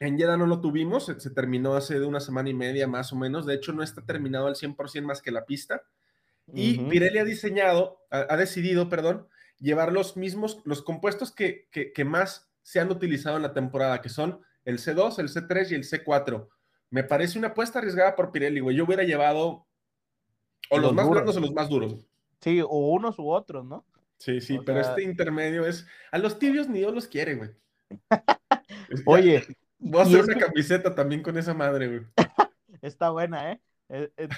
en 0.00 0.18
Jeddah 0.18 0.36
no 0.36 0.46
lo 0.46 0.60
tuvimos, 0.60 1.06
se, 1.06 1.18
se 1.20 1.30
terminó 1.30 1.74
hace 1.76 1.98
de 1.98 2.06
una 2.06 2.20
semana 2.20 2.50
y 2.50 2.54
media 2.54 2.86
más 2.86 3.12
o 3.12 3.16
menos. 3.16 3.46
De 3.46 3.54
hecho, 3.54 3.72
no 3.72 3.82
está 3.82 4.04
terminado 4.04 4.48
al 4.48 4.56
100% 4.56 5.02
más 5.02 5.22
que 5.22 5.30
la 5.30 5.46
pista. 5.46 5.82
Y. 6.52 6.78
Pirelli 6.90 7.18
ha 7.18 7.24
diseñado, 7.24 8.00
ha, 8.10 8.26
ha 8.28 8.36
decidido, 8.36 8.90
perdón, 8.90 9.28
llevar 9.58 9.92
los 9.92 10.16
mismos, 10.18 10.60
los 10.64 10.82
compuestos 10.82 11.32
que, 11.32 11.68
que, 11.70 11.92
que 11.92 12.04
más 12.04 12.50
se 12.62 12.80
han 12.80 12.90
utilizado 12.90 13.36
en 13.36 13.42
la 13.42 13.54
temporada, 13.54 14.02
que 14.02 14.08
son 14.10 14.40
el 14.64 14.78
C2, 14.78 15.18
el 15.18 15.28
C3 15.28 15.70
y 15.70 15.74
el 15.74 15.84
C4. 15.84 16.48
Me 16.90 17.04
parece 17.04 17.38
una 17.38 17.48
apuesta 17.48 17.78
arriesgada 17.78 18.14
por 18.16 18.30
Pirelli, 18.32 18.60
güey. 18.60 18.76
Yo 18.76 18.84
hubiera 18.84 19.02
llevado 19.02 19.66
o 20.70 20.78
los, 20.78 20.82
Los 20.82 20.94
más 20.94 21.04
duros. 21.06 21.14
blandos 21.22 21.36
o 21.36 21.40
los 21.40 21.52
más 21.52 21.68
duros. 21.68 22.06
Sí, 22.40 22.60
o 22.60 22.68
unos 22.92 23.18
u 23.18 23.28
otros, 23.30 23.64
¿no? 23.64 23.84
Sí, 24.18 24.40
sí, 24.40 24.58
O 24.58 24.64
pero 24.64 24.80
sea- 24.82 24.90
este 24.90 25.02
intermedio 25.02 25.66
es. 25.66 25.86
A 26.12 26.18
los 26.18 26.38
tibios 26.38 26.68
ni 26.68 26.78
Dios 26.78 26.94
los 26.94 27.06
quiere, 27.08 27.34
güey. 27.34 27.50
Oye, 29.06 29.44
voy 29.78 30.00
a 30.00 30.04
hacer 30.04 30.24
una 30.24 30.34
que- 30.34 30.40
camiseta 30.40 30.94
también 30.94 31.22
con 31.22 31.36
esa 31.36 31.52
madre, 31.54 31.88
güey. 31.88 32.00
está 32.82 33.10
buena, 33.10 33.52
¿eh? 33.52 33.60
Eh, 33.90 34.10
eh, 34.16 34.28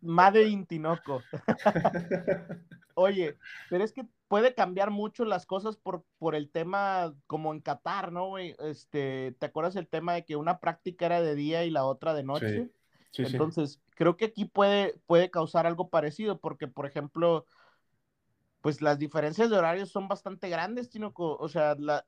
Madre 0.00 0.44
Intinoco. 0.44 1.22
Oye, 3.02 3.38
pero 3.68 3.82
es 3.84 3.92
que 3.92 4.06
puede 4.28 4.54
cambiar 4.54 4.90
mucho 4.90 5.24
las 5.24 5.46
cosas 5.46 5.76
por, 5.76 6.04
por 6.18 6.34
el 6.34 6.50
tema 6.50 7.14
como 7.26 7.52
en 7.54 7.60
Qatar, 7.60 8.12
¿no, 8.12 8.28
güey? 8.28 8.54
Este, 8.58 9.34
¿te 9.38 9.46
acuerdas 9.46 9.76
el 9.76 9.88
tema 9.88 10.12
de 10.14 10.24
que 10.24 10.36
una 10.36 10.58
práctica 10.60 11.06
era 11.06 11.22
de 11.22 11.34
día 11.34 11.64
y 11.64 11.70
la 11.70 11.84
otra 11.84 12.14
de 12.14 12.22
noche? 12.24 12.70
Sí, 13.12 13.26
sí. 13.26 13.26
Entonces, 13.26 13.80
creo 13.96 14.16
que 14.16 14.26
aquí 14.26 14.44
puede, 14.44 14.98
puede 15.06 15.30
causar 15.30 15.66
algo 15.66 15.88
parecido, 15.88 16.38
porque, 16.40 16.68
por 16.68 16.86
ejemplo, 16.86 17.46
pues 18.60 18.82
las 18.82 18.98
diferencias 18.98 19.50
de 19.50 19.56
horarios 19.56 19.90
son 19.90 20.08
bastante 20.08 20.48
grandes, 20.48 20.90
Tinoco. 20.90 21.36
O 21.36 21.48
sea, 21.48 21.74
la- 21.78 22.06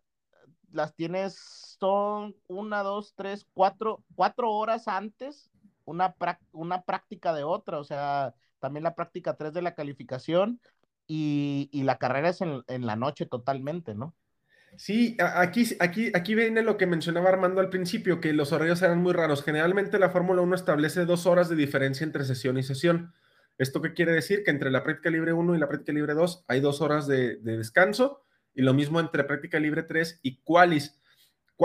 las 0.73 0.95
tienes, 0.95 1.35
son 1.79 2.37
una, 2.49 2.83
dos, 2.83 3.15
tres, 3.15 3.47
cuatro, 3.55 4.05
cuatro 4.15 4.53
horas 4.53 4.89
antes 4.89 5.51
una, 5.85 6.15
prac- 6.17 6.41
una 6.53 6.83
práctica 6.83 7.33
de 7.35 7.45
otra. 7.45 7.79
O 7.79 7.85
sea, 7.85 8.35
también 8.61 8.85
la 8.85 8.95
práctica 8.95 9.37
tres 9.37 9.53
de 9.53 9.63
la 9.63 9.75
calificación 9.75 10.61
y, 11.07 11.69
la 11.85 11.99
carrera 11.99 12.31
es 12.31 12.41
en, 12.41 12.87
la 12.87 12.97
noche 12.97 13.27
totalmente, 13.27 13.95
¿no? 13.95 14.15
Sí, 14.77 15.17
aquí, 15.21 15.67
aquí, 15.81 16.11
aquí 16.15 16.35
viene 16.35 16.63
lo 16.63 16.79
que 16.79 16.87
mencionaba 16.87 17.29
Armando 17.29 17.61
al 17.61 17.69
principio, 17.69 18.21
que 18.21 18.33
los 18.33 18.53
horarios 18.53 18.81
eran 18.81 19.03
muy 19.03 19.13
raros. 19.13 19.45
Generalmente 19.45 19.99
la 19.99 20.11
Fórmula 20.11 20.41
1 20.41 20.55
establece 20.55 21.05
dos 21.05 21.27
horas 21.27 21.51
de 21.51 21.57
diferencia 21.57 22.05
entre 22.05 22.25
sesión 22.25 22.57
y 22.57 22.63
sesión. 22.63 23.13
¿Esto 23.59 23.83
qué 23.83 23.93
quiere 23.93 24.13
decir? 24.13 24.45
Que 24.45 24.51
entre 24.51 24.71
la 24.71 24.83
práctica 24.83 25.11
libre 25.11 25.35
1 25.35 25.55
y 25.55 25.59
la 25.59 25.69
práctica 25.69 25.93
libre 25.93 26.15
2 26.15 26.47
hay 26.49 26.61
dos 26.61 26.81
horas 26.81 27.07
de, 27.07 27.37
de 27.37 27.59
descanso 27.59 28.25
y 28.55 28.63
lo 28.63 28.75
mismo 28.75 29.01
entre 29.01 29.25
práctica 29.25 29.59
libre 29.59 29.83
3 29.83 30.21
y. 30.23 30.41
¿Cuál 30.43 30.73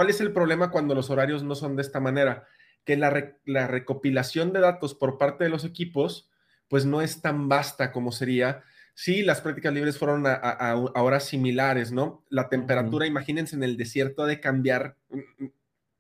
es 0.09 0.21
el 0.21 0.31
problema 0.31 0.69
cuando 0.69 0.93
los 0.93 1.09
horarios 1.09 1.43
no 1.43 1.55
son 1.55 1.75
de 1.75 1.81
esta 1.81 1.99
manera? 1.99 2.45
Que 2.83 2.97
la, 2.97 3.35
la 3.45 3.67
recopilación 3.67 4.53
de 4.53 4.59
datos 4.59 4.93
por 4.93 5.17
parte 5.17 5.45
de 5.45 5.49
los 5.49 5.65
equipos 5.65 6.29
pues 6.67 6.85
no 6.85 7.01
es 7.01 7.21
tan 7.21 7.47
vasta 7.49 7.91
como 7.91 8.11
sería 8.11 8.63
Sí, 8.99 9.21
las 9.21 9.41
prácticas 9.41 9.71
libres 9.75 9.95
fueron 9.99 10.25
a, 10.25 10.33
a- 10.33 10.71
a 10.71 11.03
horas 11.03 11.25
similares, 11.25 11.91
¿no? 11.91 12.25
La 12.29 12.49
temperatura, 12.49 13.05
imagínense, 13.05 13.55
en 13.55 13.61
el 13.61 13.77
desierto 13.77 14.23
ha 14.23 14.25
de 14.25 14.39
cambiar 14.41 14.97
mm, 15.09 15.19
mm, 15.43 15.51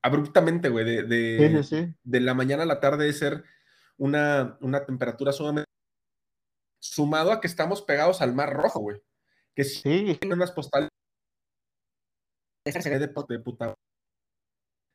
abruptamente, 0.01 0.69
güey, 0.69 0.83
de, 0.83 1.03
de- 1.03 1.63
sí. 1.63 1.93
de 2.03 2.19
la 2.19 2.33
mañana 2.33 2.63
a 2.63 2.65
la 2.65 2.79
tarde 2.79 3.05
de 3.05 3.13
ser 3.13 3.43
una, 3.97 4.57
una 4.61 4.83
temperatura 4.83 5.31
sumamente... 5.31 5.67
Sumado 6.79 7.31
a 7.31 7.39
que 7.39 7.45
estamos 7.47 7.83
pegados 7.83 8.21
al 8.21 8.33
Mar 8.33 8.51
Rojo, 8.53 8.79
güey. 8.79 8.99
Que 9.55 9.63
sí, 9.63 9.81
Sí, 9.83 10.17
tiene 10.19 10.33
unas 10.35 10.51
postales 10.51 10.89
de, 12.65 13.07
de 13.29 13.39
puta... 13.39 13.75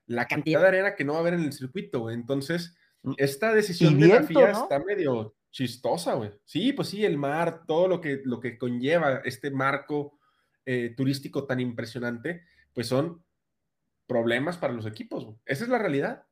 La 0.08 0.26
cantidad 0.26 0.60
de 0.60 0.66
arena 0.68 0.96
que 0.96 1.04
no 1.04 1.12
va 1.12 1.18
a 1.18 1.20
haber 1.22 1.34
en 1.34 1.42
el 1.44 1.52
circuito, 1.52 2.00
güey. 2.00 2.16
Entonces, 2.16 2.74
Mm. 3.04 3.14
esta 3.16 3.52
decisión 3.52 3.98
de 3.98 4.22
FIA 4.22 4.52
¿no? 4.52 4.62
está 4.62 4.78
medio 4.78 5.34
chistosa, 5.52 6.14
güey. 6.14 6.32
Sí, 6.44 6.72
pues 6.72 6.88
sí, 6.88 7.04
el 7.04 7.18
mar, 7.18 7.64
todo 7.66 7.86
lo 7.88 8.00
que, 8.00 8.22
lo 8.24 8.40
que 8.40 8.58
conlleva 8.58 9.18
este 9.24 9.50
marco 9.52 10.18
eh, 10.66 10.94
turístico 10.96 11.46
tan 11.46 11.60
impresionante, 11.60 12.42
pues 12.74 12.88
son 12.88 13.24
problemas 14.06 14.58
para 14.58 14.72
los 14.72 14.86
equipos, 14.86 15.24
güey. 15.24 15.36
Esa 15.46 15.64
es 15.64 15.70
la 15.70 15.78
realidad. 15.78 16.26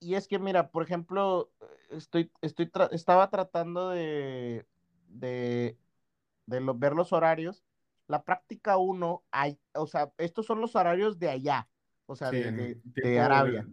y 0.00 0.14
es 0.14 0.28
que 0.28 0.38
mira, 0.38 0.70
por 0.70 0.82
ejemplo, 0.84 1.52
estoy, 1.90 2.30
estoy 2.40 2.66
tra- 2.66 2.88
estaba 2.92 3.28
tratando 3.30 3.90
de, 3.90 4.64
de, 5.08 5.76
de 6.46 6.60
lo- 6.60 6.74
ver 6.78 6.92
los 6.94 7.12
horarios. 7.12 7.64
La 8.06 8.22
práctica 8.24 8.76
1, 8.78 9.24
hay, 9.32 9.58
o 9.74 9.86
sea, 9.86 10.12
estos 10.16 10.46
son 10.46 10.60
los 10.60 10.76
horarios 10.76 11.18
de 11.18 11.28
allá, 11.30 11.68
o 12.06 12.14
sea, 12.16 12.30
Sí, 12.30 12.36
de, 12.36 12.48
en 12.48 12.56
de- 12.56 12.74
tiempo 12.76 12.90
de 13.08 13.20
Arabia. 13.20 13.66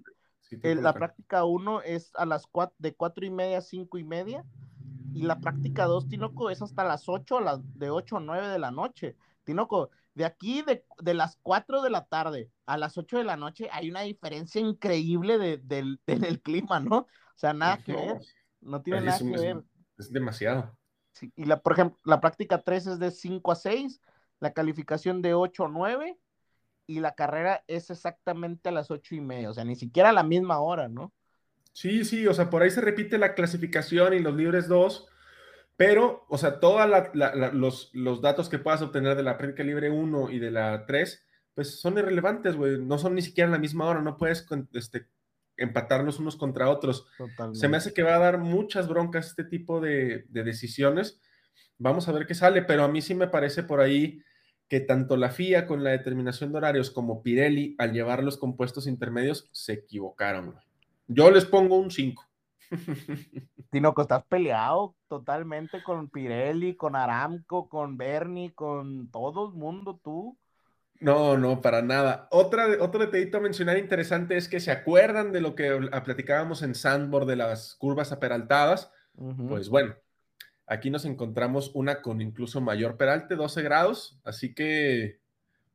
Sí, 0.56 0.68
El- 0.68 0.74
tiempo 0.74 0.82
la 0.84 0.94
práctica 0.94 1.44
1 1.46 1.82
es 1.82 2.12
a 2.16 2.26
las 2.26 2.48
4, 2.48 2.76
de 2.78 2.96
4 2.96 3.26
y 3.26 3.30
media 3.30 3.60
a 3.60 3.62
5 3.62 3.98
y 3.98 4.04
media. 4.04 4.44
Y 5.14 5.24
la 5.24 5.40
práctica 5.40 5.86
2, 5.86 6.10
Tinoco, 6.10 6.50
es 6.50 6.62
hasta 6.62 6.84
las 6.84 7.08
8, 7.08 7.38
a 7.38 7.42
las, 7.42 7.80
de 7.80 7.90
8 7.90 8.18
a 8.18 8.20
9 8.20 8.50
de 8.50 8.60
la 8.60 8.72
noche. 8.72 9.16
Tinoco, 9.46 9.90
de 10.14 10.26
aquí, 10.26 10.62
de, 10.62 10.86
de, 11.00 11.14
las 11.14 11.38
4 11.42 11.82
de 11.82 11.90
la 11.90 12.06
tarde 12.06 12.50
a 12.66 12.78
las 12.78 12.98
8 12.98 13.18
de 13.18 13.24
la 13.24 13.38
noche, 13.38 13.70
hay 13.72 13.90
una 13.90 14.02
diferencia 14.02 14.60
increíble 14.60 15.38
de, 15.38 15.58
del, 15.58 16.02
del 16.08 16.42
clima, 16.42 16.80
¿no? 16.80 16.98
O 16.98 17.38
sea, 17.38 17.54
nada 17.54 17.78
que 17.78 17.94
ver. 17.94 18.22
No 18.62 18.82
tiene 18.82 19.02
nada 19.02 19.18
que 19.18 19.26
ver. 19.26 19.64
Es, 19.98 20.12
demasiado. 20.12 20.78
Sí, 21.14 21.32
y 21.36 21.46
la, 21.46 21.62
por 21.62 21.74
ejemplo, 21.74 21.98
la 22.04 22.20
práctica 22.20 22.62
3 22.62 22.88
es 22.88 23.00
de 23.00 23.12
5 23.12 23.52
a 23.52 23.56
6, 23.56 24.02
la 24.40 24.52
calificación 24.52 25.22
de 25.22 25.34
8 25.34 25.66
a 25.66 25.70
9, 25.70 26.20
y 26.88 27.00
la 27.00 27.16
carrera 27.16 27.64
es 27.68 27.90
exactamente 27.90 28.70
a 28.70 28.72
las 28.72 28.92
8 28.92 29.16
y 29.16 29.22
media, 29.22 29.50
o 29.50 29.54
sea, 29.54 29.64
ni 29.64 29.76
siquiera 29.76 30.10
a 30.10 30.14
la 30.14 30.24
misma 30.24 30.60
hora, 30.60 30.88
¿no? 30.88 31.14
Sí, 31.74 32.06
sí, 32.06 32.26
o 32.28 32.34
sea, 32.34 32.50
por 32.50 32.62
ahí 32.62 32.72
se 32.72 32.82
repite 32.82 33.18
la 33.18 33.34
clasificación 33.34 34.14
y 34.14 34.20
los 34.20 34.36
libres 34.36 34.68
2 34.68 35.10
pero, 35.78 36.26
o 36.30 36.38
sea, 36.38 36.60
todos 36.60 36.90
los, 37.54 37.90
los, 37.94 38.22
datos 38.22 38.48
que 38.48 38.60
puedas 38.60 38.82
obtener 38.82 39.18
de 39.18 39.24
la 39.24 39.38
práctica 39.38 39.64
libre 39.64 39.90
1 39.90 40.32
y 40.32 40.40
de 40.40 40.52
la 40.52 40.86
3, 40.86 41.26
pues 41.54 41.82
son 41.82 41.98
irrelevantes, 41.98 42.56
güey. 42.56 42.80
No 42.80 42.98
son 42.98 43.16
ni 43.16 43.22
siquiera 43.22 43.48
en 43.48 43.52
la 43.52 43.60
misma 43.60 43.86
hora, 43.86 44.02
no 44.02 44.18
puedes 44.18 44.48
este, 44.72 45.08
empatarlos 45.58 46.20
unos 46.20 46.38
contra 46.38 46.70
otros. 46.70 47.08
Se 47.54 47.68
me 47.68 47.78
hace 47.78 47.94
que 47.94 48.04
va 48.04 48.16
a 48.16 48.20
dar 48.20 48.38
muchas 48.38 48.88
broncas 48.88 49.28
este 49.28 49.44
tipo 49.44 49.82
de, 49.82 50.26
de, 50.30 50.44
decisiones. 50.44 51.20
Vamos 51.78 52.08
a 52.08 52.14
ver 52.14 52.26
qué 52.26 52.36
sale, 52.36 52.62
pero 52.62 52.84
a 52.84 52.88
mí 52.88 53.02
sí 53.02 53.14
me 53.14 53.28
parece 53.28 53.64
por 53.64 53.82
ahí 53.82 54.22
que 54.68 54.80
tanto 54.80 55.18
la 55.18 55.30
FIA 55.30 55.68
con 55.68 55.84
la 55.84 55.92
determinación 55.92 56.52
de 56.52 56.58
horarios 56.58 56.90
como 56.92 57.22
Pirelli 57.22 57.76
al 57.78 57.94
llevar 57.94 58.24
los 58.24 58.38
compuestos 58.38 58.88
intermedios 58.88 59.50
se 59.52 59.74
equivocaron. 59.74 60.52
Güey. 60.52 60.66
Yo 61.08 61.30
les 61.30 61.46
pongo 61.46 61.78
un 61.78 61.92
5. 61.92 62.24
Tinoco, 63.70 64.02
estás 64.02 64.24
peleado 64.26 64.96
totalmente 65.08 65.84
con 65.84 66.10
Pirelli, 66.10 66.76
con 66.76 66.96
Aramco, 66.96 67.70
con 67.70 67.98
Bernie, 67.98 68.54
con 68.54 69.10
todo 69.12 69.50
el 69.50 69.54
mundo, 69.54 70.00
tú. 70.04 70.38
No, 71.00 71.38
no, 71.38 71.62
para 71.62 71.82
nada. 71.82 72.28
Otra, 72.32 72.68
otro 72.80 73.02
detallito 73.02 73.38
a 73.38 73.42
mencionar 73.42 73.78
interesante 73.78 74.38
es 74.38 74.48
que 74.48 74.60
se 74.60 74.72
acuerdan 74.72 75.32
de 75.32 75.42
lo 75.42 75.54
que 75.54 75.78
platicábamos 76.04 76.64
en 76.64 76.74
Sandboard 76.74 77.28
de 77.28 77.36
las 77.36 77.76
curvas 77.76 78.12
aperaltadas. 78.12 78.92
Pues 79.48 79.70
bueno, 79.70 79.96
aquí 80.68 80.90
nos 80.90 81.06
encontramos 81.06 81.72
una 81.74 82.02
con 82.02 82.22
incluso 82.22 82.62
mayor 82.62 82.98
peralte, 82.98 83.36
12 83.36 83.62
grados, 83.62 84.20
así 84.24 84.54
que 84.54 85.20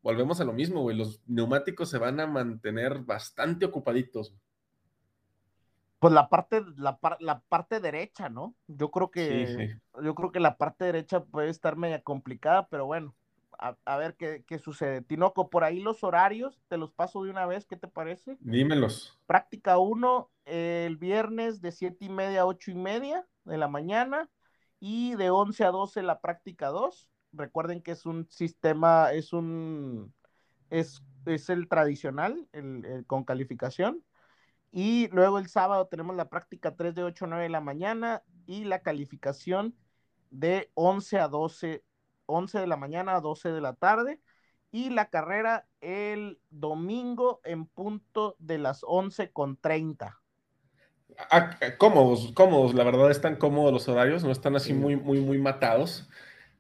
volvemos 0.03 0.41
a 0.41 0.45
lo 0.45 0.53
mismo, 0.53 0.83
güey. 0.83 0.97
Los 0.97 1.23
neumáticos 1.27 1.91
se 1.91 1.99
van 1.99 2.21
a 2.21 2.27
mantener 2.27 3.01
bastante 3.01 3.67
ocupaditos 3.67 4.35
pues 6.01 6.15
la 6.15 6.31
parte, 6.31 6.65
la, 6.77 6.99
la, 7.21 7.41
parte 7.41 7.79
derecha, 7.79 8.31
¿no? 8.31 8.55
Yo 8.67 8.91
creo 8.91 9.11
que 9.11 9.79
yo 10.03 10.15
creo 10.15 10.33
que 10.33 10.41
la 10.41 10.57
parte 10.57 10.87
derecha 10.87 11.23
puede 11.23 11.51
estar 11.51 11.77
media 11.77 12.01
complicada, 12.01 12.67
pero 12.69 12.87
bueno, 12.87 13.15
a, 13.59 13.97
ver 13.99 14.17
qué, 14.17 14.43
qué, 14.47 14.59
sucede. 14.59 15.03
Tinoco, 15.03 15.51
por 15.51 15.63
ahí 15.63 15.79
los 15.81 16.03
horarios, 16.03 16.59
te 16.69 16.79
los 16.79 16.91
paso 16.91 17.23
de 17.23 17.31
una 17.31 17.45
vez, 17.45 17.67
¿qué 17.67 17.77
te 17.77 17.87
parece? 17.87 18.39
Dímelos. 18.41 19.21
Práctica 19.27 19.77
1, 19.77 20.31
el 20.47 20.97
viernes 20.97 21.61
de 21.61 21.71
7 21.71 22.03
y 22.07 22.09
media 22.09 22.41
a 22.43 22.47
8 22.47 22.71
y 22.71 22.77
media 22.77 23.27
de 23.45 23.59
la 23.59 23.69
mañana, 23.69 24.31
y 24.81 25.15
de 25.15 25.31
11 25.31 25.65
a 25.65 25.71
12 25.71 26.03
la 26.03 26.21
práctica 26.21 26.69
2. 26.69 27.11
Recuerden 27.33 27.83
que 27.83 27.93
es 27.93 28.07
un 28.07 28.27
sistema, 28.31 29.13
es 29.13 29.33
un, 29.33 30.13
es, 30.71 31.03
es 31.27 31.49
el 31.51 31.69
tradicional, 31.69 32.49
el 32.53 33.05
con 33.07 33.25
calificación 33.25 34.05
y 34.73 35.09
luego 35.09 35.39
el 35.39 35.49
sábado 35.49 35.89
tenemos 35.89 36.15
la 36.17 36.29
práctica 36.29 36.77
3 36.77 36.95
de 36.95 37.03
8 37.03 37.25
a 37.25 37.29
9 37.29 37.45
de 37.45 37.51
la 37.51 37.61
mañana 37.61 38.23
y 38.47 38.65
la 38.65 38.83
calificación 38.83 39.77
de 40.31 40.71
11 40.75 41.19
a 41.19 41.29
12, 41.29 41.85
11 42.27 42.59
de 42.61 42.67
la 42.67 42.77
mañana 42.77 43.17
a 43.17 43.21
12 43.21 43.51
de 43.51 43.61
la 43.61 43.75
tarde. 43.75 44.21
Y 44.73 44.91
la 44.91 45.11
carrera 45.11 45.67
el 45.81 46.41
domingo 46.51 47.41
en 47.43 47.67
punto 47.67 48.37
de 48.39 48.59
las 48.59 48.83
11 48.85 49.33
con 49.33 49.57
30. 49.57 50.20
Ah, 51.31 51.59
cómodos, 51.79 52.33
cómodos, 52.35 52.75
la 52.75 52.85
verdad 52.85 53.11
están 53.11 53.37
cómodos 53.37 53.73
los 53.73 53.89
horarios, 53.89 54.25
no 54.25 54.31
están 54.31 54.57
así 54.57 54.73
muy, 54.73 54.97
muy, 54.97 55.21
muy 55.21 55.39
matados. 55.39 56.09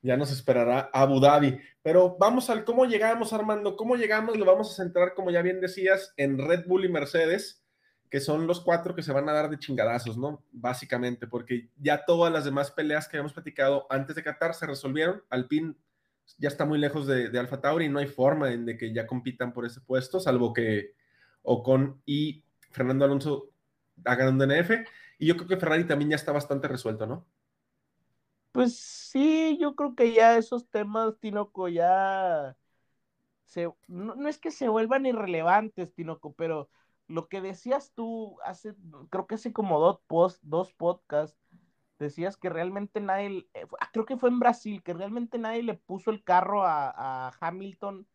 Ya 0.03 0.17
nos 0.17 0.33
esperará 0.33 0.91
Abu 0.93 1.21
Dhabi. 1.21 1.59
Pero 1.83 2.17
vamos 2.19 2.49
al 2.51 2.65
cómo 2.65 2.87
llegamos, 2.87 3.33
Armando. 3.33 3.77
¿Cómo 3.77 3.97
llegamos? 3.97 4.37
Lo 4.37 4.47
vamos 4.47 4.73
a 4.73 4.83
centrar, 4.83 5.15
como 5.15 5.31
ya 5.31 5.43
bien 5.43 5.61
decías, 5.61 6.15
en 6.17 6.39
Red 6.39 6.67
Bull 6.67 6.87
y 6.87 6.89
Mercedes 6.89 7.61
que 8.11 8.21
son 8.21 8.47
los 8.49 8.61
cuatro 8.61 8.95
que 8.95 9.05
se 9.05 9.13
van 9.13 9.29
a 9.29 9.33
dar 9.33 9.49
de 9.49 9.59
chingadazos, 9.59 10.19
¿no? 10.19 10.45
Básicamente, 10.51 11.29
porque 11.29 11.71
ya 11.77 12.05
todas 12.05 12.33
las 12.33 12.45
demás 12.45 12.73
peleas 12.73 13.07
que 13.07 13.17
habíamos 13.17 13.33
platicado 13.33 13.87
antes 13.89 14.17
de 14.17 14.25
Qatar 14.25 14.53
se 14.55 14.67
resolvieron. 14.67 15.23
Alpine 15.31 15.77
ya 16.37 16.49
está 16.49 16.65
muy 16.65 16.79
lejos 16.79 17.07
de, 17.07 17.31
de 17.31 17.39
Alfa 17.39 17.61
Tauri 17.61 17.85
y 17.85 17.89
no 17.89 18.01
hay 18.01 18.09
forma 18.09 18.49
de 18.49 18.77
que 18.77 18.93
ya 18.93 19.07
compitan 19.07 19.53
por 19.53 19.65
ese 19.65 19.81
puesto, 19.81 20.19
salvo 20.19 20.53
que 20.53 20.95
Ocon 21.43 22.03
y 22.05 22.45
Fernando 22.73 23.05
Alonso 23.05 23.51
hagan 24.05 24.29
un 24.29 24.39
DNF. 24.39 24.85
Y 25.19 25.27
yo 25.27 25.37
creo 25.37 25.49
que 25.49 25.57
Ferrari 25.57 25.87
también 25.87 26.11
ya 26.11 26.17
está 26.17 26.33
bastante 26.33 26.69
resuelto, 26.69 27.07
¿no? 27.07 27.27
Pues 28.53 28.79
sí, 28.79 29.59
yo 29.61 29.77
creo 29.77 29.95
que 29.95 30.13
ya 30.13 30.37
esos 30.37 30.69
temas, 30.69 31.19
Tinoco, 31.21 31.69
ya 31.69 32.57
se, 33.45 33.73
no, 33.87 34.15
no 34.15 34.29
es 34.29 34.39
que 34.39 34.51
se 34.51 34.69
vuelvan 34.69 35.07
irrelevantes, 35.07 35.95
Tinoco, 35.95 36.33
pero 36.35 36.69
lo 37.07 37.29
que 37.29 37.41
decías 37.41 37.93
tú 37.95 38.39
hace, 38.45 38.75
creo 39.11 39.27
que 39.27 39.35
hace 39.37 39.53
como 39.53 39.81
dos, 39.81 40.01
post, 40.07 40.41
dos 40.43 40.73
podcasts, 40.73 41.39
decías 41.99 42.37
que 42.37 42.49
realmente 42.49 43.01
nadie, 43.01 43.49
eh, 43.55 43.67
ah, 43.81 43.91
creo 43.93 44.07
que 44.07 44.17
fue 44.17 44.31
en 44.31 44.41
Brasil, 44.41 44.83
que 44.83 44.95
realmente 44.95 45.39
nadie 45.39 45.63
le 45.63 45.75
puso 45.75 46.11
el 46.11 46.25
carro 46.25 46.65
a, 46.65 47.33
Hamilton 47.41 48.07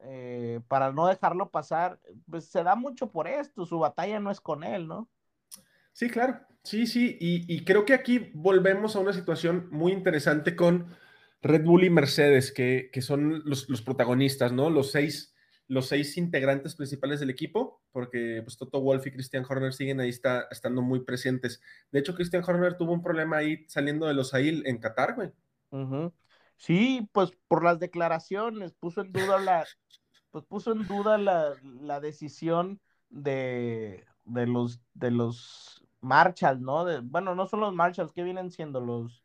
eh, 0.00 0.60
para 0.68 0.92
no 0.92 1.06
dejarlo 1.06 1.50
pasar, 1.50 2.00
pues 2.30 2.46
se 2.46 2.62
da 2.62 2.76
mucho 2.76 3.10
por 3.10 3.28
esto, 3.28 3.66
su 3.66 3.78
batalla 3.78 4.20
no 4.20 4.30
es 4.30 4.40
con 4.40 4.64
él, 4.64 4.88
¿no? 4.88 5.08
Sí, 5.98 6.08
claro, 6.08 6.38
sí, 6.62 6.86
sí, 6.86 7.16
y, 7.18 7.64
creo 7.64 7.84
que 7.84 7.92
aquí 7.92 8.30
volvemos 8.32 8.94
a 8.94 9.00
una 9.00 9.12
situación 9.12 9.66
muy 9.72 9.90
interesante 9.90 10.54
con 10.54 10.94
Red 11.42 11.64
Bull 11.64 11.82
y 11.82 11.90
Mercedes, 11.90 12.52
que, 12.52 12.88
son 13.02 13.42
los, 13.44 13.68
los 13.68 13.82
protagonistas, 13.82 14.52
¿no? 14.52 14.70
Los 14.70 14.92
seis 14.92 15.34
los 15.66 15.88
seis 15.88 16.16
integrantes 16.16 16.76
principales 16.76 17.18
del 17.18 17.30
equipo, 17.30 17.82
porque 17.90 18.42
pues 18.44 18.56
Toto 18.56 18.80
Wolf 18.80 19.08
y 19.08 19.10
Christian 19.10 19.44
Horner 19.46 19.72
siguen 19.72 19.98
ahí 19.98 20.08
está, 20.08 20.46
estando 20.52 20.82
muy 20.82 21.00
presentes. 21.00 21.60
De 21.90 21.98
hecho, 21.98 22.14
Christian 22.14 22.44
Horner 22.46 22.76
tuvo 22.76 22.92
un 22.92 23.02
problema 23.02 23.38
ahí 23.38 23.64
saliendo 23.66 24.06
de 24.06 24.14
los 24.14 24.34
AIL 24.34 24.62
en 24.66 24.78
Qatar, 24.78 25.16
güey. 25.16 25.32
Sí, 26.56 27.08
pues 27.10 27.32
por 27.48 27.64
las 27.64 27.80
declaraciones, 27.80 28.72
puso 28.72 29.00
en 29.00 29.10
duda 29.10 29.40
la, 29.40 29.66
pues 30.30 30.44
puso 30.44 30.70
en 30.70 30.86
duda 30.86 31.18
la, 31.18 32.00
decisión 32.00 32.80
de, 33.10 34.04
de 34.26 34.46
los 34.46 34.80
de 34.94 35.10
los 35.10 35.87
Marshalls, 36.00 36.60
¿no? 36.60 36.84
De, 36.84 37.00
bueno, 37.00 37.34
no 37.34 37.46
son 37.46 37.60
los 37.60 37.74
Marshalls, 37.74 38.12
¿qué 38.12 38.22
vienen 38.22 38.50
siendo 38.50 38.80
los 38.80 39.22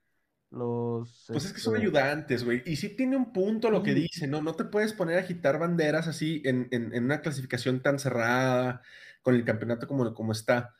los, 0.54 1.26
pues 1.30 1.46
es 1.46 1.54
que 1.54 1.60
son 1.60 1.76
este 1.76 1.88
ayudantes, 1.88 2.44
güey. 2.44 2.62
Y 2.68 2.76
sí 2.76 2.90
tiene 2.90 3.18
un 3.18 3.34
punto 3.34 3.72
lo 3.72 3.82
que 3.82 3.96
dice, 3.96 4.28
¿no? 4.28 4.40
No 4.44 4.54
te 4.54 4.66
puedes 4.66 4.94
poner 4.94 5.18
a 5.18 5.22
agitar 5.22 5.58
banderas 5.58 6.08
así 6.08 6.44
en, 6.46 6.70
una 7.04 7.22
clasificación 7.22 7.82
tan 7.82 7.98
cerrada, 7.98 8.84
con 9.24 9.34
el 9.34 9.46
campeonato 9.46 9.88
como, 9.88 10.14
como 10.14 10.32
está. 10.32 10.76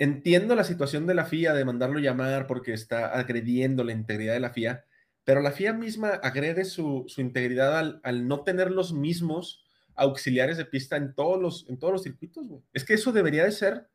Entiendo 0.00 0.56
la 0.56 0.64
situación 0.64 1.06
de 1.06 1.14
la 1.14 1.24
FIA 1.24 1.54
de 1.54 1.64
mandarlo 1.64 2.00
llamar 2.00 2.48
porque 2.48 2.72
está 2.72 3.16
agrediendo 3.16 3.84
la 3.84 3.92
integridad 3.92 4.32
de 4.32 4.40
la 4.40 4.50
FIA, 4.50 4.84
pero 5.22 5.40
la 5.40 5.52
FIA 5.52 5.72
misma 5.72 6.08
agrede 6.08 6.64
su, 6.64 7.06
integridad 7.16 7.78
al, 8.02 8.26
no 8.26 8.42
tener 8.42 8.72
los 8.72 8.92
mismos 8.92 9.64
auxiliares 9.94 10.56
de 10.56 10.64
pista 10.64 10.96
en 10.96 11.14
todos 11.14 11.40
los, 11.40 11.68
en 11.68 11.78
todos 11.78 11.92
los 11.92 12.02
circuitos, 12.02 12.48
güey. 12.48 12.62
Es 12.72 12.84
que 12.84 12.94
eso 12.94 13.12
debería 13.12 13.44
de 13.44 13.52
ser 13.52 13.86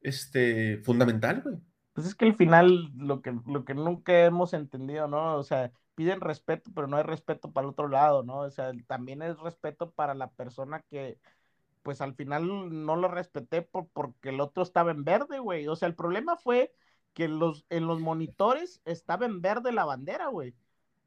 este, 0.00 0.78
fundamental, 0.78 1.42
güey. 1.42 1.56
Pues 1.92 2.06
es 2.06 2.14
que 2.14 2.24
al 2.24 2.34
final 2.34 2.90
lo 2.96 3.20
que, 3.20 3.34
lo 3.46 3.64
que 3.64 3.74
nunca 3.74 4.24
hemos 4.24 4.54
entendido, 4.54 5.08
¿no? 5.08 5.36
O 5.36 5.42
sea, 5.42 5.72
piden 5.94 6.20
respeto, 6.20 6.70
pero 6.74 6.86
no 6.86 6.96
hay 6.96 7.02
respeto 7.02 7.52
para 7.52 7.66
el 7.66 7.72
otro 7.72 7.88
lado, 7.88 8.22
¿no? 8.22 8.38
O 8.38 8.50
sea, 8.50 8.72
también 8.86 9.22
es 9.22 9.38
respeto 9.38 9.90
para 9.90 10.14
la 10.14 10.30
persona 10.30 10.80
que, 10.88 11.18
pues 11.82 12.00
al 12.00 12.14
final 12.14 12.84
no 12.84 12.96
lo 12.96 13.08
respeté 13.08 13.62
por, 13.62 13.88
porque 13.88 14.30
el 14.30 14.40
otro 14.40 14.62
estaba 14.62 14.92
en 14.92 15.04
verde, 15.04 15.40
güey. 15.40 15.66
O 15.68 15.76
sea, 15.76 15.88
el 15.88 15.94
problema 15.94 16.36
fue 16.36 16.72
que 17.12 17.28
los, 17.28 17.66
en 17.70 17.86
los 17.86 18.00
monitores 18.00 18.80
estaba 18.84 19.26
en 19.26 19.42
verde 19.42 19.72
la 19.72 19.84
bandera, 19.84 20.28
güey. 20.28 20.54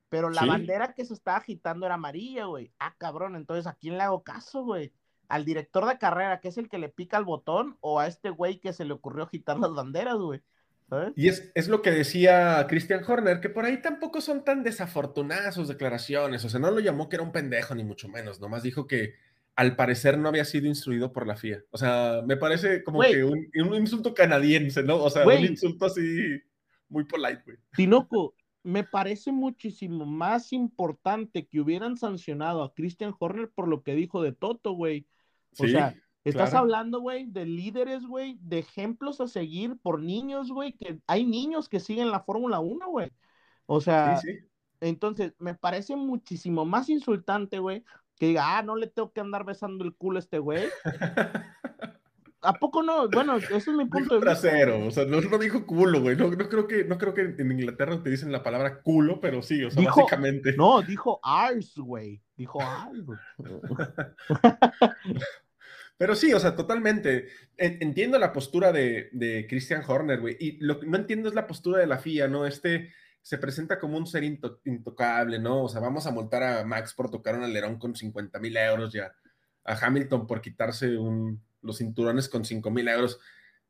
Pero 0.09 0.29
la 0.29 0.45
bandera 0.45 0.93
que 0.93 1.05
se 1.05 1.15
estaba 1.15 1.37
agitando 1.37 1.87
era 1.87 1.95
amarilla, 1.95 2.45
güey. 2.45 2.71
Ah, 2.77 2.93
cabrón, 2.99 3.35
entonces 3.35 3.65
¿a 3.65 3.73
quién 3.73 3.97
le 3.97 4.03
hago 4.03 4.21
caso, 4.21 4.63
güey? 4.63 4.93
¿Al 5.33 5.45
director 5.45 5.87
de 5.87 5.97
carrera, 5.97 6.39
que 6.39 6.49
es 6.49 6.57
el 6.57 6.69
que 6.69 6.77
le 6.77 6.89
pica 6.89 7.17
el 7.17 7.25
botón, 7.25 7.77
o 7.81 7.99
a 7.99 8.07
este 8.07 8.29
güey 8.29 8.59
que 8.59 8.71
se 8.71 8.85
le 8.85 8.93
ocurrió 8.93 9.23
agitar 9.23 9.57
las 9.57 9.73
banderas, 9.73 10.17
güey? 10.17 10.41
Y 11.15 11.27
es, 11.27 11.67
lo 11.67 11.81
que 11.81 11.89
decía 11.89 12.65
Christian 12.69 13.03
Horner, 13.03 13.39
que 13.39 13.49
por 13.49 13.65
ahí 13.65 13.81
tampoco 13.81 14.21
son 14.21 14.43
tan 14.43 14.61
desafortunadas 14.63 15.55
sus 15.55 15.67
declaraciones. 15.67 16.45
O 16.45 16.49
sea, 16.49 16.59
no 16.59 16.69
lo 16.69 16.79
llamó 16.79 17.09
que 17.09 17.15
era 17.15 17.23
un 17.23 17.31
pendejo, 17.31 17.73
ni 17.73 17.83
mucho 17.83 18.07
menos. 18.09 18.39
Nomás 18.39 18.61
dijo 18.61 18.85
que 18.85 19.15
al 19.55 19.75
parecer 19.75 20.17
no 20.17 20.29
había 20.29 20.45
sido 20.45 20.67
instruido 20.67 21.11
por 21.11 21.25
la 21.25 21.35
FIA. 21.35 21.63
O 21.71 21.77
sea, 21.77 22.21
me 22.25 22.37
parece 22.37 22.83
como 22.83 23.01
que 23.01 23.23
un, 23.23 23.49
insulto 23.73 24.13
canadiense, 24.13 24.83
¿no? 24.83 24.97
O 24.97 25.09
sea, 25.09 25.25
un 25.25 25.45
insulto 25.45 25.85
así 25.85 26.39
muy 26.89 27.05
polite, 27.05 27.41
güey. 27.45 27.57
Tinoco, 27.75 28.35
me 28.63 28.83
parece 28.83 29.31
muchísimo 29.31 30.05
más 30.05 30.53
importante 30.53 31.47
que 31.47 31.59
hubieran 31.59 31.97
sancionado 31.97 32.63
a 32.63 32.73
Christian 32.73 33.13
Horner 33.17 33.49
por 33.49 33.67
lo 33.67 33.83
que 33.83 33.95
dijo 33.95 34.21
de 34.21 34.31
Toto, 34.31 34.73
güey. 34.73 35.07
O 35.59 35.65
Sí, 35.65 35.71
sea, 35.71 35.95
estás 36.23 36.49
claro. 36.51 36.63
hablando, 36.65 36.99
güey, 37.01 37.25
de 37.25 37.45
líderes, 37.45 38.05
güey, 38.05 38.37
de 38.41 38.59
ejemplos 38.59 39.19
a 39.21 39.27
seguir 39.27 39.77
por 39.81 39.99
niños, 40.01 40.51
güey, 40.51 40.73
que 40.73 40.99
hay 41.07 41.25
niños 41.25 41.69
que 41.69 41.79
siguen 41.79 42.11
la 42.11 42.21
Fórmula 42.21 42.59
1, 42.59 42.87
güey. 42.89 43.11
O 43.65 43.79
sea, 43.81 44.17
Sí, 44.17 44.27
sí. 44.31 44.39
entonces 44.81 45.33
me 45.39 45.53
parece 45.55 45.95
muchísimo 45.95 46.65
más 46.65 46.89
insultante, 46.89 47.59
güey, 47.59 47.83
que 48.19 48.27
diga, 48.27 48.57
ah, 48.57 48.61
no 48.63 48.75
le 48.75 48.87
tengo 48.87 49.11
que 49.11 49.21
andar 49.21 49.43
besando 49.45 49.83
el 49.85 49.95
culo 49.95 50.17
a 50.17 50.19
este 50.19 50.39
güey. 50.39 50.65
¿A 52.45 52.51
poco 52.55 52.83
no? 52.83 53.07
Bueno, 53.09 53.37
ese 53.37 53.55
es 53.55 53.67
mi 53.69 53.85
punto 53.85 53.99
Dijo 53.99 54.13
de 54.15 54.19
vista. 54.31 54.41
trasero, 54.41 54.85
o 54.85 54.91
sea, 54.91 55.05
no, 55.05 55.21
no 55.21 55.37
dijo 55.37 55.65
culo, 55.65 56.01
güey. 56.01 56.17
No, 56.17 56.29
no 56.29 56.49
creo 56.49 56.67
que, 56.67 56.83
no 56.83 56.97
creo 56.97 57.13
que 57.13 57.21
en 57.21 57.51
Inglaterra 57.53 58.03
te 58.03 58.09
dicen 58.09 58.33
la 58.33 58.43
palabra 58.43 58.81
culo, 58.81 59.21
pero 59.21 59.41
sí, 59.41 59.63
o 59.63 59.71
sea, 59.71 59.81
Dijo- 59.81 60.01
básicamente. 60.01 60.53
No, 60.57 60.81
dijo 60.81 61.21
Ars, 61.23 61.73
güey. 61.77 62.21
Dijo 62.35 62.59
Ars. 62.61 62.99
Pero 65.97 66.15
sí, 66.15 66.33
o 66.33 66.39
sea, 66.39 66.55
totalmente. 66.55 67.27
En- 67.57 67.77
Entiendo 67.81 68.17
la 68.19 68.33
postura 68.33 68.71
de, 68.71 69.45
Christian 69.49 69.83
Horner, 69.87 70.19
güey. 70.19 70.35
Y 70.39 70.57
lo 70.63 70.79
que 70.79 70.87
no 70.87 70.97
entiendo 70.97 71.29
es 71.29 71.35
la 71.35 71.47
postura 71.47 71.79
de 71.79 71.87
la 71.87 71.97
FIA, 71.99 72.27
¿no? 72.27 72.45
Este 72.45 72.91
se 73.21 73.37
presenta 73.37 73.79
como 73.79 73.97
un 73.97 74.05
ser 74.05 74.23
into- 74.23 74.59
intocable, 74.65 75.39
¿no? 75.39 75.63
O 75.63 75.69
sea, 75.69 75.79
vamos 75.79 76.05
a 76.07 76.11
multar 76.11 76.43
a 76.43 76.65
Max 76.65 76.93
por 76.93 77.09
tocar 77.09 77.35
un 77.37 77.43
alerón 77.43 77.77
con 77.79 77.95
50 77.95 78.37
mil 78.39 78.57
euros 78.57 78.91
ya. 78.91 79.13
A 79.63 79.75
Hamilton 79.75 80.27
por 80.27 80.41
quitarse 80.41 80.89
los 81.61 81.77
cinturones 81.77 82.27
con 82.27 82.43
5 82.43 82.69
mil 82.69 82.87
euros 82.89 83.19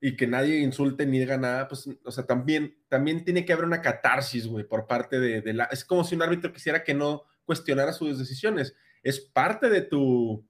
y 0.01 0.15
que 0.15 0.26
nadie 0.28 0.57
insulte 0.59 1.05
ni 1.05 1.19
diga 1.19 1.38
nada, 1.38 1.67
pues, 1.67 1.88
o 2.03 2.11
sea, 2.11 2.26
también, 2.26 2.76
también 2.89 3.24
tiene 3.24 3.45
que 3.45 3.53
haber 3.53 3.65
una 3.65 3.82
catarsis, 3.82 4.47
güey, 4.47 4.65
por 4.65 4.88
parte 4.88 5.19
de, 5.19 5.41
de 5.41 5.53
la... 5.53 5.65
Es 5.65 5.86
como 5.86 6.03
si 6.03 6.15
un 6.15 6.24
árbitro 6.24 6.51
quisiera 6.51 6.84
que 6.84 6.93
no 6.95 7.24
cuestionara 7.45 7.93
sus 7.93 8.17
decisiones. 8.19 8.76
Es 9.03 9.19
parte 9.21 9.69
de 9.69 9.82
tu, 9.82 10.45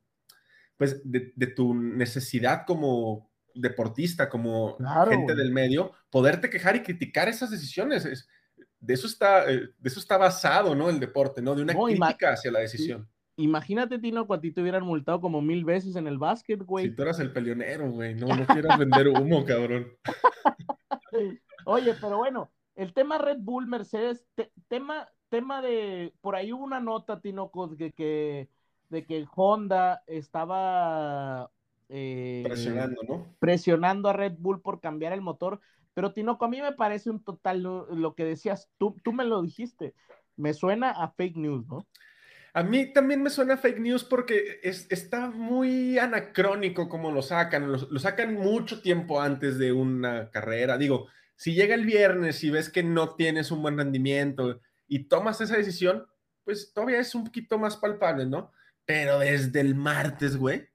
pues, 0.83 1.01
de, 1.09 1.31
de 1.35 1.47
tu 1.47 1.73
necesidad 1.73 2.63
como 2.67 3.31
deportista, 3.55 4.29
como 4.29 4.75
Claro, 4.77 5.11
gente 5.11 5.33
güey. 5.33 5.37
del 5.37 5.51
medio, 5.53 5.91
poderte 6.09 6.49
quejar 6.49 6.75
y 6.75 6.81
criticar 6.83 7.27
esas 7.29 7.51
decisiones. 7.51 8.05
Es, 8.05 8.27
de, 8.79 8.93
eso 8.93 9.07
está, 9.07 9.49
eh, 9.51 9.69
de 9.79 9.89
eso 9.89 9.99
está 9.99 10.17
basado, 10.17 10.75
¿no? 10.75 10.89
El 10.89 10.99
deporte, 10.99 11.41
¿no? 11.41 11.55
De 11.55 11.61
una 11.61 11.73
No, 11.73 11.85
crítica 11.85 12.33
hacia 12.33 12.51
la 12.51 12.59
decisión. 12.59 13.07
Imagínate, 13.37 13.97
Tino, 13.97 14.27
que 14.27 14.33
a 14.33 14.39
ti 14.41 14.51
te 14.51 14.61
hubieran 14.61 14.83
multado 14.83 15.21
como 15.21 15.41
mil 15.41 15.63
veces 15.65 15.95
en 15.95 16.05
el 16.07 16.17
básquet, 16.17 16.61
güey. 16.63 16.85
Si 16.89 16.95
tú 16.95 17.01
eras 17.03 17.19
el 17.19 17.31
peleonero, 17.31 17.89
güey, 17.91 18.13
no, 18.15 18.27
no 18.27 18.45
quieras 18.45 18.77
vender 18.77 19.07
humo, 19.07 19.43
cabrón. 19.45 19.87
Oye, 21.65 21.93
pero 22.01 22.17
bueno, 22.17 22.51
el 22.75 22.93
tema 22.93 23.17
Red 23.17 23.37
Bull, 23.39 23.67
Mercedes, 23.67 24.25
te- 24.35 24.51
tema, 24.67 25.07
tema 25.29 25.61
de, 25.61 26.13
por 26.21 26.35
ahí 26.35 26.51
hubo 26.51 26.63
una 26.63 26.79
nota, 26.79 27.19
Tinoco, 27.21 27.67
de 27.67 27.91
que, 27.91 28.49
de 28.89 29.05
que 29.05 29.25
Honda 29.35 30.03
estaba 30.07 31.49
eh, 31.89 32.43
Presionando, 32.45 33.01
¿no? 33.07 33.35
presionando 33.39 34.09
a 34.09 34.13
Red 34.13 34.35
Bull 34.37 34.61
por 34.61 34.79
cambiar 34.79 35.13
el 35.13 35.21
motor, 35.21 35.59
pero 35.93 36.13
Tinoco, 36.13 36.45
a 36.45 36.49
mí 36.49 36.61
me 36.61 36.73
parece 36.73 37.09
un 37.09 37.23
total, 37.23 37.61
lo, 37.61 37.87
lo 37.93 38.15
que 38.15 38.25
decías, 38.25 38.69
tú, 38.77 38.95
tú 39.03 39.13
me 39.13 39.25
lo 39.25 39.41
dijiste, 39.41 39.93
me 40.35 40.53
suena 40.53 40.91
a 40.91 41.11
fake 41.11 41.37
news, 41.37 41.67
¿no? 41.67 41.87
A 42.55 42.61
mí 42.61 42.93
también 42.93 43.23
me 43.23 43.31
suena 43.31 43.57
fake 43.57 43.79
news 43.79 44.03
porque 44.03 44.59
es, 44.61 44.85
está 44.91 45.31
muy 45.31 45.97
anacrónico 45.97 46.87
como 46.87 47.11
lo 47.11 47.23
sacan. 47.23 47.71
Lo, 47.71 47.79
lo 47.89 47.99
sacan 47.99 48.35
mucho 48.35 48.81
tiempo 48.81 49.19
antes 49.19 49.57
de 49.57 49.71
una 49.71 50.29
carrera. 50.29 50.77
Digo, 50.77 51.07
si 51.35 51.55
llega 51.55 51.73
el 51.73 51.85
viernes 51.85 52.43
y 52.43 52.51
ves 52.51 52.69
que 52.69 52.83
no 52.83 53.15
tienes 53.15 53.49
un 53.49 53.63
buen 53.63 53.77
rendimiento 53.77 54.61
y 54.87 55.05
tomas 55.05 55.41
esa 55.41 55.57
decisión, 55.57 56.05
pues 56.43 56.73
todavía 56.73 56.99
es 56.99 57.15
un 57.15 57.23
poquito 57.23 57.57
más 57.57 57.77
palpable, 57.77 58.27
¿no? 58.27 58.51
Pero 58.85 59.19
desde 59.19 59.61
el 59.61 59.75
martes, 59.75 60.37
güey, 60.37 60.67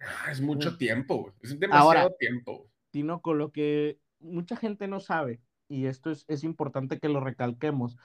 ah, 0.00 0.30
es 0.30 0.40
mucho 0.40 0.76
tiempo, 0.76 1.16
güey. 1.22 1.34
Es 1.42 1.58
demasiado 1.58 1.88
Ahora- 1.88 2.10
tiempo. 2.18 2.58
güey. 2.58 2.70
Tinoco, 2.90 3.34
lo 3.34 3.52
que 3.52 3.98
mucha 4.20 4.56
gente 4.56 4.88
no 4.88 5.00
sabe, 5.00 5.40
y 5.68 5.86
esto 5.86 6.10
es, 6.10 6.24
es 6.28 6.42
importante 6.44 6.98
que 6.98 7.08
lo 7.08 7.20
recalquemos, 7.20 7.96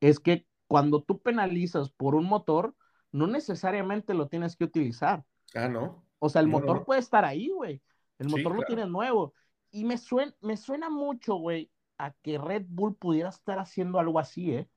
es 0.00 0.18
que 0.20 0.46
cuando 0.66 1.02
tú 1.02 1.20
penalizas 1.22 1.90
por 1.90 2.14
un 2.14 2.24
motor, 2.24 2.74
no 3.12 3.26
necesariamente 3.26 4.14
lo 4.14 4.28
tienes 4.28 4.56
que 4.56 4.64
utilizar. 4.64 5.24
Ah, 5.54 5.68
¿no? 5.68 6.04
O 6.18 6.28
sea, 6.28 6.40
el 6.40 6.48
No, 6.50 6.58
motor 6.60 6.78
no. 6.78 6.84
puede 6.84 7.00
estar 7.00 7.24
ahí, 7.24 7.48
güey. 7.50 7.82
El 8.18 8.28
Sí, 8.28 8.36
motor 8.36 8.52
lo 8.52 8.58
claro. 8.62 8.66
tienes 8.66 8.88
nuevo. 8.88 9.34
Y 9.70 9.84
me 9.84 9.98
suena, 9.98 10.34
me 10.40 10.56
suena 10.56 10.88
mucho, 10.90 11.34
güey, 11.36 11.70
a 11.98 12.12
que 12.22 12.38
Red 12.38 12.64
Bull 12.68 12.96
pudiera 12.96 13.28
estar 13.28 13.58
haciendo 13.58 13.98
algo 13.98 14.18
así, 14.18 14.52
¿eh? 14.54 14.68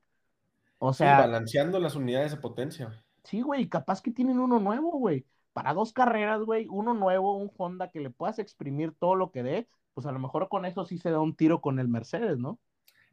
O 0.78 0.92
Sí, 0.92 0.98
sea, 0.98 1.18
balanceando 1.20 1.78
las 1.80 1.94
unidades 1.96 2.32
de 2.32 2.36
potencia. 2.38 3.04
Sí, 3.26 3.42
güey, 3.42 3.68
capaz 3.68 4.02
que 4.02 4.10
tienen 4.10 4.38
uno 4.38 4.58
nuevo, 4.60 4.92
güey. 4.98 5.26
Para 5.52 5.74
dos 5.74 5.92
carreras, 5.92 6.40
güey, 6.42 6.66
uno 6.70 6.94
nuevo, 6.94 7.36
un 7.36 7.50
Honda 7.56 7.90
que 7.90 8.00
le 8.00 8.10
puedas 8.10 8.38
exprimir 8.38 8.92
todo 8.98 9.14
lo 9.14 9.30
que 9.30 9.42
dé, 9.42 9.68
pues 9.94 10.06
a 10.06 10.12
lo 10.12 10.18
mejor 10.18 10.48
con 10.48 10.66
eso 10.66 10.84
sí 10.84 10.98
se 10.98 11.10
da 11.10 11.20
un 11.20 11.34
tiro 11.34 11.60
con 11.60 11.78
el 11.78 11.88
Mercedes, 11.88 12.38
¿no? 12.38 12.58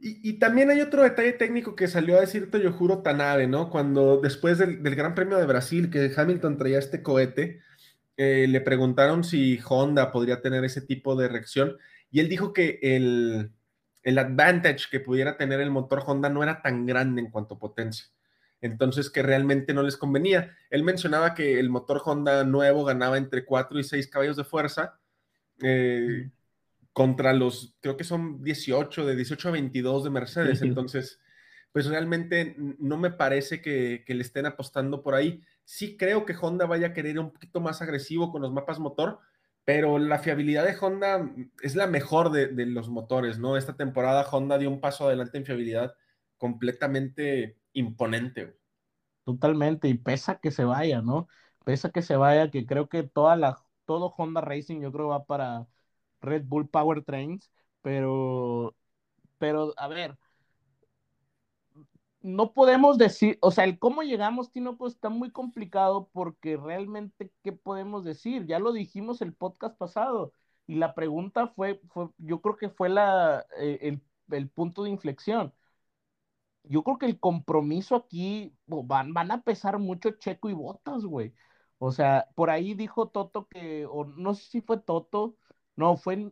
Y, 0.05 0.33
también 0.33 0.69
hay 0.69 0.81
otro 0.81 1.01
detalle 1.01 1.31
técnico 1.31 1.77
que 1.77 1.87
salió 1.87 2.17
a 2.17 2.21
decir 2.21 2.51
Toyohuro 2.51 3.03
Tanabe, 3.03 3.47
¿no? 3.47 3.69
Cuando 3.69 4.19
después 4.19 4.57
del, 4.57 4.83
del 4.83 4.95
Gran 4.95 5.15
Premio 5.15 5.37
de 5.37 5.45
Brasil, 5.45 5.89
que 5.89 6.11
Hamilton 6.13 6.57
traía 6.57 6.79
este 6.79 7.01
cohete, 7.01 7.61
eh, 8.17 8.45
le 8.49 8.59
preguntaron 8.59 9.23
si 9.23 9.59
Honda 9.65 10.11
podría 10.11 10.41
tener 10.41 10.65
ese 10.65 10.81
tipo 10.81 11.15
de 11.15 11.29
reacción 11.29 11.77
y 12.11 12.19
él 12.19 12.29
dijo 12.29 12.53
que 12.53 12.79
el, 12.83 13.51
el 14.03 14.17
advantage 14.19 14.85
que 14.91 14.99
pudiera 14.99 15.35
tener 15.35 15.59
el 15.61 15.71
motor 15.71 16.03
Honda 16.05 16.29
no 16.29 16.43
era 16.43 16.61
tan 16.61 16.85
grande 16.85 17.21
en 17.21 17.31
cuanto 17.31 17.55
a 17.55 17.59
potencia. 17.59 18.05
Entonces 18.63 19.09
que 19.09 19.21
realmente 19.21 19.73
no 19.73 19.83
les 19.83 19.97
convenía. 19.97 20.55
Él 20.69 20.83
mencionaba 20.83 21.35
que 21.35 21.59
el 21.59 21.69
motor 21.69 22.01
Honda 22.03 22.45
nuevo 22.45 22.85
ganaba 22.85 23.17
entre 23.17 23.43
4 23.43 23.77
y 23.77 23.83
6 23.83 24.07
caballos 24.07 24.37
de 24.37 24.45
fuerza. 24.45 24.99
eh, 25.61 26.31
contra 26.93 27.33
los, 27.33 27.75
creo 27.81 27.97
que 27.97 28.03
son 28.03 28.43
18, 28.43 29.05
de 29.05 29.15
18 29.15 29.49
a 29.49 29.51
22 29.51 30.03
de 30.03 30.09
Mercedes. 30.11 30.61
Entonces, 30.61 31.19
pues 31.71 31.87
realmente 31.87 32.55
no 32.57 32.97
me 32.97 33.09
parece 33.09 33.61
que, 33.61 34.03
que, 34.05 34.13
le 34.13 34.21
estén 34.21 34.45
apostando 34.45 35.03
por 35.03 35.15
ahí. 35.15 35.41
Sí 35.65 35.97
creo 35.97 36.25
que 36.25 36.35
Honda 36.39 36.65
vaya 36.67 36.87
a 36.87 36.93
querer 36.93 37.13
ir 37.13 37.19
un 37.19 37.31
poquito 37.33 37.59
más 37.59 37.81
agresivo 37.81 38.31
con 38.31 38.43
los 38.43 38.53
mapas 38.53 38.79
motor, 38.79 39.19
pero 39.65 39.97
la 39.97 40.19
fiabilidad 40.19 40.65
de 40.65 40.77
Honda 40.79 41.33
es 41.61 41.75
la 41.75 41.87
mejor 41.87 42.31
de, 42.31 42.47
de 42.47 42.67
los 42.67 42.89
motores, 42.89 43.39
¿no? 43.39 43.57
Esta 43.57 43.75
temporada 43.75 44.27
Honda 44.29 44.59
dio 44.59 44.69
un 44.69 44.79
paso 44.79 45.07
adelante 45.07 45.39
en 45.39 45.45
fiabilidad 45.45 45.95
completamente 46.37 47.57
imponente. 47.73 48.57
Totalmente, 49.25 49.87
y 49.87 49.93
pesa 49.95 50.39
que 50.39 50.51
se 50.51 50.65
vaya, 50.65 51.01
¿no? 51.01 51.27
Pesa 51.63 51.91
que 51.91 52.01
se 52.01 52.17
vaya, 52.17 52.51
que 52.51 52.65
creo 52.65 52.89
que 52.89 53.03
toda 53.03 53.35
la, 53.37 53.57
todo 53.85 54.07
Honda 54.17 54.41
Racing 54.41 54.81
yo 54.81 54.91
creo 54.91 55.07
va 55.09 55.25
para 55.25 55.67
Red 56.21 56.43
Bull 56.45 56.67
Powertrains, 56.69 57.49
pero, 57.81 58.75
pero, 59.39 59.73
a 59.77 59.87
ver, 59.87 60.17
no 62.21 62.53
podemos 62.53 62.97
decir, 62.97 63.37
o 63.41 63.51
sea, 63.51 63.65
el 63.65 63.79
cómo 63.79 64.01
llegamos, 64.03 64.51
Tino, 64.51 64.77
pues 64.77 64.93
está 64.93 65.09
muy 65.09 65.31
complicado 65.31 66.09
porque 66.13 66.55
realmente, 66.57 67.31
¿qué 67.43 67.51
podemos 67.51 68.03
decir? 68.05 68.45
Ya 68.45 68.59
lo 68.59 68.71
dijimos 68.71 69.21
el 69.21 69.33
podcast 69.33 69.77
pasado 69.77 70.33
y 70.65 70.75
la 70.75 70.95
pregunta 70.95 71.47
fue, 71.47 71.81
fue 71.89 72.09
yo 72.17 72.41
creo 72.41 72.55
que 72.57 72.69
fue 72.69 72.87
la, 72.89 73.45
eh, 73.59 73.79
el, 73.81 74.01
el 74.35 74.49
punto 74.49 74.83
de 74.83 74.89
inflexión. 74.91 75.53
Yo 76.63 76.83
creo 76.83 76.97
que 76.97 77.05
el 77.05 77.19
compromiso 77.19 77.95
aquí 77.95 78.55
van, 78.67 79.13
van 79.13 79.31
a 79.31 79.41
pesar 79.41 79.79
mucho 79.79 80.11
Checo 80.11 80.49
y 80.49 80.53
Botas, 80.53 81.03
güey. 81.05 81.33
O 81.77 81.91
sea, 81.91 82.29
por 82.35 82.49
ahí 82.49 82.73
dijo 82.73 83.09
Toto 83.09 83.47
que, 83.47 83.85
o 83.85 84.05
no 84.05 84.33
sé 84.35 84.45
si 84.45 84.61
fue 84.61 84.79
Toto, 84.79 85.37
no, 85.75 85.97
fue, 85.97 86.31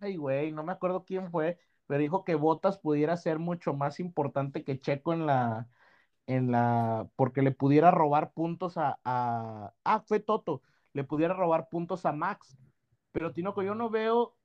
ay, 0.00 0.16
güey, 0.16 0.52
no 0.52 0.64
me 0.64 0.72
acuerdo 0.72 1.04
quién 1.04 1.30
fue, 1.30 1.58
pero 1.86 2.00
dijo 2.00 2.24
que 2.24 2.34
Botas 2.34 2.78
pudiera 2.78 3.16
ser 3.16 3.38
mucho 3.38 3.74
más 3.74 4.00
importante 4.00 4.64
que 4.64 4.80
Checo 4.80 5.12
en 5.12 5.26
la, 5.26 5.68
en 6.26 6.50
la, 6.52 7.08
porque 7.16 7.42
le 7.42 7.52
pudiera 7.52 7.90
robar 7.90 8.32
puntos 8.32 8.78
a, 8.78 8.98
a, 9.04 9.74
ah, 9.84 10.00
fue 10.06 10.20
Toto, 10.20 10.62
le 10.92 11.04
pudiera 11.04 11.34
robar 11.34 11.68
puntos 11.68 12.06
a 12.06 12.12
Max. 12.12 12.56
Pero 13.12 13.32
Tinoco, 13.32 13.62
yo 13.62 13.74
no 13.74 13.90
veo, 13.90 14.36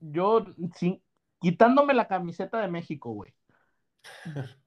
yo, 0.00 0.44
sin, 0.76 1.02
quitándome 1.40 1.94
la 1.94 2.08
camiseta 2.08 2.60
de 2.60 2.68
México, 2.68 3.10
güey. 3.12 3.34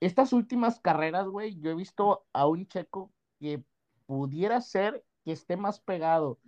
Estas 0.00 0.32
últimas 0.32 0.80
carreras, 0.80 1.26
güey, 1.28 1.58
yo 1.60 1.70
he 1.70 1.74
visto 1.74 2.26
a 2.32 2.46
un 2.46 2.66
Checo 2.66 3.12
que 3.40 3.62
pudiera 4.06 4.60
ser 4.60 5.04
que 5.24 5.32
esté 5.32 5.56
más 5.56 5.80
pegado 5.80 6.38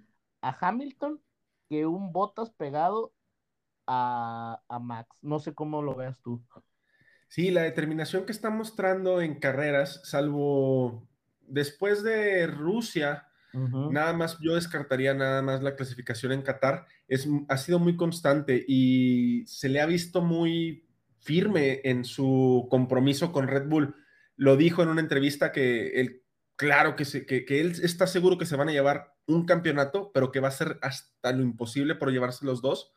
a 0.43 0.57
Hamilton 0.61 1.20
que 1.68 1.87
un 1.87 2.12
Bottas 2.12 2.51
pegado 2.51 3.12
a, 3.87 4.61
a, 4.68 4.78
Max. 4.78 5.09
No 5.22 5.39
sé 5.39 5.55
cómo 5.55 5.82
lo 5.82 5.95
veas 5.95 6.20
tú. 6.20 6.43
Sí, 7.28 7.51
la 7.51 7.62
determinación 7.62 8.24
que 8.24 8.32
está 8.32 8.51
mostrando 8.51 9.20
en 9.20 9.39
carreras, 9.39 10.01
salvo 10.05 11.09
después 11.41 12.03
de 12.03 12.47
Rusia, 12.47 13.26
uh 13.53 13.59
-huh. 13.59 13.93
nada 13.93 14.12
más 14.12 14.39
yo 14.41 14.55
descartaría 14.55 15.14
nada 15.14 15.43
más 15.43 15.62
la 15.62 15.74
clasificación 15.76 16.32
en 16.32 16.43
Qatar, 16.43 16.87
es, 17.09 17.28
ha 17.49 17.57
sido 17.57 17.78
muy 17.78 17.97
constante 17.97 18.64
y 18.66 19.45
se 19.47 19.68
le 19.68 19.80
ha 19.80 19.87
visto 19.87 20.22
muy 20.22 20.86
firme 21.27 21.81
en 21.83 22.05
su 22.05 22.68
compromiso 22.70 23.33
con 23.33 23.49
Red 23.49 23.66
Bull. 23.66 23.97
Lo 24.37 24.57
dijo 24.57 24.83
en 24.83 24.89
una 24.89 25.01
entrevista 25.01 25.51
que 25.51 26.01
él, 26.01 26.22
claro 26.55 26.95
que, 26.95 27.05
se, 27.05 27.27
que, 27.27 27.45
que 27.45 27.61
él 27.61 27.72
está 27.83 28.07
seguro 28.07 28.39
que 28.39 28.47
se 28.47 28.55
van 28.55 28.68
a 28.68 28.72
llevar 28.72 29.14
un 29.27 29.45
campeonato, 29.45 30.12
pero 30.14 30.31
que 30.31 30.39
va 30.39 30.49
a 30.49 30.53
ser 30.53 30.79
hasta 30.83 31.33
lo 31.33 31.43
imposible 31.43 31.97
por 31.97 32.12
llevarse 32.12 32.47
los 32.47 32.62
dos. 32.62 32.93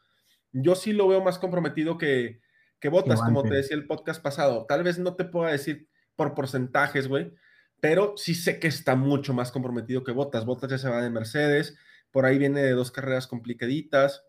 Yo 0.52 0.76
sí 0.76 0.94
lo 0.94 1.08
veo 1.08 1.24
más 1.24 1.40
comprometido 1.40 1.98
que, 1.98 2.42
que 2.80 2.90
Botas, 2.90 3.20
como 3.20 3.42
te 3.42 3.56
decía 3.56 3.76
el 3.76 3.88
podcast 3.88 4.22
pasado. 4.22 4.68
Tal 4.68 4.84
vez 4.84 5.00
no 5.00 5.16
te 5.16 5.26
pueda 5.26 5.52
decir 5.52 5.90
por 6.16 6.36
porcentajes, 6.36 7.08
güey, 7.08 7.34
pero 7.80 8.14
sí 8.16 8.36
sé 8.36 8.60
que 8.60 8.68
está 8.68 8.96
mucho 8.96 9.34
más 9.34 9.52
comprometido 9.52 10.04
que 10.04 10.12
Botas. 10.12 10.46
Botas 10.46 10.70
ya 10.70 10.78
se 10.78 10.90
va 10.90 11.02
de 11.02 11.10
Mercedes, 11.10 11.78
por 12.12 12.26
ahí 12.26 12.38
viene 12.38 12.62
de 12.62 12.72
dos 12.72 12.92
carreras 12.92 13.26
complicaditas 13.26 14.24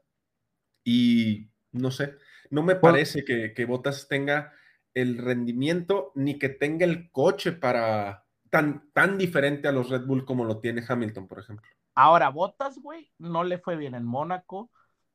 y 0.84 1.50
no 1.72 1.90
sé, 1.90 2.16
no 2.50 2.62
me 2.62 2.76
parece 2.76 3.24
que, 3.24 3.54
que 3.54 3.64
Botas 3.64 4.08
tenga 4.08 4.52
el 4.94 5.18
rendimiento 5.18 6.12
ni 6.14 6.38
que 6.38 6.48
tenga 6.48 6.84
el 6.84 7.10
coche 7.10 7.52
para 7.52 8.24
tan, 8.50 8.90
tan 8.92 9.16
diferente 9.18 9.68
a 9.68 9.72
los 9.72 9.88
Red 9.88 10.04
Bull 10.06 10.24
como 10.24 10.44
lo 10.44 10.58
tiene 10.58 10.82
Hamilton, 10.86 11.28
por 11.28 11.38
ejemplo. 11.38 11.66
Ahora, 11.94 12.28
Botas, 12.30 12.78
güey, 12.78 13.10
no 13.18 13.44
le 13.44 13.58
fue 13.58 13.76
bien 13.76 13.94
en 13.94 14.04
Mónaco, 14.04 14.70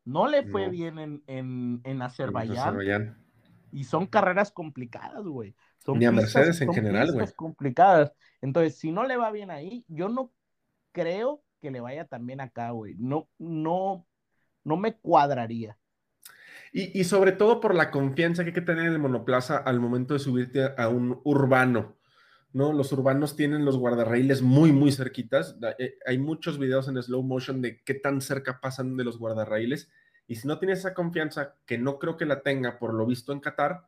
no 0.06 0.28
le 0.28 0.44
fue 0.44 0.70
bien 0.70 1.00
en, 1.00 1.24
en, 1.28 1.82
en 1.84 2.02
Azerbaiyán. 2.02 3.18
Y 3.72 3.84
son 3.84 4.08
carreras 4.08 4.52
complicadas, 4.52 5.24
güey. 5.24 5.56
Son 5.80 6.00
Ni 6.00 6.06
a 6.06 6.12
Mercedes 6.12 6.62
en 6.62 6.74
general, 6.74 7.12
güey. 7.12 7.28
complicadas. 7.36 8.14
Entonces, 8.42 8.78
si 8.78 8.92
no 8.92 9.04
le 9.04 9.18
va 9.18 9.32
bien 9.32 9.52
ahí, 9.52 9.84
yo 9.88 10.08
no 10.08 10.32
creo 10.92 11.44
que 11.62 11.72
le 11.72 11.82
vaya 11.82 12.06
también 12.06 12.40
acá, 12.40 12.70
güey. 12.72 12.96
No, 12.98 13.28
no, 13.38 14.08
no 14.64 14.78
me 14.78 14.94
cuadraría. 14.94 15.78
Y, 16.78 17.00
y, 17.00 17.06
sobre 17.06 17.32
todo 17.32 17.62
por 17.62 17.74
la 17.74 17.90
confianza 17.90 18.44
que 18.44 18.50
hay 18.50 18.54
que 18.54 18.60
tener 18.60 18.88
en 18.88 18.92
el 18.92 19.00
monoplaza 19.00 19.56
al 19.56 19.80
momento 19.80 20.14
de 20.14 20.20
subirte 20.20 20.74
a 20.78 20.90
un 20.90 21.22
urbano, 21.24 21.96
¿no? 22.52 22.74
Los 22.74 22.92
urbanos 22.92 23.38
tienen 23.38 23.64
los 23.64 23.78
guardarraíles 23.78 24.42
muy, 24.42 24.74
muy 24.74 24.92
cerquitas. 24.92 25.56
Eh, 25.80 25.98
hay 26.06 26.18
muchos 26.18 26.60
videos 26.60 26.90
en 26.90 27.02
slow 27.02 27.24
motion 27.24 27.62
de 27.62 27.82
qué 27.82 27.94
tan 27.94 28.20
cerca 28.20 28.60
pasan 28.60 28.98
de 28.98 29.06
los 29.06 29.18
guardarraíles. 29.18 29.90
Y 30.28 30.36
si 30.36 30.50
no 30.50 30.60
tienes 30.60 30.80
esa 30.80 30.94
confianza, 30.94 31.56
que 31.66 31.78
no 31.78 31.98
creo 31.98 32.18
que 32.18 32.26
la 32.26 32.42
tenga 32.42 32.78
por 32.78 32.94
lo 32.94 33.06
visto 33.06 33.32
en 33.32 33.40
Qatar, 33.40 33.86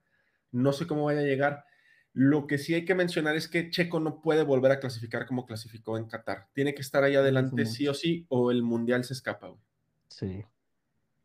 no 0.53 0.71
sé 0.71 0.88
cómo 0.88 1.03
vaya 1.03 1.19
a 1.19 1.23
llegar. 1.23 1.65
Lo 2.13 2.47
que 2.47 2.57
sí 2.57 2.73
hay 2.73 2.85
que 2.85 2.95
mencionar 2.95 3.35
es 3.35 3.49
que 3.49 3.69
Checo 3.69 3.99
no 3.99 4.21
puede 4.21 4.43
volver 4.43 4.71
a 4.71 4.79
clasificar 4.79 5.25
como 5.25 5.45
clasificó 5.45 5.97
en 5.97 6.05
Qatar. 6.05 6.47
Tiene 6.53 6.73
que 6.73 6.83
estar 6.83 7.03
ahí 7.03 7.15
adelante 7.15 7.65
sí 7.65 7.85
o 7.89 7.93
sí 7.93 8.25
o 8.29 8.49
el 8.49 8.63
Mundial 8.63 9.03
se 9.03 9.13
escapa. 9.13 9.53
Sí. 10.07 10.45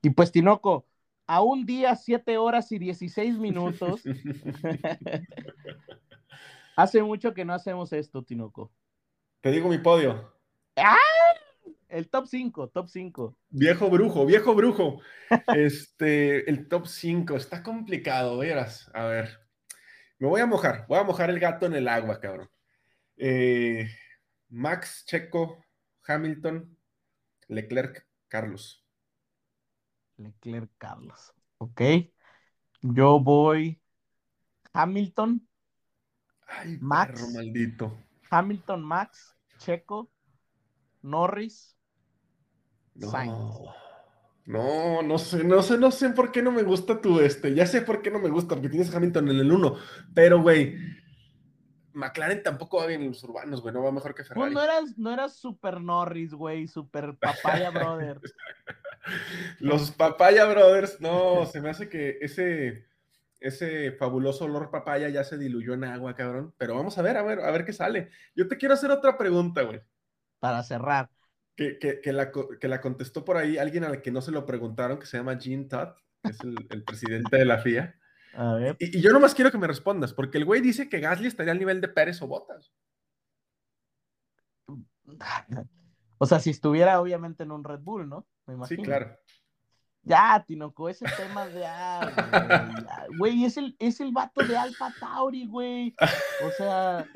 Y 0.02 0.10
pues 0.10 0.32
Tinoco, 0.32 0.86
a 1.26 1.42
un 1.42 1.64
día, 1.64 1.94
siete 1.96 2.38
horas 2.38 2.70
y 2.72 2.78
16 2.78 3.38
minutos. 3.38 4.02
Hace 6.76 7.02
mucho 7.02 7.34
que 7.34 7.44
no 7.44 7.52
hacemos 7.52 7.92
esto, 7.92 8.22
Tinoco. 8.22 8.72
Te 9.40 9.50
digo 9.50 9.68
mi 9.68 9.78
podio. 9.78 10.34
¡Ah! 10.76 10.96
El 11.88 12.08
top 12.08 12.26
5, 12.26 12.70
top 12.70 12.88
5. 12.88 13.36
Viejo 13.50 13.90
brujo, 13.90 14.24
viejo 14.24 14.54
brujo. 14.54 15.00
este, 15.54 16.48
el 16.48 16.68
top 16.68 16.86
5 16.86 17.36
está 17.36 17.62
complicado, 17.62 18.38
verás. 18.38 18.90
A 18.94 19.04
ver. 19.04 19.40
Me 20.18 20.28
voy 20.28 20.40
a 20.40 20.46
mojar, 20.46 20.86
voy 20.88 20.98
a 20.98 21.02
mojar 21.02 21.30
el 21.30 21.40
gato 21.40 21.66
en 21.66 21.74
el 21.74 21.88
agua, 21.88 22.20
cabrón. 22.20 22.48
Eh, 23.16 23.88
Max, 24.48 25.04
Checo, 25.06 25.64
Hamilton, 26.06 26.78
Leclerc, 27.48 28.06
Carlos. 28.28 28.81
Leclerc, 30.16 30.70
Carlos. 30.78 31.32
Ok. 31.58 31.80
Yo 32.82 33.20
voy 33.20 33.80
Hamilton. 34.72 35.46
Ay, 36.46 36.78
Max. 36.80 37.20
Perro 37.20 37.32
maldito. 37.32 37.98
Hamilton, 38.30 38.82
Max, 38.82 39.36
Checo, 39.58 40.10
Norris, 41.02 41.76
Sainz. 42.98 43.60
No, 44.44 45.02
no 45.02 45.18
sé, 45.18 45.44
no 45.44 45.62
sé, 45.62 45.78
no 45.78 45.90
sé 45.90 46.10
por 46.10 46.32
qué 46.32 46.42
no 46.42 46.50
me 46.50 46.62
gusta 46.62 47.00
tu 47.00 47.20
este. 47.20 47.54
Ya 47.54 47.66
sé 47.66 47.82
por 47.82 48.02
qué 48.02 48.10
no 48.10 48.18
me 48.18 48.30
gusta, 48.30 48.54
porque 48.54 48.68
tienes 48.68 48.92
Hamilton 48.92 49.28
en 49.28 49.36
el 49.36 49.52
1. 49.52 49.76
Pero, 50.14 50.42
güey, 50.42 50.76
McLaren 51.92 52.42
tampoco 52.42 52.78
va 52.78 52.86
bien 52.86 53.02
en 53.02 53.08
los 53.08 53.22
urbanos, 53.22 53.60
güey. 53.60 53.72
No 53.72 53.82
va 53.82 53.92
mejor 53.92 54.14
que 54.14 54.24
Ferrari. 54.24 54.52
no 54.52 54.62
eras, 54.62 54.98
no 54.98 55.12
eras 55.12 55.36
super 55.36 55.80
Norris, 55.80 56.34
güey, 56.34 56.66
super 56.66 57.16
Papaya 57.18 57.70
Brothers. 57.70 58.22
los 59.58 59.90
Papaya 59.90 60.44
Brothers, 60.46 61.00
no, 61.00 61.46
se 61.46 61.60
me 61.60 61.70
hace 61.70 61.88
que 61.88 62.18
ese, 62.20 62.86
ese 63.40 63.92
fabuloso 63.92 64.44
olor 64.44 64.70
papaya 64.70 65.08
ya 65.08 65.24
se 65.24 65.38
diluyó 65.38 65.74
en 65.74 65.84
agua, 65.84 66.14
cabrón. 66.14 66.54
Pero 66.58 66.74
vamos 66.74 66.98
a 66.98 67.02
ver, 67.02 67.16
a 67.16 67.22
ver, 67.22 67.40
a 67.40 67.50
ver 67.50 67.64
qué 67.64 67.72
sale. 67.72 68.10
Yo 68.34 68.48
te 68.48 68.56
quiero 68.56 68.74
hacer 68.74 68.90
otra 68.90 69.18
pregunta, 69.18 69.62
güey. 69.62 69.80
Para 70.38 70.62
cerrar 70.62 71.10
que, 71.56 72.00
que, 72.02 72.12
la, 72.12 72.30
que, 72.32 72.68
la, 72.68 72.80
contestó 72.80 73.24
por 73.24 73.36
ahí 73.36 73.58
alguien 73.58 73.84
al 73.84 74.02
que 74.02 74.10
no 74.10 74.20
se 74.20 74.32
lo 74.32 74.46
preguntaron, 74.46 74.98
que 74.98 75.06
se 75.06 75.16
llama 75.16 75.38
Gene 75.38 75.64
Todd, 75.64 75.94
que 76.22 76.30
es 76.30 76.40
el, 76.40 76.84
presidente 76.84 77.36
de 77.36 77.44
la 77.44 77.58
FIA. 77.58 77.94
A 78.34 78.54
ver. 78.54 78.76
Y, 78.78 78.98
y, 78.98 79.00
yo 79.00 79.12
nomás 79.12 79.34
quiero 79.34 79.50
que 79.50 79.58
me 79.58 79.66
respondas, 79.66 80.14
porque 80.14 80.38
el 80.38 80.44
güey 80.44 80.60
dice 80.60 80.88
que 80.88 81.00
Gasly 81.00 81.28
estaría 81.28 81.52
al 81.52 81.58
nivel 81.58 81.80
de 81.80 81.88
Pérez 81.88 82.22
o 82.22 82.26
Botas. 82.26 82.72
O 86.18 86.26
sea, 86.26 86.40
si 86.40 86.50
estuviera 86.50 87.00
obviamente 87.00 87.42
en 87.42 87.52
un 87.52 87.64
Red 87.64 87.80
Bull, 87.80 88.08
¿no? 88.08 88.26
Me 88.46 88.54
imagino. 88.54 88.82
Sí, 88.82 88.86
claro. 88.86 89.18
Ya, 90.04 90.44
Tinoco, 90.46 90.88
ese 90.88 91.06
tema 91.16 91.46
de 91.46 91.64
ah, 91.64 92.10
güey, 93.18 93.44
es 93.44 93.56
el, 93.56 93.76
es 93.78 94.00
el 94.00 94.10
vato 94.10 94.44
de 94.44 94.56
Alfa 94.56 94.92
Tauri, 94.98 95.46
güey. 95.46 95.94
O 96.44 96.50
sea, 96.50 97.06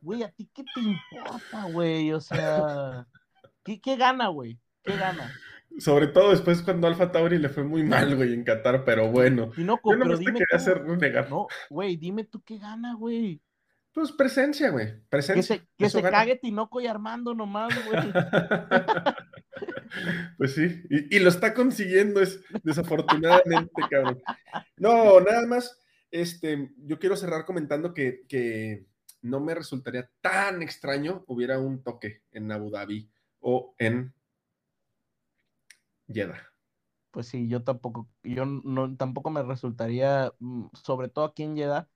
güey, 0.00 0.22
¿a 0.22 0.30
ti 0.30 0.48
qué 0.54 0.62
te 0.62 0.80
importa, 0.80 1.64
güey? 1.72 2.12
O 2.12 2.20
sea, 2.20 3.04
¿Qué, 3.64 3.96
gana, 3.96 4.28
güey? 4.28 4.60
¿Qué 4.84 4.96
gana? 4.96 5.32
Sobre 5.78 6.06
todo 6.06 6.30
después 6.30 6.62
cuando 6.62 6.86
Alfa 6.86 7.10
Tauri 7.10 7.38
le 7.38 7.48
fue 7.48 7.64
muy 7.64 7.82
mal, 7.82 8.14
güey, 8.14 8.32
en 8.32 8.44
Qatar, 8.44 8.84
pero 8.84 9.10
bueno. 9.10 9.46
No, 9.46 9.54
Yo 9.54 9.64
no 9.64 9.80
pero 9.82 10.16
dime 10.16 10.32
quería 10.32 10.46
hacer 10.54 10.84
negar. 10.84 11.28
No, 11.28 11.48
güey, 11.68 11.96
dime 11.96 12.22
tú 12.24 12.40
qué 12.44 12.58
gana, 12.58 12.94
güey. 12.94 13.42
Pues 13.92 14.12
presencia, 14.12 14.70
güey. 14.70 15.00
Presencia. 15.08 15.56
Que 15.56 15.62
se, 15.62 15.68
que 15.76 15.90
se 15.90 16.02
cague 16.02 16.36
Tinoco 16.36 16.80
y 16.80 16.86
Armando 16.86 17.34
nomás, 17.34 17.74
güey. 17.86 18.02
pues 20.38 20.54
sí, 20.54 20.82
y, 20.90 21.18
lo 21.18 21.28
está 21.28 21.54
consiguiendo, 21.54 22.20
es 22.20 22.40
desafortunadamente, 22.62 23.82
cabrón. 23.90 24.22
No, 24.76 25.20
nada 25.20 25.46
más, 25.46 25.78
este, 26.10 26.70
yo 26.78 26.98
quiero 26.98 27.16
cerrar 27.16 27.44
comentando 27.44 27.94
que, 27.94 28.22
que 28.28 28.86
no 29.22 29.40
me 29.40 29.54
resultaría 29.54 30.10
tan 30.20 30.62
extraño 30.62 31.24
hubiera 31.26 31.58
un 31.58 31.82
toque 31.82 32.22
en 32.32 32.50
Abu 32.52 32.70
Dhabi 32.70 33.10
o 33.40 33.74
en 33.78 34.14
Jeddah. 36.08 36.52
Pues 37.10 37.28
sí, 37.28 37.48
yo 37.48 37.64
tampoco, 37.64 38.08
yo 38.22 38.44
no, 38.44 38.94
tampoco 38.96 39.30
me 39.30 39.42
resultaría, 39.42 40.32
mm, 40.38 40.66
sobre 40.74 41.08
todo 41.08 41.24
aquí 41.24 41.42
en 41.42 41.56
Jeddah, 41.56 41.88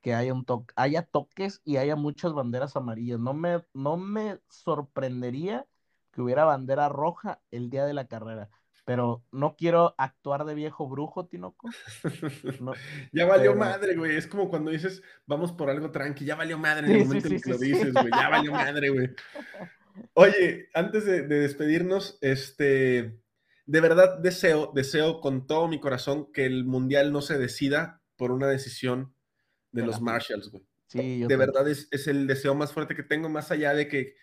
que 0.00 0.14
haya 0.14 0.32
un 0.32 0.44
toque, 0.44 0.72
haya 0.76 1.02
toques 1.02 1.60
y 1.64 1.76
haya 1.76 1.96
muchas 1.96 2.32
banderas 2.32 2.76
amarillas. 2.76 3.20
No 3.20 3.34
me, 3.34 3.64
no 3.74 3.96
me 3.96 4.40
sorprendería 4.48 5.66
que 6.12 6.20
hubiera 6.20 6.44
bandera 6.44 6.88
roja 6.88 7.40
el 7.50 7.70
día 7.70 7.84
de 7.84 7.94
la 7.94 8.06
carrera. 8.06 8.48
Pero 8.84 9.22
no 9.30 9.54
quiero 9.56 9.94
actuar 9.98 10.44
de 10.44 10.54
viejo 10.54 10.88
brujo, 10.88 11.26
Tinoco. 11.26 11.68
ya 13.12 13.26
valió 13.26 13.54
madre, 13.54 13.94
güey. 13.94 14.16
Es 14.16 14.26
como 14.26 14.48
cuando 14.48 14.70
dices, 14.70 15.02
vamos 15.26 15.52
por 15.52 15.70
algo 15.70 15.90
tranqui, 15.90 16.24
ya 16.24 16.34
valió 16.34 16.58
madre 16.58 16.86
en 16.86 16.92
el 16.96 17.06
momento 17.06 17.28
en 17.28 17.40
que 17.40 17.50
lo 17.50 17.58
dices, 17.58 17.92
güey. 17.92 18.10
Ya 18.10 18.28
valió 18.28 18.52
madre, 18.52 18.88
güey. 18.88 19.10
Oye, 20.14 20.68
antes 20.74 21.04
de, 21.04 21.22
despedirnos, 21.22 22.18
este, 22.20 23.20
de 23.66 23.80
verdad 23.80 24.18
deseo, 24.18 24.72
deseo 24.74 25.20
con 25.20 25.46
todo 25.46 25.68
mi 25.68 25.80
corazón 25.80 26.32
que 26.32 26.46
el 26.46 26.64
mundial 26.64 27.12
no 27.12 27.22
se 27.22 27.38
decida 27.38 28.00
por 28.16 28.32
una 28.32 28.48
decisión 28.48 29.14
de, 29.72 29.86
los 29.86 30.00
Marshalls, 30.00 30.50
güey. 30.50 30.64
Sí, 30.86 31.24
de 31.24 31.36
verdad 31.36 31.68
es, 31.68 31.88
el 32.08 32.26
deseo 32.26 32.54
más 32.54 32.72
fuerte 32.72 32.96
que 32.96 33.04
tengo, 33.04 33.28
más 33.28 33.52
allá 33.52 33.74
de 33.74 33.86
que 33.86 34.16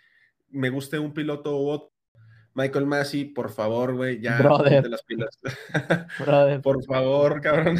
me 0.49 0.69
guste 0.69 0.99
un 0.99 1.13
piloto 1.13 1.57
u 1.57 1.69
otro. 1.69 1.91
Michael 2.53 2.87
Massey, 2.87 3.25
por 3.25 3.51
favor, 3.51 3.95
güey, 3.95 4.19
ya 4.19 4.37
de 4.37 4.89
las 4.89 5.03
pilas. 5.03 5.39
por 6.63 6.83
favor, 6.83 7.39
cabrón. 7.39 7.77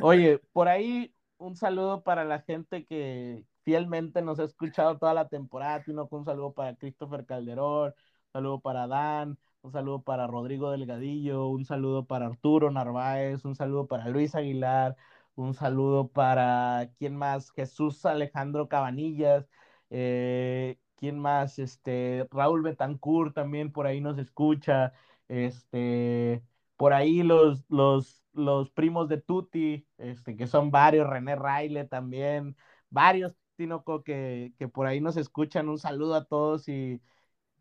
Oye, 0.00 0.40
por 0.52 0.68
ahí 0.68 1.12
un 1.38 1.56
saludo 1.56 2.04
para 2.04 2.24
la 2.24 2.40
gente 2.40 2.84
que, 2.84 3.44
fielmente 3.64 4.22
nos 4.22 4.38
ha 4.38 4.44
escuchado 4.44 4.98
toda 4.98 5.14
la 5.14 5.28
temporada. 5.28 5.82
Un 6.10 6.24
saludo 6.24 6.52
para 6.52 6.76
Christopher 6.76 7.26
Calderón, 7.26 7.88
un 7.88 8.32
saludo 8.32 8.60
para 8.60 8.86
Dan, 8.86 9.38
un 9.62 9.72
saludo 9.72 10.02
para 10.02 10.26
Rodrigo 10.26 10.70
Delgadillo, 10.70 11.48
un 11.48 11.64
saludo 11.64 12.06
para 12.06 12.26
Arturo 12.26 12.70
Narváez, 12.70 13.44
un 13.44 13.56
saludo 13.56 13.86
para 13.86 14.08
Luis 14.08 14.34
Aguilar, 14.34 14.96
un 15.34 15.54
saludo 15.54 16.08
para, 16.08 16.90
¿quién 16.98 17.16
más? 17.16 17.50
Jesús 17.52 18.04
Alejandro 18.06 18.68
Cabanillas, 18.68 19.48
eh, 19.90 20.78
¿quién 20.96 21.18
más? 21.18 21.58
Este, 21.58 22.26
Raúl 22.30 22.62
Betancourt 22.62 23.34
también 23.34 23.72
por 23.72 23.86
ahí 23.86 24.00
nos 24.00 24.18
escucha, 24.18 24.92
este, 25.28 26.42
por 26.76 26.92
ahí 26.92 27.22
los, 27.22 27.64
los, 27.68 28.22
los 28.32 28.70
primos 28.70 29.08
de 29.08 29.20
Tuti, 29.20 29.86
este, 29.98 30.36
que 30.36 30.46
son 30.46 30.70
varios, 30.70 31.08
René 31.08 31.36
Raile 31.36 31.84
también, 31.84 32.56
varios 32.90 33.34
Tinoco 33.56 34.02
que, 34.02 34.52
que 34.58 34.68
por 34.68 34.86
ahí 34.86 35.00
nos 35.00 35.16
escuchan. 35.16 35.68
Un 35.68 35.78
saludo 35.78 36.14
a 36.16 36.24
todos 36.24 36.68
y 36.68 37.00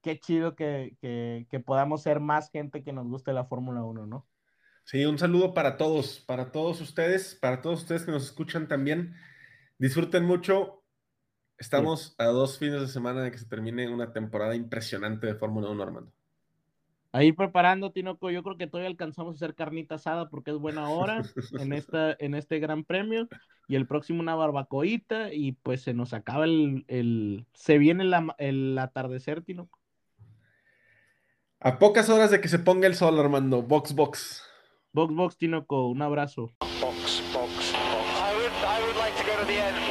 qué 0.02 0.20
chido 0.20 0.56
que, 0.56 0.98
que, 1.02 1.48
que 1.50 1.60
podamos 1.60 2.04
ser 2.04 2.20
más 2.20 2.50
gente 2.52 2.84
que 2.84 2.94
nos 2.94 3.08
guste 3.08 3.34
la 3.34 3.46
Fórmula 3.46 3.84
1, 3.84 4.08
¿no? 4.08 4.28
Sí, 4.86 5.06
un 5.06 5.18
saludo 5.18 5.54
para 5.54 5.78
todos, 5.78 6.20
para 6.20 6.52
todos 6.52 6.82
ustedes, 6.82 7.36
para 7.36 7.62
todos 7.62 7.82
ustedes 7.82 8.04
que 8.04 8.12
nos 8.12 8.26
escuchan 8.26 8.68
también. 8.68 9.16
Disfruten 9.78 10.26
mucho. 10.26 10.83
Estamos 11.58 12.16
a 12.18 12.26
dos 12.26 12.58
fines 12.58 12.82
de 12.82 12.88
semana 12.88 13.22
de 13.22 13.32
que 13.32 13.38
se 13.38 13.46
termine 13.46 13.90
una 13.90 14.12
temporada 14.12 14.56
impresionante 14.56 15.28
de 15.28 15.36
Fórmula 15.36 15.70
1, 15.70 15.84
Armando. 15.84 16.12
Ahí 17.12 17.32
preparando, 17.32 17.92
Tinoco, 17.92 18.32
yo 18.32 18.42
creo 18.42 18.58
que 18.58 18.66
todavía 18.66 18.90
alcanzamos 18.90 19.36
a 19.36 19.38
hacer 19.38 19.54
carnita 19.54 19.96
asada 19.96 20.30
porque 20.30 20.50
es 20.50 20.58
buena 20.58 20.90
hora 20.90 21.22
en, 21.60 21.74
esta, 21.74 22.16
en 22.18 22.34
este 22.34 22.60
gran 22.60 22.84
premio. 22.84 23.28
Y 23.68 23.76
el 23.76 23.86
próximo 23.86 24.20
una 24.20 24.36
barbacoita 24.36 25.32
y 25.32 25.54
pues 25.54 25.84
se 25.84 25.94
nos 25.94 26.14
acaba 26.14 26.46
el, 26.46 26.86
el 26.88 27.46
se 27.54 27.78
viene 27.78 28.04
la, 28.04 28.36
el 28.40 28.78
atardecer, 28.80 29.44
Tinoco. 29.44 29.80
A 31.60 31.78
pocas 31.78 32.10
horas 32.10 32.32
de 32.32 32.42
que 32.42 32.50
se 32.50 32.60
ponga 32.60 32.88
el 32.88 32.96
sol, 32.96 33.18
Armando. 33.20 33.62
Box, 33.62 33.94
box. 33.94 34.44
Box, 34.92 35.14
box, 35.14 35.38
Tinoco, 35.38 35.88
un 35.88 36.02
abrazo. 36.02 36.52
Box, 36.60 36.82
box, 36.82 37.24
box. 37.32 37.74
I 37.74 38.34
would, 38.36 38.52
I 38.66 38.84
would 38.86 38.98
like 38.98 39.16
to 39.16 39.24
go 39.24 39.40
to 39.40 39.46
the 39.46 39.60
end. 39.60 39.83